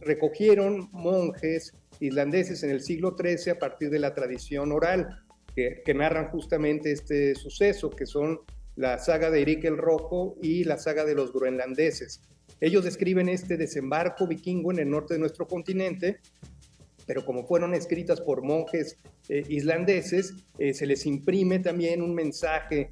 recogieron 0.00 0.88
monjes 0.92 1.72
islandeses 2.00 2.62
en 2.64 2.70
el 2.70 2.80
siglo 2.80 3.16
XIII 3.18 3.52
a 3.52 3.58
partir 3.58 3.88
de 3.88 3.98
la 3.98 4.12
tradición 4.12 4.72
oral, 4.72 5.22
que, 5.54 5.82
narran 5.94 6.28
justamente 6.30 6.90
este 6.90 7.36
suceso, 7.36 7.90
que 7.90 8.06
son 8.06 8.40
la 8.74 8.98
saga 8.98 9.30
de 9.30 9.42
Erik 9.42 9.64
el 9.64 9.78
Rojo 9.78 10.36
y 10.42 10.64
la 10.64 10.76
saga 10.76 11.04
de 11.04 11.14
los 11.14 11.32
groenlandeses. 11.32 12.20
Ellos 12.60 12.84
describen 12.84 13.28
este 13.28 13.56
desembarco 13.56 14.26
vikingo 14.26 14.72
en 14.72 14.80
el 14.80 14.90
norte 14.90 15.14
de 15.14 15.20
nuestro 15.20 15.46
continente, 15.46 16.18
pero 17.06 17.24
como 17.24 17.46
fueron 17.46 17.74
escritas 17.74 18.20
por 18.20 18.42
monjes 18.42 18.98
eh, 19.28 19.44
islandeses, 19.48 20.34
se 20.58 20.86
les 20.86 21.06
imprime 21.06 21.60
también 21.60 22.02
un 22.02 22.14
mensaje 22.14 22.90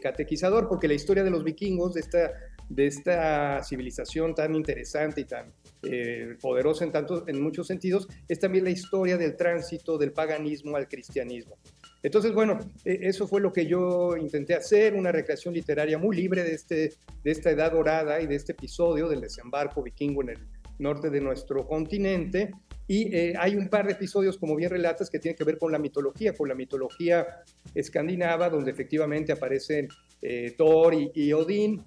catequizador, 0.00 0.68
porque 0.68 0.86
la 0.86 0.94
historia 0.94 1.24
de 1.24 1.30
los 1.30 1.42
vikingos, 1.42 1.94
de 1.94 2.00
esta 2.00 2.30
de 2.68 2.86
esta 2.86 3.62
civilización 3.62 4.34
tan 4.34 4.54
interesante 4.54 5.20
y 5.20 5.24
tan 5.24 5.52
eh, 5.82 6.36
poderosa 6.40 6.84
en, 6.84 6.92
tanto, 6.92 7.28
en 7.28 7.42
muchos 7.42 7.66
sentidos, 7.66 8.08
es 8.28 8.40
también 8.40 8.64
la 8.64 8.70
historia 8.70 9.16
del 9.18 9.36
tránsito 9.36 9.98
del 9.98 10.12
paganismo 10.12 10.76
al 10.76 10.88
cristianismo. 10.88 11.56
Entonces, 12.02 12.32
bueno, 12.32 12.58
e, 12.84 13.00
eso 13.02 13.26
fue 13.26 13.40
lo 13.40 13.52
que 13.52 13.66
yo 13.66 14.16
intenté 14.16 14.54
hacer, 14.54 14.94
una 14.94 15.12
recreación 15.12 15.54
literaria 15.54 15.98
muy 15.98 16.16
libre 16.16 16.44
de, 16.44 16.54
este, 16.54 16.94
de 17.22 17.30
esta 17.30 17.50
edad 17.50 17.72
dorada 17.72 18.20
y 18.20 18.26
de 18.26 18.34
este 18.34 18.52
episodio 18.52 19.08
del 19.08 19.20
desembarco 19.20 19.82
vikingo 19.82 20.22
en 20.22 20.30
el 20.30 20.38
norte 20.78 21.10
de 21.10 21.20
nuestro 21.20 21.66
continente. 21.66 22.52
Y 22.86 23.14
eh, 23.16 23.34
hay 23.38 23.56
un 23.56 23.68
par 23.68 23.86
de 23.86 23.92
episodios, 23.92 24.36
como 24.36 24.56
bien 24.56 24.70
relatas, 24.70 25.08
que 25.08 25.18
tienen 25.18 25.36
que 25.36 25.44
ver 25.44 25.56
con 25.56 25.72
la 25.72 25.78
mitología, 25.78 26.34
con 26.34 26.48
la 26.48 26.54
mitología 26.54 27.26
escandinava, 27.74 28.50
donde 28.50 28.70
efectivamente 28.70 29.32
aparecen 29.32 29.88
eh, 30.20 30.54
Thor 30.56 30.92
y, 30.92 31.10
y 31.14 31.32
Odín, 31.32 31.82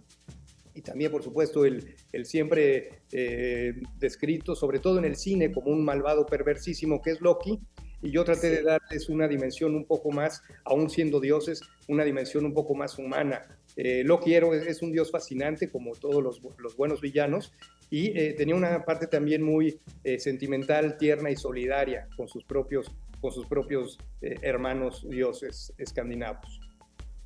y 0.78 0.82
también, 0.82 1.12
por 1.12 1.24
supuesto, 1.24 1.66
el, 1.66 1.96
el 2.12 2.26
siempre 2.26 3.02
eh, 3.12 3.74
descrito, 3.98 4.56
sobre 4.56 4.78
todo 4.78 5.00
en 5.00 5.06
el 5.06 5.16
cine, 5.16 5.52
como 5.52 5.72
un 5.72 5.84
malvado 5.84 6.26
perversísimo 6.26 7.02
que 7.02 7.12
es 7.12 7.22
Loki. 7.22 7.60
Y 8.04 8.12
yo 8.12 8.24
traté 8.24 8.52
de 8.52 8.62
darles 8.62 9.10
una 9.10 9.28
dimensión 9.28 9.74
un 9.74 9.86
poco 9.86 10.12
más, 10.12 10.44
aún 10.66 10.92
siendo 10.92 11.20
dioses, 11.20 11.62
una 11.88 12.04
dimensión 12.04 12.46
un 12.46 12.54
poco 12.54 12.76
más 12.76 13.00
humana. 13.00 13.42
Eh, 13.76 14.04
Loki 14.04 14.36
es 14.36 14.84
un 14.84 14.92
dios 14.92 15.10
fascinante, 15.10 15.72
como 15.72 15.94
todos 15.96 16.22
los, 16.22 16.42
los 16.60 16.78
buenos 16.78 17.02
villanos, 17.02 17.54
y 17.90 18.18
eh, 18.20 18.34
tenía 18.34 18.56
una 18.56 18.86
parte 18.86 19.08
también 19.08 19.42
muy 19.42 19.80
sentimental, 20.20 20.98
tierna 20.98 21.32
y 21.32 21.36
solidaria 21.36 22.08
con 22.16 22.28
sus 22.28 22.44
propios 22.44 22.92
con 23.22 23.32
sus 23.32 23.48
propios 23.48 23.98
eh, 24.22 24.36
hermanos 24.42 25.08
dioses 25.10 25.74
escandinavos. 25.78 26.60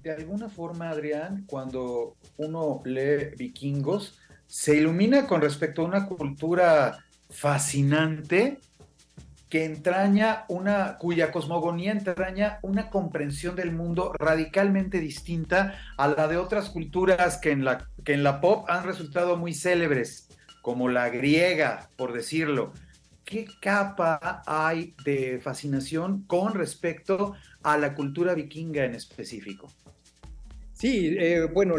De 0.03 0.11
alguna 0.11 0.49
forma, 0.49 0.89
Adrián, 0.89 1.45
cuando 1.47 2.15
uno 2.37 2.81
lee 2.85 3.35
vikingos, 3.37 4.17
se 4.47 4.75
ilumina 4.75 5.27
con 5.27 5.41
respecto 5.41 5.81
a 5.81 5.85
una 5.85 6.07
cultura 6.07 7.05
fascinante 7.29 8.59
que 9.51 9.65
entraña 9.65 10.45
una, 10.47 10.97
cuya 10.97 11.31
cosmogonía 11.31 11.91
entraña 11.91 12.59
una 12.61 12.89
comprensión 12.89 13.55
del 13.55 13.73
mundo 13.73 14.13
radicalmente 14.17 14.99
distinta 14.99 15.75
a 15.97 16.07
la 16.07 16.27
de 16.27 16.37
otras 16.37 16.69
culturas 16.69 17.37
que 17.37 17.51
en 17.51 17.65
la, 17.65 17.87
que 18.03 18.13
en 18.13 18.23
la 18.23 18.41
pop 18.41 18.65
han 18.69 18.85
resultado 18.85 19.37
muy 19.37 19.53
célebres, 19.53 20.29
como 20.61 20.87
la 20.89 21.09
griega, 21.09 21.89
por 21.97 22.13
decirlo. 22.13 22.73
¿Qué 23.31 23.47
capa 23.61 24.43
hay 24.45 24.93
de 25.05 25.39
fascinación 25.39 26.25
con 26.27 26.53
respecto 26.53 27.33
a 27.63 27.77
la 27.77 27.95
cultura 27.95 28.33
vikinga 28.33 28.83
en 28.83 28.93
específico? 28.93 29.71
Sí, 30.73 31.15
eh, 31.17 31.47
bueno, 31.53 31.75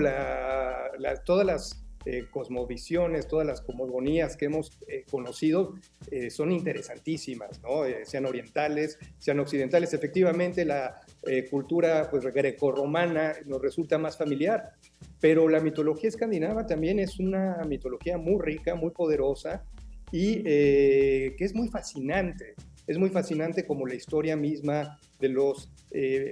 todas 1.26 1.44
las 1.44 1.84
eh, 2.06 2.24
cosmovisiones, 2.30 3.28
todas 3.28 3.46
las 3.46 3.60
cosmogonías 3.60 4.38
que 4.38 4.46
hemos 4.46 4.78
eh, 4.88 5.04
conocido 5.10 5.74
eh, 6.10 6.30
son 6.30 6.52
interesantísimas, 6.52 7.60
¿no? 7.62 7.82
sean 8.04 8.24
orientales, 8.24 8.98
sean 9.18 9.38
occidentales. 9.38 9.92
Efectivamente, 9.92 10.64
la 10.64 11.02
cultura 11.50 12.08
pues, 12.10 12.24
grecorromana 12.24 13.34
nos 13.44 13.60
resulta 13.60 13.98
más 13.98 14.16
familiar, 14.16 14.72
pero 15.20 15.50
la 15.50 15.60
mitología 15.60 16.08
escandinava 16.08 16.66
también 16.66 16.98
es 16.98 17.20
una 17.20 17.62
mitología 17.68 18.16
muy 18.16 18.40
rica, 18.40 18.74
muy 18.74 18.90
poderosa 18.90 19.64
y 20.12 20.42
que 20.44 21.36
es 21.38 21.54
muy 21.54 21.68
fascinante. 21.68 22.54
Es 22.86 22.98
muy 22.98 23.10
fascinante 23.10 23.64
como 23.64 23.86
la 23.86 23.94
historia 23.94 24.36
misma 24.36 24.98
de 25.18 25.28
los 25.28 25.70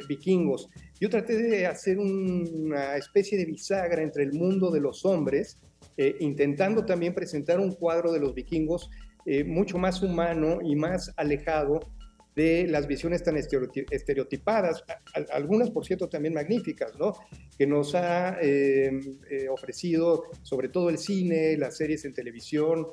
vikingos. 0.09 0.69
Yo 1.01 1.09
traté 1.09 1.39
de 1.39 1.67
hacer 1.67 1.99
una 1.99 2.97
especie 2.97 3.39
de 3.39 3.47
bisagra 3.47 4.03
entre 4.03 4.23
el 4.23 4.35
mundo 4.35 4.71
de 4.71 4.81
los 4.81 5.07
hombres, 5.07 5.57
eh, 5.97 6.15
intentando 6.21 6.85
también 6.85 7.15
presentar 7.15 7.59
un 7.59 7.73
cuadro 7.75 8.13
de 8.13 8.21
los 8.21 8.35
vikingos 8.35 8.91
eh, 9.25 9.45
mucho 9.45 9.79
más 9.79 10.03
humano 10.03 10.59
y 10.63 10.77
más 10.77 11.11
alejado 11.17 11.81
de 12.37 12.67
las 12.67 12.87
visiones 12.87 13.23
tan 13.23 13.37
estereotipadas, 13.37 14.85
algunas 15.33 15.71
por 15.71 15.85
cierto 15.85 16.09
también 16.09 16.35
magníficas, 16.35 16.93
¿no? 16.99 17.15
que 17.59 17.67
nos 17.67 17.95
ha 17.95 18.39
em, 18.41 19.01
eh, 19.31 19.49
ofrecido 19.49 20.25
sobre 20.43 20.69
todo 20.69 20.91
el 20.91 20.99
cine, 20.99 21.57
las 21.57 21.77
series 21.77 22.05
en 22.05 22.15
televisión 22.15 22.87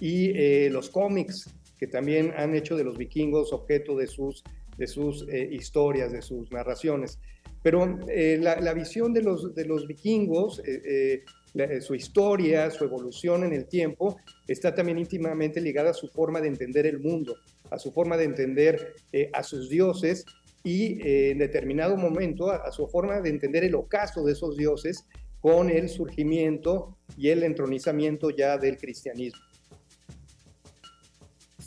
y 0.00 0.68
los 0.68 0.90
cómics 0.90 1.50
que 1.78 1.86
también 1.86 2.32
han 2.36 2.54
hecho 2.54 2.76
de 2.76 2.84
los 2.84 2.96
vikingos 2.96 3.52
objeto 3.52 3.96
de 3.96 4.06
sus, 4.06 4.42
de 4.76 4.86
sus 4.86 5.26
historias, 5.28 6.12
de 6.12 6.22
sus 6.22 6.50
narraciones. 6.50 7.18
Pero 7.64 7.98
eh, 8.08 8.38
la, 8.38 8.74
visión 8.74 9.14
de 9.14 9.22
los, 9.22 9.54
de 9.54 9.64
los 9.64 9.86
vikingos, 9.86 10.60
eh, 10.66 11.24
eh, 11.54 11.80
su 11.80 11.94
historia, 11.94 12.70
su 12.70 12.84
evolución 12.84 13.42
en 13.42 13.54
el 13.54 13.66
tiempo, 13.66 14.18
está 14.46 14.74
también 14.74 14.98
íntimamente 14.98 15.62
ligada 15.62 15.92
a 15.92 15.94
su 15.94 16.08
forma 16.08 16.42
de 16.42 16.48
entender 16.48 16.84
el 16.84 17.00
mundo, 17.00 17.36
a 17.70 17.78
su 17.78 17.90
forma 17.90 18.18
de 18.18 18.24
entender 18.24 18.94
a 19.32 19.42
sus 19.42 19.70
dioses 19.70 20.26
y 20.62 20.98
en 21.30 21.38
determinado 21.38 21.96
momento 21.96 22.50
a, 22.50 22.70
su 22.70 22.86
forma 22.86 23.22
de 23.22 23.30
entender 23.30 23.64
el 23.64 23.74
ocaso 23.76 24.22
de 24.24 24.32
esos 24.32 24.58
dioses 24.58 25.06
con 25.40 25.70
el 25.70 25.88
surgimiento 25.88 26.98
y 27.16 27.30
el 27.30 27.44
entronizamiento 27.44 28.28
ya 28.28 28.58
del 28.58 28.76
cristianismo. 28.76 29.40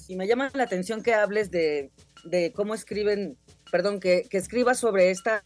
Sí, 0.08 0.16
me 0.16 0.26
llama 0.26 0.50
la 0.54 0.64
atención 0.64 1.04
que 1.04 1.14
hables 1.14 1.52
de, 1.52 1.92
de 2.24 2.54
cómo 2.54 2.74
escriben 2.74 3.38
perdón, 3.72 4.00
que, 4.00 4.26
que 4.30 4.38
escriba 4.38 4.74
sobre 4.74 5.12
esta, 5.12 5.44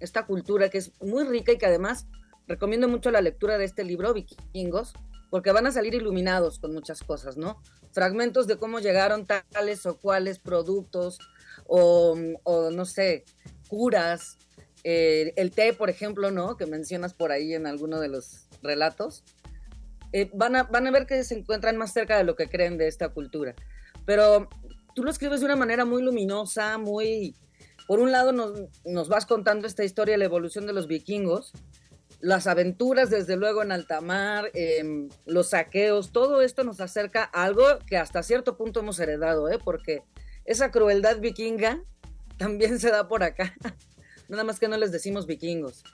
esta 0.00 0.26
cultura 0.26 0.68
que 0.68 0.78
es 0.78 0.92
muy 1.00 1.24
rica 1.24 1.52
y 1.52 1.58
que 1.58 1.66
además 1.66 2.06
recomiendo 2.46 2.88
mucho 2.88 3.10
la 3.10 3.20
lectura 3.20 3.58
de 3.58 3.64
este 3.64 3.84
libro, 3.84 4.12
Vikingos, 4.12 4.92
porque 5.30 5.52
van 5.52 5.66
a 5.66 5.72
salir 5.72 5.94
iluminados 5.94 6.58
con 6.58 6.72
muchas 6.72 7.02
cosas, 7.02 7.36
¿no? 7.36 7.60
Fragmentos 7.92 8.46
de 8.46 8.56
cómo 8.56 8.80
llegaron 8.80 9.26
tales 9.26 9.86
o 9.86 9.96
cuales 9.98 10.38
productos 10.38 11.18
o, 11.66 12.14
no 12.72 12.84
sé, 12.84 13.24
curas, 13.68 14.36
eh, 14.84 15.32
el 15.36 15.50
té, 15.50 15.72
por 15.72 15.88
ejemplo, 15.88 16.30
¿no? 16.30 16.56
Que 16.56 16.66
mencionas 16.66 17.14
por 17.14 17.32
ahí 17.32 17.54
en 17.54 17.66
alguno 17.66 18.00
de 18.00 18.08
los 18.08 18.48
relatos. 18.62 19.24
Eh, 20.12 20.30
van, 20.34 20.56
a, 20.56 20.64
van 20.64 20.86
a 20.86 20.90
ver 20.90 21.06
que 21.06 21.24
se 21.24 21.34
encuentran 21.34 21.76
más 21.76 21.92
cerca 21.92 22.18
de 22.18 22.24
lo 22.24 22.36
que 22.36 22.48
creen 22.48 22.76
de 22.76 22.86
esta 22.86 23.08
cultura. 23.08 23.54
Pero 24.04 24.48
tú 24.94 25.02
lo 25.02 25.10
escribes 25.10 25.40
de 25.40 25.46
una 25.46 25.56
manera 25.56 25.84
muy 25.84 26.02
luminosa, 26.02 26.78
muy, 26.78 27.34
por 27.86 28.00
un 28.00 28.12
lado 28.12 28.32
nos, 28.32 29.08
vas 29.08 29.26
contando 29.26 29.66
esta 29.66 29.84
historia, 29.84 30.16
la 30.16 30.24
evolución 30.24 30.66
de 30.66 30.72
los 30.72 30.86
vikingos, 30.86 31.52
las 32.20 32.46
aventuras 32.46 33.10
desde 33.10 33.36
luego 33.36 33.62
en 33.62 33.72
alta 33.72 34.00
mar, 34.00 34.50
em, 34.54 35.08
los 35.26 35.50
saqueos, 35.50 36.10
todo 36.12 36.40
esto 36.40 36.64
nos 36.64 36.80
acerca 36.80 37.28
a 37.32 37.44
algo 37.44 37.64
que 37.86 37.98
hasta 37.98 38.22
cierto 38.22 38.56
punto 38.56 38.80
hemos 38.80 38.98
heredado, 38.98 39.50
¿eh? 39.50 39.58
porque 39.62 40.02
esa 40.44 40.70
crueldad 40.70 41.18
vikinga 41.20 41.82
también 42.38 42.78
se 42.78 42.90
da 42.90 43.08
por 43.08 43.22
acá. 43.22 43.54
Nada 44.28 44.44
más 44.44 44.58
que 44.58 44.68
no 44.68 44.76
les 44.76 44.90
decimos 44.90 45.26
vikingos. 45.26 45.84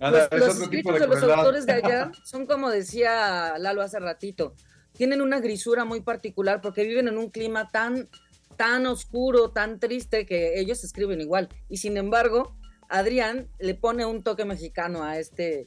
los, 0.00 0.60
escritos 0.60 0.98
de, 0.98 1.06
los 1.06 1.22
autores 1.22 1.66
de 1.66 1.72
allá 1.72 2.12
son 2.24 2.46
como 2.46 2.70
decía 2.70 3.58
Lalo 3.58 3.82
hace 3.82 4.00
ratito, 4.00 4.54
tienen 4.92 5.20
una 5.20 5.40
grisura 5.40 5.84
muy 5.84 6.00
particular 6.00 6.60
porque 6.60 6.84
viven 6.84 7.08
en 7.08 7.18
un 7.18 7.30
clima 7.30 7.70
tan 7.70 8.08
tan 8.56 8.86
oscuro, 8.86 9.50
tan 9.50 9.80
triste 9.80 10.26
que 10.26 10.60
ellos 10.60 10.84
escriben 10.84 11.20
igual. 11.20 11.48
Y 11.68 11.78
sin 11.78 11.96
embargo, 11.96 12.54
Adrián 12.88 13.48
le 13.58 13.74
pone 13.74 14.04
un 14.04 14.22
toque 14.22 14.44
mexicano 14.44 15.02
a 15.02 15.18
este 15.18 15.66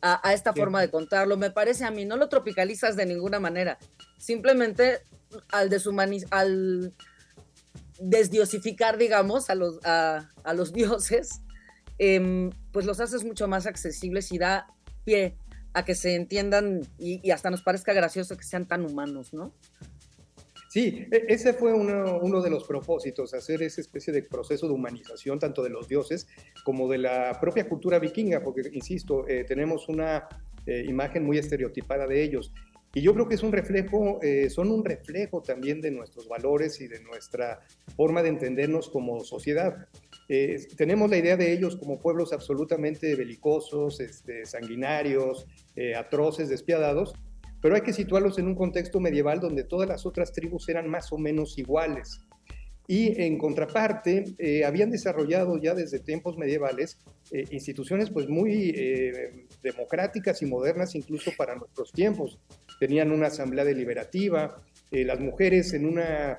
a, 0.00 0.32
esta 0.32 0.52
forma 0.52 0.80
de 0.80 0.90
contarlo. 0.90 1.36
Me 1.36 1.50
parece 1.50 1.84
a 1.84 1.90
mí, 1.90 2.04
no 2.04 2.16
lo 2.16 2.28
tropicalizas 2.28 2.96
de 2.96 3.06
ninguna 3.06 3.38
manera. 3.38 3.78
Simplemente 4.18 5.00
al 5.50 5.70
deshumanizar, 5.70 6.28
al 6.32 6.92
desdiosificar, 8.00 8.98
digamos, 8.98 9.48
a 9.48 9.54
los, 9.54 9.78
a, 9.84 10.26
los 10.54 10.72
dioses, 10.74 11.40
em, 11.98 12.50
pues 12.72 12.84
los 12.84 12.98
haces 12.98 13.22
mucho 13.22 13.46
más 13.46 13.66
accesibles 13.66 14.32
y 14.32 14.38
da 14.38 14.66
pie 15.04 15.36
a 15.74 15.84
que 15.84 15.94
se 15.94 16.14
entiendan 16.14 16.82
y, 16.98 17.30
hasta 17.30 17.50
nos 17.50 17.62
parezca 17.62 17.92
gracioso 17.92 18.36
que 18.36 18.44
sean 18.44 18.66
tan 18.66 18.84
humanos, 18.84 19.32
¿no? 19.32 19.52
Sí, 20.68 21.06
e, 21.10 21.26
ese 21.28 21.52
fue 21.52 21.72
uno, 21.72 22.42
de 22.42 22.50
los 22.50 22.64
propósitos, 22.64 23.34
hacer 23.34 23.62
esa 23.62 23.80
especie 23.80 24.12
de 24.12 24.22
proceso 24.22 24.66
de 24.66 24.72
humanización 24.72 25.38
tanto 25.38 25.62
de 25.62 25.70
los 25.70 25.88
dioses 25.88 26.26
como 26.64 26.88
de 26.88 26.98
la 26.98 27.38
propia 27.40 27.68
cultura 27.68 27.98
vikinga, 27.98 28.42
porque, 28.42 28.62
insisto, 28.72 29.26
eh, 29.28 29.44
tenemos 29.44 29.88
una 29.88 30.28
eh, 30.66 30.84
imagen 30.86 31.24
muy 31.24 31.38
estereotipada 31.38 32.06
de 32.06 32.22
ellos. 32.22 32.52
Y 32.94 33.00
yo 33.00 33.14
creo 33.14 33.26
que 33.26 33.36
es 33.36 33.42
un 33.42 33.52
reflejo, 33.52 34.20
eh, 34.22 34.50
son 34.50 34.70
un 34.70 34.84
reflejo 34.84 35.42
también 35.42 35.80
de 35.80 35.90
nuestros 35.90 36.28
valores 36.28 36.80
y 36.80 36.88
de 36.88 37.00
nuestra 37.00 37.60
forma 37.96 38.22
de 38.22 38.28
entendernos 38.28 38.88
como 38.88 39.24
sociedad. 39.24 39.88
tenemos 40.78 41.10
la 41.10 41.18
idea 41.18 41.36
de 41.36 41.52
ellos 41.52 41.76
como 41.76 41.98
pueblos 41.98 42.32
absolutamente 42.32 43.14
belicosos, 43.16 44.00
este, 44.00 44.46
sanguinarios, 44.46 45.46
atroces, 45.94 46.48
despiadados, 46.48 47.12
pero 47.62 47.76
hay 47.76 47.82
que 47.82 47.92
situarlos 47.92 48.38
en 48.38 48.48
un 48.48 48.54
contexto 48.54 48.98
medieval 48.98 49.40
donde 49.40 49.64
todas 49.64 49.88
las 49.88 50.04
otras 50.04 50.32
tribus 50.32 50.68
eran 50.68 50.88
más 50.88 51.12
o 51.12 51.18
menos 51.18 51.58
iguales. 51.58 52.20
Y 52.86 53.20
en 53.22 53.38
contraparte, 53.38 54.24
eh, 54.38 54.64
habían 54.64 54.90
desarrollado 54.90 55.60
ya 55.60 55.74
desde 55.74 56.00
tiempos 56.00 56.36
medievales 56.36 56.98
eh, 57.30 57.44
instituciones 57.50 58.10
pues 58.10 58.28
muy 58.28 58.74
eh, 58.76 59.46
democráticas 59.62 60.42
y 60.42 60.46
modernas 60.46 60.94
incluso 60.94 61.30
para 61.36 61.54
nuestros 61.54 61.92
tiempos. 61.92 62.38
Tenían 62.80 63.12
una 63.12 63.28
asamblea 63.28 63.64
deliberativa, 63.64 64.60
las 64.90 65.20
mujeres 65.20 65.72
en 65.72 65.86
una 65.86 66.38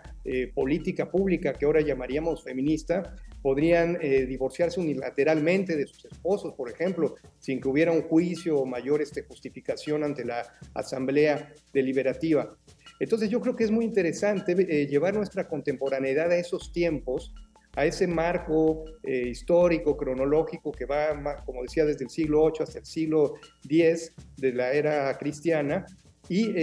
política 0.53 1.09
pública 1.09 1.53
que 1.53 1.65
ahora 1.65 1.81
llamaríamos 1.81 2.43
feminista, 2.43 3.15
podrían 3.43 3.97
eh, 4.01 4.25
divorciarse 4.25 4.79
unilateralmente 4.79 5.75
de 5.75 5.85
sus 5.85 6.05
esposos, 6.05 6.53
por 6.53 6.71
ejemplo, 6.71 7.15
sin 7.39 7.59
que 7.59 7.67
hubiera 7.67 7.91
un 7.91 8.03
juicio 8.03 8.57
o 8.57 8.65
mayor 8.65 9.01
este, 9.01 9.23
justificación 9.23 10.03
ante 10.03 10.23
la 10.23 10.43
Asamblea 10.73 11.53
Deliberativa. 11.73 12.55
Entonces 13.03 13.29
yo 13.29 13.39
creo 13.41 13.55
que 13.55 13.63
es 13.63 13.71
muy 13.71 13.85
interesante 13.85 14.53
eh, 14.53 14.87
llevar 14.87 15.13
nuestra 15.13 15.47
contemporaneidad 15.47 16.31
a 16.31 16.37
esos 16.37 16.71
tiempos, 16.71 17.33
a 17.75 17.85
ese 17.85 18.07
marco 18.07 18.85
eh, 19.03 19.27
histórico, 19.29 19.97
cronológico 19.97 20.71
que 20.71 20.85
va, 20.85 21.43
como 21.45 21.61
decía, 21.63 21.85
desde 21.85 22.05
el 22.05 22.09
siglo 22.09 22.45
VIII 22.45 22.63
hasta 22.63 22.79
el 22.79 22.85
siglo 22.85 23.35
X 23.67 24.13
de 24.37 24.53
la 24.53 24.73
era 24.73 25.17
cristiana, 25.17 25.85
y 26.29 26.53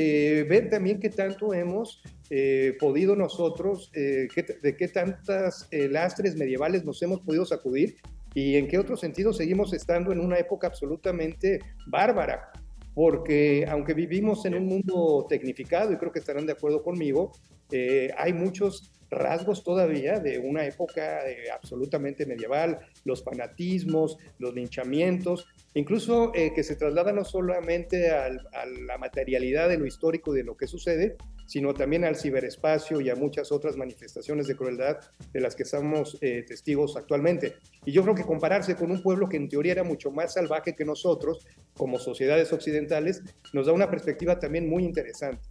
ver 0.45 0.71
también 0.71 0.99
qué 0.99 1.11
tanto 1.11 1.53
hemos 1.53 2.03
eh, 2.33 2.77
podido 2.79 3.17
nosotros, 3.17 3.91
eh, 3.93 4.29
de 4.63 4.77
qué 4.77 4.87
tantas 4.87 5.67
eh, 5.73 5.89
lastres 5.89 6.37
medievales 6.37 6.85
nos 6.85 7.03
hemos 7.03 7.23
podido 7.23 7.45
sacudir 7.45 7.97
y 8.35 8.55
en 8.55 8.69
qué 8.69 8.79
otro 8.79 8.97
sentido 8.97 9.33
seguimos 9.33 9.73
estando 9.73 10.13
en 10.13 10.21
una 10.21 10.39
época 10.39 10.69
absolutamente 10.69 11.59
bárbara, 11.89 12.53
porque 13.01 13.65
aunque 13.67 13.95
vivimos 13.95 14.45
en 14.45 14.55
un 14.55 14.67
mundo 14.67 15.25
tecnificado, 15.27 15.91
y 15.91 15.97
creo 15.97 16.13
que 16.13 16.19
estarán 16.19 16.45
de 16.45 16.53
acuerdo 16.53 16.83
conmigo, 16.83 17.33
eh, 17.73 18.11
hay 18.19 18.35
muchos 18.35 18.93
rasgos 19.09 19.65
todavía 19.65 20.21
de 20.21 20.39
una 20.39 20.67
época 20.67 21.27
eh, 21.27 21.51
absolutamente 21.51 22.27
medieval, 22.27 22.79
los 23.07 23.25
fanatismos, 23.25 24.19
los 24.39 24.53
linchamientos, 24.53 25.47
incluso 25.73 26.33
eh, 26.35 26.53
que 26.55 26.63
se 26.63 26.77
traslada 26.77 27.11
no 27.11 27.25
solamente 27.25 28.11
a 28.11 28.29
la 28.29 28.99
materialidad 28.99 29.71
de 29.71 29.79
lo 29.79 29.87
histórico 29.87 30.35
de 30.35 30.45
lo 30.45 30.59
que 30.59 30.67
sucede, 30.67 31.17
sino 31.51 31.75
también 31.75 32.05
al 32.05 32.15
ciberespacio 32.15 33.01
y 33.01 33.11
a 33.11 33.17
muchas 33.17 33.51
otras 33.51 33.77
manifestaciones 33.77 34.47
de 34.47 34.55
crueldad 34.55 34.99
de 35.33 35.41
las 35.41 35.57
que 35.57 35.65
somos 35.65 36.17
eh, 36.21 36.45
testigos 36.47 36.97
actualmente. 36.97 37.57
Y 37.85 37.91
yo 37.91 38.05
creo 38.05 38.15
que 38.15 38.23
compararse 38.23 38.77
con 38.77 38.93
un 38.93 39.03
pueblo 39.03 39.29
que 39.29 39.37
en 39.37 39.49
teoría 39.49 39.73
era 39.73 39.83
mucho 39.83 40.13
más 40.13 40.35
salvaje 40.35 40.77
que 40.77 40.85
nosotros, 40.85 41.45
como 41.77 41.99
sociedades 41.99 42.53
occidentales, 42.53 43.25
nos 43.53 43.67
da 43.67 43.73
una 43.73 43.91
perspectiva 43.91 44.39
también 44.39 44.69
muy 44.69 44.85
interesante. 44.85 45.43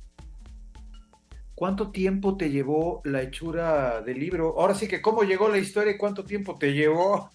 ¿Cuánto 1.54 1.92
tiempo 1.92 2.38
te 2.38 2.50
llevó 2.50 3.02
la 3.04 3.22
hechura 3.22 4.00
del 4.00 4.22
libro? 4.22 4.58
Ahora 4.58 4.76
sí 4.76 4.88
que, 4.88 5.02
¿cómo 5.02 5.24
llegó 5.24 5.50
la 5.50 5.58
historia 5.58 5.92
y 5.92 5.98
cuánto 5.98 6.24
tiempo 6.24 6.58
te 6.58 6.72
llevó? 6.72 7.30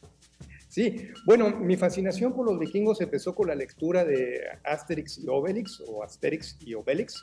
Sí, 0.70 1.10
bueno, 1.26 1.50
mi 1.50 1.76
fascinación 1.76 2.32
por 2.32 2.46
los 2.46 2.58
vikingos 2.58 3.02
empezó 3.02 3.34
con 3.34 3.48
la 3.48 3.54
lectura 3.54 4.06
de 4.06 4.40
Asterix 4.64 5.18
y 5.18 5.28
Obelix, 5.28 5.82
o 5.86 6.02
Asterix 6.02 6.56
y 6.60 6.72
Obelix, 6.72 7.22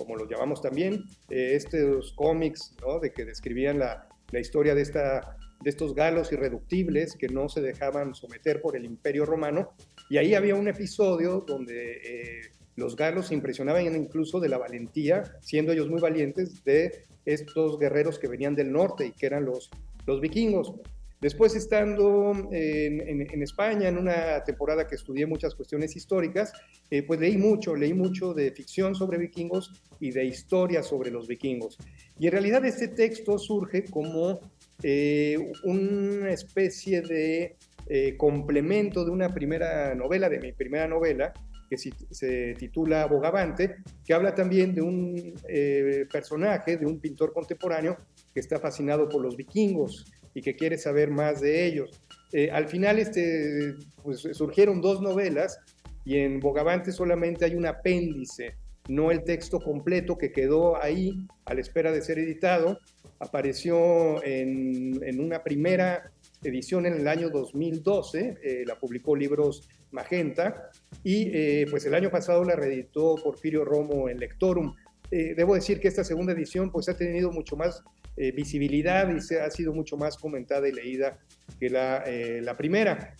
como 0.00 0.16
los 0.16 0.30
llamamos 0.30 0.62
también, 0.62 1.04
eh, 1.28 1.52
estos 1.54 2.14
cómics. 2.14 2.74
De 3.02 3.12
que 3.12 3.26
describían 3.26 3.78
la, 3.78 4.08
la 4.30 4.40
historia 4.40 4.74
de, 4.74 4.80
esta, 4.80 5.36
de 5.62 5.68
estos 5.68 5.94
galos 5.94 6.32
irreductibles 6.32 7.16
que 7.16 7.28
no 7.28 7.50
se 7.50 7.60
dejaban 7.60 8.14
someter 8.14 8.62
por 8.62 8.76
el 8.76 8.86
imperio 8.86 9.26
romano. 9.26 9.74
Y 10.08 10.16
ahí 10.16 10.34
había 10.34 10.54
un 10.54 10.68
episodio 10.68 11.44
donde 11.46 11.98
eh, 12.02 12.40
los 12.76 12.96
galos 12.96 13.28
se 13.28 13.34
impresionaban 13.34 13.94
incluso 13.94 14.40
de 14.40 14.48
la 14.48 14.56
valentía, 14.56 15.36
siendo 15.42 15.72
ellos 15.72 15.90
muy 15.90 16.00
valientes, 16.00 16.64
de 16.64 17.04
estos 17.26 17.78
guerreros 17.78 18.18
que 18.18 18.28
venían 18.28 18.54
del 18.54 18.72
norte 18.72 19.06
y 19.06 19.12
que 19.12 19.26
eran 19.26 19.44
los, 19.44 19.70
los 20.06 20.20
vikingos. 20.22 20.72
Después, 21.20 21.54
estando 21.54 22.32
en, 22.50 23.42
España, 23.42 23.88
en 23.88 23.98
una 23.98 24.42
temporada 24.42 24.86
que 24.86 24.94
estudié 24.94 25.26
muchas 25.26 25.54
cuestiones 25.54 25.94
históricas, 25.94 26.52
eh, 26.90 27.02
pues 27.02 27.20
leí 27.20 27.36
mucho, 27.36 27.76
leí 27.76 27.92
mucho 27.92 28.32
de 28.32 28.50
ficción 28.52 28.94
sobre 28.94 29.18
vikingos 29.18 29.70
y 30.00 30.12
de 30.12 30.24
historia 30.24 30.82
sobre 30.82 31.10
los 31.10 31.28
vikingos. 31.28 31.76
Y 32.18 32.26
en 32.26 32.32
realidad 32.32 32.64
este 32.64 32.88
texto 32.88 33.38
surge 33.38 33.84
como 33.84 34.40
eh, 34.82 35.36
una 35.64 36.30
especie 36.30 37.02
de 37.02 37.56
eh, 37.86 38.16
complemento 38.16 39.04
de 39.04 39.10
una 39.10 39.28
primera 39.34 39.94
novela, 39.94 40.28
de 40.28 40.38
mi 40.38 40.52
primera 40.52 40.86
novela, 40.86 41.32
que 41.68 41.76
se 41.78 42.54
titula 42.54 43.06
Bogavante, 43.06 43.76
que 44.04 44.12
habla 44.12 44.34
también 44.34 44.74
de 44.74 44.82
un 44.82 45.34
eh, 45.48 46.06
personaje, 46.10 46.76
de 46.76 46.86
un 46.86 46.98
pintor 46.98 47.32
contemporáneo 47.32 47.96
que 48.34 48.40
está 48.40 48.58
fascinado 48.58 49.08
por 49.08 49.22
los 49.22 49.36
vikingos 49.36 50.04
y 50.34 50.42
que 50.42 50.56
quiere 50.56 50.78
saber 50.78 51.10
más 51.10 51.40
de 51.40 51.66
ellos. 51.66 52.00
Eh, 52.32 52.50
al 52.50 52.68
final 52.68 52.98
este, 52.98 53.74
pues, 54.02 54.20
surgieron 54.32 54.80
dos 54.80 55.02
novelas 55.02 55.58
y 56.04 56.18
en 56.18 56.40
Bogavante 56.40 56.92
solamente 56.92 57.44
hay 57.44 57.56
un 57.56 57.66
apéndice, 57.66 58.54
no 58.88 59.10
el 59.10 59.24
texto 59.24 59.60
completo 59.60 60.16
que 60.16 60.32
quedó 60.32 60.80
ahí 60.80 61.26
a 61.44 61.54
la 61.54 61.60
espera 61.60 61.92
de 61.92 62.02
ser 62.02 62.18
editado. 62.18 62.78
Apareció 63.18 64.24
en, 64.24 65.20
una 65.20 65.42
primera 65.42 66.10
edición 66.42 66.86
en 66.86 66.94
el 66.94 67.06
año 67.06 67.28
2012, 67.28 68.38
eh, 68.42 68.64
la 68.66 68.78
publicó 68.78 69.14
Libros 69.14 69.68
Magenta, 69.90 70.70
y 71.04 71.30
eh, 71.34 71.66
pues 71.70 71.84
el 71.84 71.94
año 71.94 72.10
pasado 72.10 72.44
la 72.44 72.56
reeditó 72.56 73.16
Porfirio 73.16 73.64
Romo 73.64 74.08
en 74.08 74.18
Lectorum. 74.18 74.74
Debo 75.10 75.56
decir 75.56 75.80
que 75.80 75.88
esta 75.88 76.04
segunda 76.04 76.32
edición 76.32 76.70
pues 76.70 76.88
ha 76.88 76.96
tenido 76.96 77.32
mucho 77.32 77.56
más 77.56 77.82
visibilidad 78.16 79.08
y 79.14 79.20
se 79.20 79.40
ha 79.40 79.50
sido 79.50 79.72
mucho 79.72 79.96
más 79.96 80.16
comentada 80.16 80.68
y 80.68 80.72
leída 80.72 81.18
que 81.58 81.70
la, 81.70 82.04
la 82.42 82.56
primera. 82.56 83.14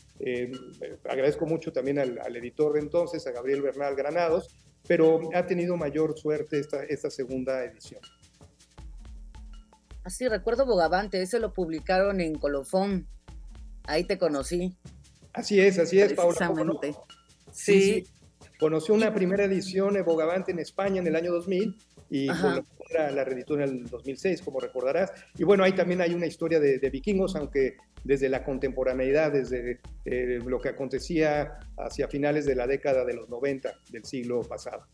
agradezco 1.08 1.46
mucho 1.46 1.72
también 1.72 1.98
al, 1.98 2.18
al, 2.18 2.36
editor 2.36 2.74
de 2.74 2.80
entonces, 2.80 3.26
a 3.26 3.32
Gabriel 3.32 3.62
Bernal 3.62 3.94
Granados, 3.96 4.54
pero 4.86 5.30
ha 5.34 5.46
tenido 5.46 5.76
mayor 5.76 6.18
suerte 6.18 6.58
esta, 6.58 6.84
esta 6.84 7.10
segunda 7.10 7.64
edición. 7.64 8.00
Así, 10.04 10.28
recuerdo 10.28 10.66
Bogavante, 10.66 11.20
ese 11.20 11.38
lo 11.38 11.52
publicaron 11.52 12.20
en 12.20 12.34
Colofón. 12.34 13.06
Ahí 13.84 14.04
te 14.04 14.18
conocí. 14.18 14.76
Así 15.32 15.60
es, 15.60 15.78
así 15.78 16.00
es, 16.00 16.14
Paula. 16.14 16.52
Sí. 17.52 17.80
sí. 17.80 18.06
Conoció 18.60 18.94
una 18.94 19.12
primera 19.14 19.44
edición 19.44 19.94
de 19.94 20.02
Bogavante 20.02 20.52
en 20.52 20.58
España 20.58 21.00
en 21.00 21.06
el 21.06 21.16
año 21.16 21.32
2000 21.32 21.78
y 22.10 22.26
la, 22.26 23.10
la 23.10 23.24
reeditó 23.24 23.54
en 23.54 23.62
el 23.62 23.86
2006, 23.88 24.42
como 24.42 24.60
recordarás. 24.60 25.12
Y 25.38 25.44
bueno, 25.44 25.64
ahí 25.64 25.72
también 25.72 26.02
hay 26.02 26.12
una 26.12 26.26
historia 26.26 26.60
de, 26.60 26.78
vikingos, 26.90 27.36
aunque 27.36 27.76
desde 28.04 28.28
la 28.28 28.44
contemporaneidad, 28.44 29.32
desde 29.32 29.80
eh, 30.04 30.40
lo 30.44 30.60
que 30.60 30.68
acontecía 30.68 31.58
hacia 31.78 32.08
finales 32.08 32.44
de 32.44 32.54
la 32.54 32.66
década 32.66 33.04
de 33.04 33.14
los 33.14 33.30
90 33.30 33.72
del 33.90 34.04
siglo 34.04 34.42
pasado. 34.42 34.86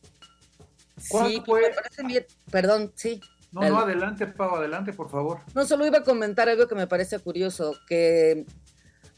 Sí, 0.99 1.43
fue? 1.45 1.62
me 1.62 1.75
parece 1.75 2.03
bien. 2.07 2.25
Perdón, 2.51 2.93
sí. 2.95 3.21
No, 3.53 3.69
no, 3.69 3.81
adelante, 3.81 4.27
Pau, 4.27 4.57
adelante, 4.57 4.93
por 4.93 5.09
favor. 5.09 5.39
No, 5.55 5.64
solo 5.64 5.87
iba 5.87 5.99
a 5.99 6.05
comentar 6.05 6.49
algo 6.49 6.69
que 6.69 6.75
me 6.75 6.87
parece 6.87 7.19
curioso, 7.19 7.75
que 7.89 8.45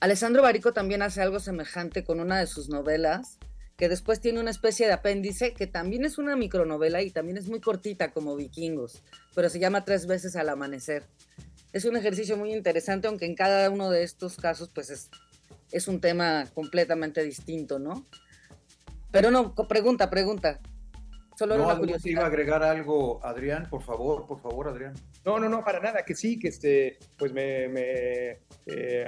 Alessandro 0.01 0.43
Barico 0.43 0.73
también 0.73 1.03
hace 1.03 1.21
algo 1.21 1.41
semejante 1.41 2.05
con 2.05 2.21
una 2.21 2.39
de 2.39 2.47
sus 2.47 2.69
novelas, 2.69 3.39
que 3.79 3.89
después 3.89 4.21
tiene 4.21 4.41
una 4.41 4.51
especie 4.51 4.87
de 4.87 4.93
apéndice, 4.93 5.55
que 5.55 5.69
también 5.69 6.05
es 6.05 6.19
una 6.19 6.35
micronovela 6.35 7.01
y 7.01 7.13
también 7.13 7.39
es 7.39 7.49
muy 7.49 7.61
cortita 7.61 8.11
como 8.11 8.35
Vikingos, 8.35 9.05
pero 9.37 9.49
se 9.49 9.61
llama 9.61 9.85
Tres 9.85 10.09
veces 10.09 10.35
al 10.35 10.49
amanecer. 10.49 11.07
Es 11.73 11.85
un 11.85 11.97
ejercicio 11.97 12.37
muy 12.37 12.53
interesante, 12.53 13.07
aunque 13.07 13.25
en 13.25 13.37
cada 13.37 13.71
uno 13.71 13.89
de 13.91 14.03
estos 14.03 14.37
casos, 14.37 14.69
pues 14.75 14.91
es, 14.91 15.11
es 15.71 15.87
un 15.87 16.01
tema 16.01 16.47
completamente 16.55 17.23
distinto, 17.23 17.79
¿no? 17.79 18.05
Pero 19.13 19.31
no, 19.31 19.55
pregunta, 19.55 20.11
pregunta. 20.11 20.59
Solo 21.39 21.57
no, 21.57 21.67
una 21.67 21.79
curiosidad. 21.79 22.13
iba 22.13 22.23
a 22.25 22.27
agregar 22.27 22.65
algo, 22.65 23.25
Adrián, 23.25 23.69
por 23.71 23.83
favor, 23.83 24.27
por 24.27 24.41
favor, 24.41 24.67
Adrián. 24.67 24.95
No, 25.25 25.39
no, 25.39 25.49
no, 25.49 25.65
para 25.65 25.81
nada, 25.81 26.05
que 26.05 26.15
sí, 26.15 26.39
que 26.39 26.49
este, 26.49 26.99
pues 27.19 27.33
me, 27.33 27.69
me 27.69 28.39
eh, 28.67 29.05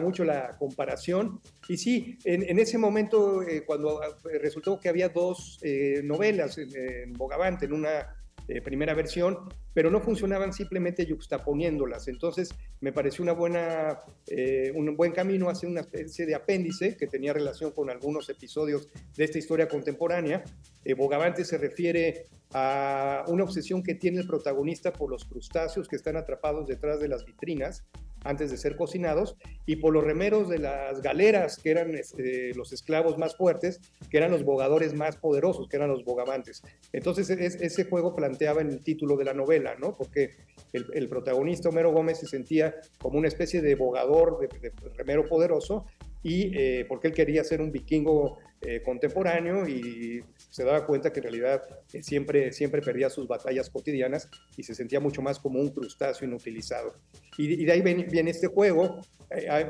mucho 0.00 0.24
la 0.24 0.56
comparación. 0.58 1.40
Y 1.68 1.76
sí, 1.76 2.18
en, 2.24 2.58
ese 2.58 2.78
momento, 2.78 3.42
eh, 3.42 3.64
cuando 3.64 4.02
eh, 4.02 4.38
resultó 4.40 4.80
que 4.80 4.88
había 4.88 5.08
dos 5.08 5.58
novelas 6.02 6.58
en, 6.58 6.70
en, 6.76 7.12
Bogavante, 7.12 7.66
en 7.66 7.72
una 7.72 8.16
primera 8.64 8.94
versión, 8.94 9.48
pero 9.74 9.90
no 9.90 10.00
funcionaban 10.00 10.52
simplemente 10.52 11.06
yuxtaponiéndolas. 11.06 12.08
Entonces 12.08 12.54
me 12.80 12.92
pareció 12.92 13.22
una 13.22 13.32
buena, 13.32 14.00
eh, 14.26 14.72
un 14.74 14.96
buen 14.96 15.12
camino 15.12 15.48
hacer 15.48 15.68
una 15.68 15.80
especie 15.80 16.26
de 16.26 16.34
apéndice 16.34 16.96
que 16.96 17.06
tenía 17.06 17.32
relación 17.32 17.70
con 17.72 17.90
algunos 17.90 18.28
episodios 18.28 18.88
de 19.16 19.24
esta 19.24 19.38
historia 19.38 19.68
contemporánea. 19.68 20.44
Eh, 20.84 20.94
Bogavante 20.94 21.44
se 21.44 21.58
refiere 21.58 22.24
a 22.54 23.24
una 23.28 23.44
obsesión 23.44 23.82
que 23.82 23.94
tiene 23.94 24.20
el 24.20 24.26
protagonista 24.26 24.92
por 24.92 25.10
los 25.10 25.24
crustáceos 25.24 25.88
que 25.88 25.96
están 25.96 26.16
atrapados 26.16 26.66
detrás 26.66 27.00
de 27.00 27.08
las 27.08 27.24
vitrinas 27.24 27.84
antes 28.24 28.50
de 28.50 28.56
ser 28.56 28.76
cocinados, 28.76 29.36
y 29.66 29.76
por 29.76 29.92
los 29.92 30.04
remeros 30.04 30.48
de 30.48 30.58
las 30.58 31.02
galeras, 31.02 31.56
que 31.56 31.70
eran 31.70 31.94
este, 31.94 32.54
los 32.54 32.72
esclavos 32.72 33.18
más 33.18 33.36
fuertes, 33.36 33.80
que 34.10 34.16
eran 34.16 34.30
los 34.30 34.44
bogadores 34.44 34.94
más 34.94 35.16
poderosos, 35.16 35.68
que 35.68 35.76
eran 35.76 35.90
los 35.90 36.04
bogavantes. 36.04 36.62
Entonces 36.92 37.30
ese 37.30 37.84
juego 37.84 38.14
planteaba 38.14 38.60
en 38.60 38.68
el 38.68 38.82
título 38.82 39.16
de 39.16 39.24
la 39.24 39.34
novela, 39.34 39.61
¿no? 39.78 39.94
Porque 39.96 40.30
el, 40.72 41.08
protagonista 41.08 41.68
Homero 41.68 41.92
Gómez 41.92 42.18
se 42.18 42.26
sentía 42.26 42.74
como 43.00 43.18
una 43.18 43.28
especie 43.28 43.60
de 43.60 43.74
bogador, 43.74 44.38
de, 44.40 44.72
remero 44.96 45.26
poderoso, 45.26 45.86
y 46.22 46.56
eh, 46.56 46.86
porque 46.88 47.08
él 47.08 47.14
quería 47.14 47.42
ser 47.42 47.60
un 47.60 47.72
vikingo 47.72 48.38
eh, 48.60 48.80
contemporáneo 48.80 49.66
y 49.66 50.22
se 50.36 50.62
daba 50.62 50.86
cuenta 50.86 51.12
que 51.12 51.18
en 51.18 51.24
realidad 51.24 51.62
eh, 51.92 52.00
siempre, 52.02 52.52
siempre 52.52 52.80
perdía 52.80 53.10
sus 53.10 53.26
batallas 53.26 53.68
cotidianas 53.68 54.28
y 54.56 54.62
se 54.62 54.74
sentía 54.74 55.00
mucho 55.00 55.20
más 55.20 55.40
como 55.40 55.58
un 55.58 55.70
crustáceo 55.70 56.28
inutilizado. 56.28 56.94
Y, 57.36 57.64
de 57.64 57.72
ahí 57.72 57.82
viene, 57.82 58.30
este 58.30 58.46
juego, 58.46 59.00
hay, 59.30 59.64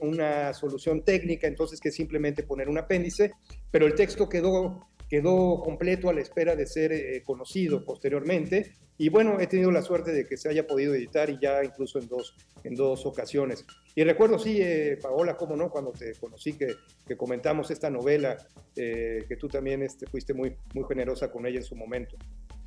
una 0.00 0.52
solución 0.54 1.04
técnica 1.04 1.46
entonces 1.46 1.78
que 1.78 1.90
es 1.90 1.94
simplemente 1.94 2.42
poner 2.42 2.68
un 2.68 2.78
apéndice, 2.78 3.30
pero 3.70 3.86
el 3.86 3.94
texto 3.94 4.28
quedó 4.28 4.88
quedó 5.12 5.60
completo 5.60 6.08
a 6.08 6.14
la 6.14 6.22
espera 6.22 6.56
de 6.56 6.64
ser 6.64 7.22
conocido 7.24 7.84
posteriormente. 7.84 8.72
Y 8.96 9.10
bueno, 9.10 9.38
he 9.40 9.46
tenido 9.46 9.70
la 9.70 9.82
suerte 9.82 10.10
de 10.10 10.26
que 10.26 10.38
se 10.38 10.48
haya 10.48 10.66
podido 10.66 10.94
editar 10.94 11.28
y 11.28 11.38
ya 11.38 11.62
incluso 11.62 11.98
en 11.98 12.08
dos, 12.08 12.34
en 12.64 12.74
dos 12.74 13.04
ocasiones. 13.04 13.66
Y 13.94 14.04
recuerdo, 14.04 14.38
sí, 14.38 14.62
eh, 14.62 14.98
Paola, 15.02 15.36
cómo 15.36 15.54
no, 15.54 15.68
cuando 15.68 15.92
te 15.92 16.14
conocí 16.14 16.54
que, 16.54 16.76
que 17.06 17.14
comentamos 17.14 17.70
esta 17.70 17.90
novela, 17.90 18.38
eh, 18.74 19.26
que 19.28 19.36
tú 19.36 19.48
también 19.48 19.82
este, 19.82 20.06
fuiste 20.06 20.32
muy, 20.32 20.56
muy 20.72 20.84
generosa 20.88 21.30
con 21.30 21.44
ella 21.44 21.58
en 21.58 21.64
su 21.64 21.76
momento. 21.76 22.16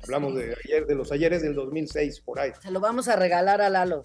Hablamos 0.04 0.36
de, 0.36 0.54
ayer, 0.64 0.86
de 0.86 0.94
los 0.94 1.10
ayeres 1.10 1.42
del 1.42 1.56
2006, 1.56 2.20
por 2.20 2.38
ahí. 2.38 2.52
Se 2.62 2.70
lo 2.70 2.78
vamos 2.78 3.08
a 3.08 3.16
regalar 3.16 3.60
a 3.60 3.70
Lalo. 3.70 4.04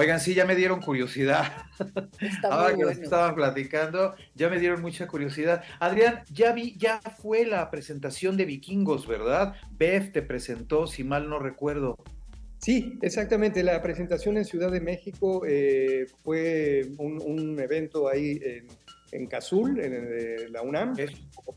Oigan, 0.00 0.20
sí, 0.20 0.32
ya 0.32 0.44
me 0.44 0.54
dieron 0.54 0.80
curiosidad. 0.80 1.66
Ahora 2.48 2.76
que 2.76 2.82
nos 2.84 2.96
estaban 2.98 3.34
platicando, 3.34 4.14
ya 4.36 4.48
me 4.48 4.60
dieron 4.60 4.80
mucha 4.80 5.08
curiosidad. 5.08 5.64
Adrián, 5.80 6.22
ya 6.30 6.52
vi, 6.52 6.76
ya 6.78 7.00
fue 7.00 7.44
la 7.44 7.68
presentación 7.68 8.36
de 8.36 8.44
Vikingos, 8.44 9.08
¿verdad? 9.08 9.56
Beth 9.72 10.12
te 10.12 10.22
presentó, 10.22 10.86
si 10.86 11.02
mal 11.02 11.28
no 11.28 11.40
recuerdo. 11.40 11.98
Sí, 12.58 12.96
exactamente. 13.02 13.64
La 13.64 13.82
presentación 13.82 14.36
en 14.36 14.44
Ciudad 14.44 14.70
de 14.70 14.80
México 14.80 15.42
eh, 15.44 16.06
fue 16.22 16.92
un, 16.98 17.58
evento 17.58 18.08
ahí 18.08 18.40
en, 18.40 18.68
en 19.10 19.26
Cazul, 19.26 19.80
en, 19.80 20.52
la 20.52 20.62
UNAM, 20.62 20.94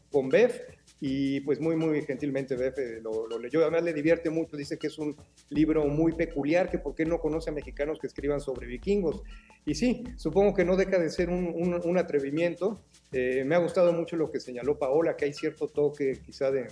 con 0.09 0.29
Beth 0.29 0.80
y 1.03 1.39
pues 1.41 1.59
muy, 1.59 1.75
muy 1.75 2.03
gentilmente 2.03 2.55
Befe 2.55 3.01
lo, 3.01 3.27
leyó. 3.39 3.61
Además 3.61 3.83
le 3.83 3.91
divierte 3.91 4.29
mucho, 4.29 4.55
dice 4.55 4.77
que 4.77 4.85
es 4.85 4.99
un 4.99 5.17
libro 5.49 5.87
muy 5.87 6.13
peculiar, 6.13 6.69
que 6.69 6.77
por 6.77 6.93
qué 6.93 7.05
no 7.05 7.19
conoce 7.19 7.49
a 7.49 7.53
mexicanos 7.53 7.97
que 7.99 8.05
escriban 8.05 8.39
sobre 8.39 8.67
vikingos. 8.67 9.23
Y 9.65 9.73
sí, 9.73 10.03
supongo 10.15 10.53
que 10.53 10.63
no 10.63 10.77
deja 10.77 10.99
de 10.99 11.09
ser 11.09 11.29
un, 11.29 11.97
atrevimiento. 11.97 12.83
Eh, 13.11 13.43
me 13.45 13.55
ha 13.55 13.57
gustado 13.57 13.91
mucho 13.93 14.15
lo 14.15 14.29
que 14.29 14.39
señaló 14.39 14.77
Paola, 14.77 15.17
que 15.17 15.25
hay 15.25 15.33
cierto 15.33 15.67
toque 15.67 16.19
quizá 16.23 16.51
de, 16.51 16.67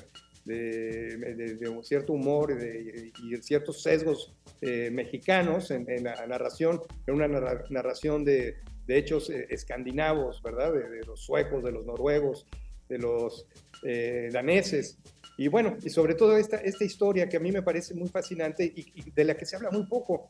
de, 0.45 1.69
un 1.69 1.84
cierto 1.84 2.13
humor 2.13 2.51
y 2.51 3.30
de 3.32 3.41
ciertos 3.41 3.82
sesgos 3.82 4.36
eh, 4.61 4.91
mexicanos 4.91 5.71
en, 5.71 5.88
la 6.03 6.27
narración, 6.27 6.82
en 7.07 7.15
una 7.15 7.27
narración 7.27 8.23
de, 8.23 8.57
hechos 8.88 9.30
eh, 9.32 9.47
escandinavos, 9.49 10.41
¿verdad? 10.43 10.73
de 10.73 11.03
los 11.05 11.19
suecos, 11.19 11.63
de 11.63 11.71
los 11.71 11.86
noruegos, 11.86 12.47
de 12.90 12.98
los 12.98 13.46
eh, 13.84 14.30
daneses. 14.32 14.98
Y 15.38 15.48
bueno, 15.48 15.78
y 15.82 15.90
sobre 15.90 16.16
todo 16.16 16.36
esta, 16.36 16.58
esta 16.58 16.84
historia 16.84 17.30
que 17.30 17.38
a 17.38 17.40
mí 17.40 17.50
me 17.54 17.62
parece 17.62 17.94
muy 17.94 18.10
fascinante 18.10 18.66
y, 18.66 19.10
de 19.12 19.24
la 19.24 19.38
que 19.38 19.46
se 19.46 19.56
habla 19.56 19.72
muy 19.72 19.86
poco, 19.86 20.28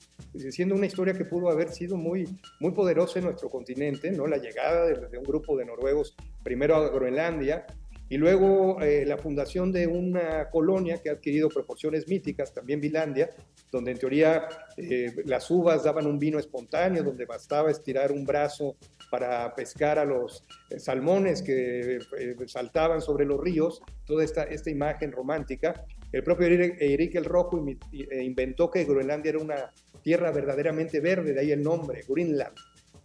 siendo 0.51 0.75
una 0.75 0.85
historia 0.85 1.15
que 1.15 1.25
pudo 1.25 1.49
haber 1.49 1.69
sido 1.69 1.97
muy, 1.97 2.29
muy 2.59 2.71
poderosa 2.73 3.17
en 3.17 3.25
nuestro 3.25 3.49
continente, 3.49 4.11
¿no? 4.11 4.27
La 4.27 4.37
llegada 4.37 4.85
de 4.85 5.17
un 5.17 5.23
grupo 5.23 5.57
de 5.57 5.65
noruegos 5.65 6.15
primero 6.43 6.75
a 6.75 6.89
Groenlandia 6.89 7.65
y 8.09 8.17
luego 8.17 8.81
eh, 8.81 9.05
la 9.05 9.17
fundación 9.17 9.71
de 9.71 9.85
una 9.85 10.49
colonia 10.49 10.97
que 10.97 11.09
ha 11.09 11.13
adquirido 11.13 11.47
proporciones 11.47 12.07
míticas, 12.07 12.51
también 12.53 12.81
Vilandia, 12.81 13.29
donde 13.71 13.91
en 13.91 13.99
teoría 13.99 14.47
eh, 14.77 15.13
las 15.25 15.49
uvas 15.51 15.83
daban 15.83 16.07
un 16.07 16.17
vino 16.17 16.39
espontáneo, 16.39 17.03
donde 17.03 17.25
bastaba 17.25 17.69
estirar 17.69 18.11
un 18.11 18.25
brazo 18.25 18.77
para 19.11 19.53
pescar 19.53 19.99
a 19.99 20.05
los 20.05 20.43
eh, 20.71 20.79
salmones 20.79 21.43
que 21.43 21.99
saltaban 22.47 22.99
sobre 22.99 23.25
los 23.25 23.39
ríos, 23.39 23.83
toda 24.05 24.23
esta, 24.23 24.43
esta 24.43 24.71
imagen 24.71 25.11
romántica. 25.11 25.85
El 26.11 26.23
propio 26.23 26.47
Eric 26.47 27.13
el 27.13 27.25
Rojo 27.25 27.63
inventó 27.91 28.71
que 28.71 28.85
Groenlandia 28.85 29.29
era 29.29 29.39
una 29.39 29.71
tierra 30.01 30.31
verdaderamente 30.31 30.99
verde, 30.99 31.33
de 31.33 31.39
ahí 31.41 31.51
el 31.51 31.61
nombre, 31.61 32.03
Greenland. 32.07 32.55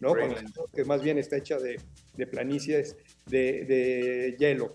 ¿no? 0.00 0.14
que 0.74 0.84
más 0.84 1.02
bien 1.02 1.18
está 1.18 1.36
hecha 1.36 1.58
de, 1.58 1.80
de 2.16 2.26
planicies 2.26 2.96
de, 3.26 3.64
de 3.64 4.36
hielo. 4.38 4.74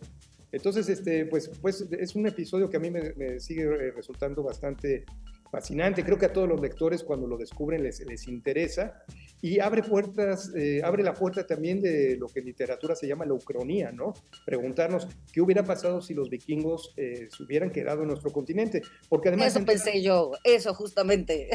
Entonces, 0.52 0.90
este, 0.90 1.26
pues, 1.26 1.52
pues 1.62 1.86
es 1.92 2.16
un 2.16 2.28
episodio 2.28 2.70
que 2.70 2.78
a 2.78 2.80
mí 2.80 2.90
me, 2.90 3.40
sigue 3.40 3.64
eh, 3.64 3.92
resultando 3.92 4.44
bastante 4.44 5.06
fascinante. 5.52 6.04
Creo 6.04 6.18
que 6.18 6.28
a 6.28 6.34
todos 6.34 6.48
los 6.48 6.60
lectores 6.60 7.04
cuando 7.04 7.28
lo 7.28 7.38
descubren 7.38 7.84
les, 7.84 8.00
les 8.06 8.28
interesa 8.28 9.04
y 9.42 9.60
abre 9.60 9.84
puertas, 9.84 10.52
eh, 10.56 10.82
abre 10.84 11.04
la 11.04 11.14
puerta 11.14 11.46
también 11.46 11.82
de 11.82 12.18
lo 12.18 12.28
que 12.28 12.40
en 12.40 12.46
literatura 12.46 12.96
se 12.96 13.08
llama 13.08 13.26
la 13.26 13.34
ucronía, 13.34 13.92
¿no? 13.92 14.14
Preguntarnos 14.46 15.08
qué 15.32 15.42
hubiera 15.42 15.64
pasado 15.64 16.02
si 16.02 16.14
los 16.14 16.30
vikingos 16.30 16.94
eh, 16.98 17.30
se 17.36 17.44
hubieran 17.44 17.72
quedado 17.72 18.02
en 18.02 18.10
nuestro 18.10 18.32
continente, 18.32 18.82
porque 19.08 19.30
además 19.30 19.56
eso 19.56 19.66
pensé 19.66 20.02
yo, 20.02 20.32
eso 20.44 20.74
justamente. 20.74 21.50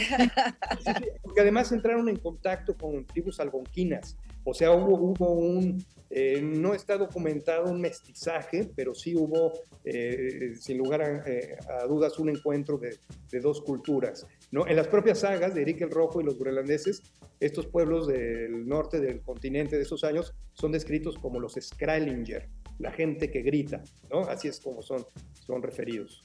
porque 1.22 1.40
además 1.42 1.70
entraron 1.72 2.08
en 2.08 2.16
contacto 2.16 2.76
con 2.76 3.04
tribus 3.04 3.38
algonquinas, 3.38 4.16
o 4.44 4.54
sea, 4.54 4.70
hubo, 4.72 4.94
hubo 4.94 5.32
un 5.32 5.84
eh, 6.10 6.40
no 6.42 6.74
está 6.74 6.96
documentado 6.96 7.70
un 7.70 7.80
mestizaje, 7.80 8.70
pero 8.76 8.94
sí 8.94 9.16
hubo, 9.16 9.52
eh, 9.84 10.54
sin 10.60 10.78
lugar 10.78 11.02
a, 11.02 11.86
dudas, 11.86 12.18
un 12.18 12.28
encuentro 12.28 12.78
de, 12.78 12.98
dos 13.40 13.60
culturas. 13.62 14.26
En 14.52 14.76
las 14.76 14.86
propias 14.86 15.20
sagas 15.20 15.54
de 15.54 15.62
Eric 15.62 15.80
el 15.80 15.90
Rojo 15.90 16.20
y 16.20 16.24
los 16.24 16.38
groenlandeses, 16.38 17.02
estos 17.40 17.66
pueblos 17.66 18.06
del 18.06 18.66
norte 18.66 19.00
del 19.00 19.20
continente 19.22 19.76
de 19.76 19.82
esos 19.82 20.04
años 20.04 20.34
son 20.52 20.70
descritos 20.70 21.18
como 21.18 21.40
los 21.40 21.54
Skralinger, 21.60 22.48
la 22.78 22.92
gente 22.92 23.30
que 23.30 23.42
grita, 23.42 23.82
¿no? 24.10 24.20
así 24.20 24.48
es 24.48 24.60
como 24.60 24.82
son, 24.82 25.04
son 25.44 25.62
referidos. 25.62 26.24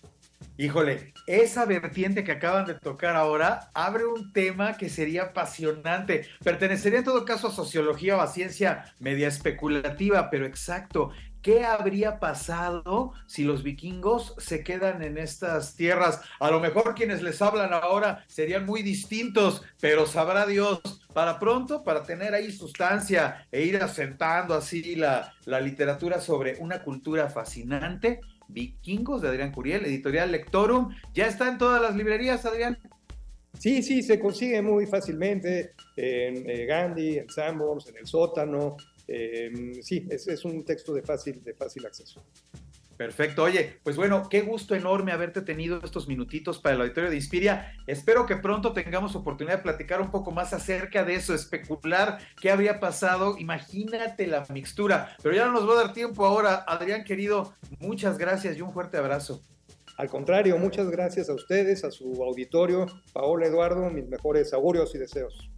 Híjole, 0.58 1.14
esa 1.26 1.66
vertiente 1.66 2.24
que 2.24 2.34
acaban 2.34 2.66
de 2.66 2.74
tocar 2.74 3.16
ahora 3.16 3.72
abre 3.74 4.06
un 4.06 4.34
tema 4.34 4.76
que 4.76 4.90
sería 4.90 5.24
apasionante. 5.24 6.28
Pertenecería 6.44 7.00
en 7.00 7.06
todo 7.06 7.24
caso 7.24 7.48
a 7.48 7.52
sociología 7.52 8.18
o 8.18 8.22
a 8.22 8.28
ciencia 8.28 8.94
media 9.00 9.30
especulativa, 9.30 10.30
pero 10.30 10.46
exacto. 10.46 11.12
¿Qué 11.42 11.64
habría 11.64 12.20
pasado 12.20 13.14
si 13.26 13.46
los 13.46 13.64
vikingos 13.64 14.36
se 14.40 14.62
quedan 14.62 15.02
en 15.02 15.18
estas 15.18 15.76
tierras? 15.76 16.22
A 16.42 16.52
lo 16.52 16.60
mejor 16.60 16.96
quienes 16.96 17.22
les 17.22 17.42
hablan 17.42 17.72
ahora 17.72 18.26
serían 18.28 18.66
muy 18.66 18.82
distintos, 18.82 19.64
pero 19.80 20.06
sabrá 20.06 20.46
Dios. 20.46 20.82
Para 21.14 21.40
pronto, 21.40 21.84
para 21.84 22.04
tener 22.04 22.34
ahí 22.34 22.52
sustancia 22.52 23.48
e 23.52 23.64
ir 23.64 23.82
asentando 23.82 24.54
así 24.54 24.96
la, 24.96 25.34
la 25.46 25.62
literatura 25.62 26.20
sobre 26.20 26.58
una 26.60 26.84
cultura 26.84 27.30
fascinante, 27.30 28.20
Vikingos 28.50 29.22
de 29.22 29.30
Adrián 29.30 29.52
Curiel, 29.52 29.86
editorial 29.86 30.32
Lectorum. 30.32 30.94
Ya 31.14 31.28
está 31.28 31.48
en 31.48 31.58
todas 31.58 31.82
las 31.82 31.96
librerías, 31.96 32.46
Adrián. 32.46 32.78
Sí, 33.58 33.82
sí, 33.82 34.04
se 34.04 34.20
consigue 34.20 34.62
muy 34.62 34.86
fácilmente 34.86 35.74
en 35.96 36.50
eh, 36.50 36.66
Gandhi, 36.66 37.18
en 37.18 37.30
Sanborns, 37.30 37.88
en 37.88 37.98
el 37.98 38.06
sótano. 38.08 38.78
sí, 39.82 40.06
es, 40.10 40.28
es, 40.28 40.46
un 40.46 40.64
texto 40.64 40.94
de 40.94 41.02
fácil, 41.02 41.44
de 41.44 41.54
fácil 41.54 41.86
acceso. 41.86 42.24
Perfecto. 43.00 43.44
Oye, 43.44 43.80
pues 43.82 43.96
bueno, 43.96 44.28
qué 44.30 44.42
gusto 44.42 44.76
enorme 44.76 45.14
haberte 45.14 45.42
tenido 45.42 45.80
estos 45.86 46.10
minutitos 46.10 46.60
para 46.60 46.76
el 46.76 46.82
auditorio 46.82 47.10
de 47.10 47.16
Inspiria. 47.16 47.74
Espero 47.88 48.26
que 48.26 48.36
pronto 48.36 48.74
tengamos 48.74 49.16
oportunidad 49.16 49.56
de 49.56 49.64
platicar 49.64 50.02
un 50.02 50.12
poco 50.12 50.32
más 50.32 50.52
acerca 50.52 51.06
de 51.06 51.16
eso, 51.16 51.34
especular 51.34 52.18
qué 52.42 52.52
habría 52.52 52.82
pasado. 52.82 53.38
Imagínate 53.38 54.28
la 54.28 54.46
mixtura. 54.50 55.16
Pero 55.24 55.34
ya 55.34 55.46
no 55.46 55.54
nos 55.54 55.70
va 55.70 55.76
a 55.76 55.84
dar 55.86 55.94
tiempo 55.94 56.26
ahora. 56.26 56.66
Adrián, 56.68 57.06
querido, 57.06 57.54
muchas 57.80 58.18
gracias 58.18 58.58
y 58.58 58.62
un 58.62 58.74
fuerte 58.74 58.98
abrazo. 58.98 59.42
Al 59.96 60.10
contrario, 60.10 60.58
muchas 60.58 60.90
gracias 60.90 61.30
a 61.30 61.36
ustedes, 61.36 61.86
a 61.86 61.92
su 61.92 62.22
auditorio. 62.22 62.86
Paola 63.14 63.46
Eduardo, 63.46 63.90
mis 63.90 64.10
mejores 64.10 64.52
augurios 64.52 64.94
y 64.94 64.98
deseos. 64.98 65.50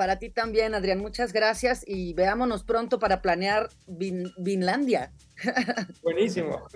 Para 0.00 0.18
ti 0.18 0.30
también, 0.30 0.74
Adrián, 0.74 0.98
muchas 0.98 1.34
gracias 1.34 1.84
y 1.86 2.14
veámonos 2.14 2.64
pronto 2.64 2.98
para 2.98 3.20
planear 3.20 3.68
Vinlandia. 3.86 5.12
Buenísimo. 6.02 6.66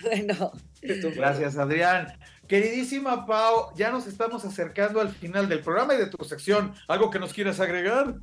bueno. 0.00 0.52
Gracias, 0.80 1.58
Adrián. 1.58 2.14
Queridísima 2.48 3.26
Pau, 3.26 3.74
ya 3.76 3.90
nos 3.90 4.06
estamos 4.06 4.46
acercando 4.46 5.02
al 5.02 5.10
final 5.10 5.50
del 5.50 5.60
programa 5.60 5.96
y 5.96 5.98
de 5.98 6.06
tu 6.06 6.24
sección. 6.24 6.72
¿Algo 6.88 7.10
que 7.10 7.18
nos 7.18 7.34
quieras 7.34 7.60
agregar? 7.60 8.14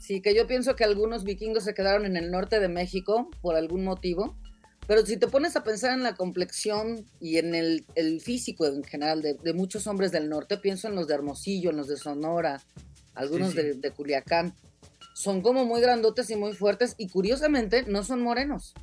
Sí, 0.00 0.20
que 0.20 0.34
yo 0.34 0.48
pienso 0.48 0.74
que 0.74 0.82
algunos 0.82 1.22
vikingos 1.22 1.62
se 1.62 1.72
quedaron 1.72 2.06
en 2.06 2.16
el 2.16 2.32
norte 2.32 2.58
de 2.58 2.66
México 2.66 3.30
por 3.40 3.54
algún 3.54 3.84
motivo. 3.84 4.36
Pero 4.88 5.06
si 5.06 5.16
te 5.16 5.28
pones 5.28 5.54
a 5.54 5.62
pensar 5.62 5.92
en 5.92 6.02
la 6.02 6.16
complexión 6.16 7.06
y 7.20 7.38
en 7.38 7.54
el, 7.54 7.84
físico 8.20 8.66
en 8.66 8.82
general 8.82 9.22
de, 9.22 9.34
de, 9.34 9.52
muchos 9.52 9.86
hombres 9.86 10.10
del 10.10 10.28
norte, 10.28 10.58
pienso 10.58 10.88
en 10.88 10.96
los 10.96 11.06
de 11.06 11.14
Hermosillo, 11.14 11.70
en 11.70 11.76
los 11.76 11.86
de 11.86 11.96
Sonora, 11.96 12.60
algunos 13.14 13.54
De, 13.54 13.74
de, 13.74 13.90
Culiacán, 13.90 14.54
son 15.14 15.42
como 15.42 15.64
muy 15.64 15.80
grandotes 15.80 16.30
y 16.30 16.36
muy 16.36 16.54
fuertes 16.54 16.94
y 16.98 17.08
curiosamente 17.08 17.84
no 17.86 18.04
son 18.04 18.22
morenos. 18.22 18.74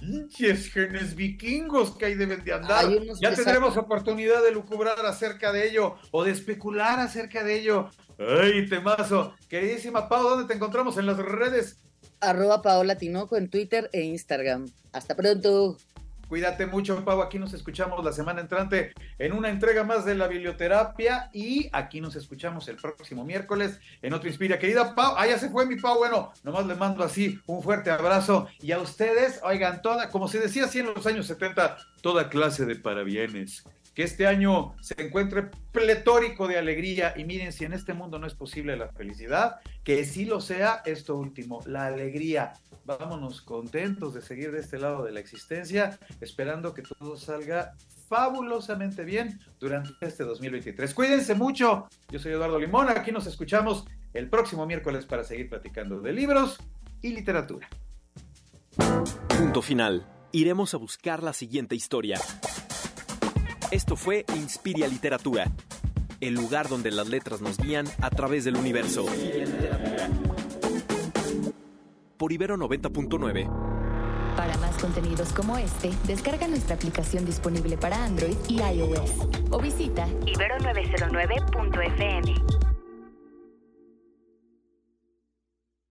Pinches 0.00 0.72
genes 0.72 1.14
vikingos 1.14 1.96
que 1.96 2.06
ahí 2.06 2.14
deben 2.14 2.42
de 2.42 2.52
andar. 2.54 2.86
Ya 3.20 3.34
tendremos 3.34 3.76
oportunidad 3.76 4.42
de 4.42 4.50
lucubrar 4.50 5.04
acerca 5.04 5.52
de 5.52 5.68
ello 5.68 5.96
o 6.10 6.24
de 6.24 6.30
especular 6.30 7.00
acerca 7.00 7.44
de 7.44 7.60
ello. 7.60 7.90
¡Ay, 8.18 8.66
temazo! 8.68 9.34
Queridísima 9.48 10.08
Pau, 10.08 10.22
¿dónde 10.22 10.46
te 10.46 10.54
encontramos 10.54 10.96
en 10.96 11.06
las 11.06 11.18
redes? 11.18 11.76
Arroba 12.20 12.62
Paola 12.62 12.96
Tinoco 12.96 13.36
en 13.36 13.50
Twitter 13.50 13.90
e 13.92 14.02
Instagram. 14.02 14.70
Hasta 14.92 15.14
pronto. 15.14 15.76
Cuídate 16.28 16.66
mucho, 16.66 17.04
Pau. 17.04 17.22
Aquí 17.22 17.38
nos 17.38 17.52
escuchamos 17.52 18.04
la 18.04 18.12
semana 18.12 18.40
entrante 18.40 18.92
en 19.18 19.32
una 19.32 19.50
entrega 19.50 19.84
más 19.84 20.04
de 20.04 20.14
la 20.14 20.26
biblioterapia 20.26 21.30
y 21.32 21.68
aquí 21.72 22.00
nos 22.00 22.16
escuchamos 22.16 22.66
el 22.68 22.76
próximo 22.76 23.24
miércoles 23.24 23.78
en 24.02 24.14
otro 24.14 24.28
Inspira. 24.28 24.58
Querida 24.58 24.94
Pau, 24.94 25.14
ah, 25.16 25.26
ya 25.26 25.38
se 25.38 25.50
fue 25.50 25.66
mi 25.66 25.76
Pau. 25.76 25.98
Bueno, 25.98 26.32
nomás 26.42 26.66
le 26.66 26.74
mando 26.74 27.04
así 27.04 27.38
un 27.46 27.62
fuerte 27.62 27.90
abrazo 27.90 28.48
y 28.60 28.72
a 28.72 28.78
ustedes, 28.78 29.40
oigan, 29.42 29.82
toda, 29.82 30.10
como 30.10 30.28
se 30.28 30.40
decía 30.40 30.64
así 30.64 30.80
en 30.80 30.86
los 30.86 31.06
años 31.06 31.26
70, 31.26 31.76
toda 32.00 32.28
clase 32.28 32.64
de 32.64 32.76
parabienes 32.76 33.64
que 33.94 34.02
este 34.02 34.26
año 34.26 34.74
se 34.80 34.94
encuentre 34.98 35.50
pletórico 35.72 36.48
de 36.48 36.58
alegría 36.58 37.14
y 37.16 37.24
miren 37.24 37.52
si 37.52 37.64
en 37.64 37.72
este 37.72 37.94
mundo 37.94 38.18
no 38.18 38.26
es 38.26 38.34
posible 38.34 38.76
la 38.76 38.88
felicidad, 38.88 39.60
que 39.84 40.04
sí 40.04 40.24
lo 40.24 40.40
sea 40.40 40.82
esto 40.84 41.16
último, 41.16 41.60
la 41.66 41.86
alegría. 41.86 42.54
Vámonos 42.84 43.40
contentos 43.40 44.14
de 44.14 44.20
seguir 44.20 44.52
de 44.52 44.60
este 44.60 44.78
lado 44.78 45.04
de 45.04 45.12
la 45.12 45.20
existencia, 45.20 45.98
esperando 46.20 46.74
que 46.74 46.82
todo 46.82 47.16
salga 47.16 47.74
fabulosamente 48.08 49.04
bien 49.04 49.40
durante 49.58 49.92
este 50.00 50.24
2023. 50.24 50.92
Cuídense 50.92 51.34
mucho. 51.34 51.88
Yo 52.10 52.18
soy 52.18 52.32
Eduardo 52.32 52.58
Limón. 52.58 52.90
Aquí 52.90 53.10
nos 53.10 53.26
escuchamos 53.26 53.86
el 54.12 54.28
próximo 54.28 54.66
miércoles 54.66 55.06
para 55.06 55.24
seguir 55.24 55.48
platicando 55.48 56.00
de 56.00 56.12
libros 56.12 56.58
y 57.00 57.12
literatura. 57.12 57.68
Punto 59.28 59.62
final. 59.62 60.06
Iremos 60.32 60.74
a 60.74 60.78
buscar 60.78 61.22
la 61.22 61.32
siguiente 61.32 61.74
historia. 61.74 62.18
Esto 63.74 63.96
fue 63.96 64.24
Inspiria 64.36 64.86
Literatura, 64.86 65.50
el 66.20 66.34
lugar 66.34 66.68
donde 66.68 66.92
las 66.92 67.08
letras 67.08 67.40
nos 67.40 67.58
guían 67.58 67.88
a 68.00 68.08
través 68.08 68.44
del 68.44 68.56
universo. 68.56 69.04
Por 72.16 72.32
Ibero 72.32 72.56
90.9. 72.56 74.36
Para 74.36 74.56
más 74.58 74.76
contenidos 74.76 75.32
como 75.32 75.58
este, 75.58 75.90
descarga 76.06 76.46
nuestra 76.46 76.76
aplicación 76.76 77.24
disponible 77.24 77.76
para 77.76 78.04
Android 78.04 78.36
y 78.48 78.62
iOS 78.62 79.10
o 79.50 79.58
visita 79.58 80.06
ibero909.fm. 80.06 82.63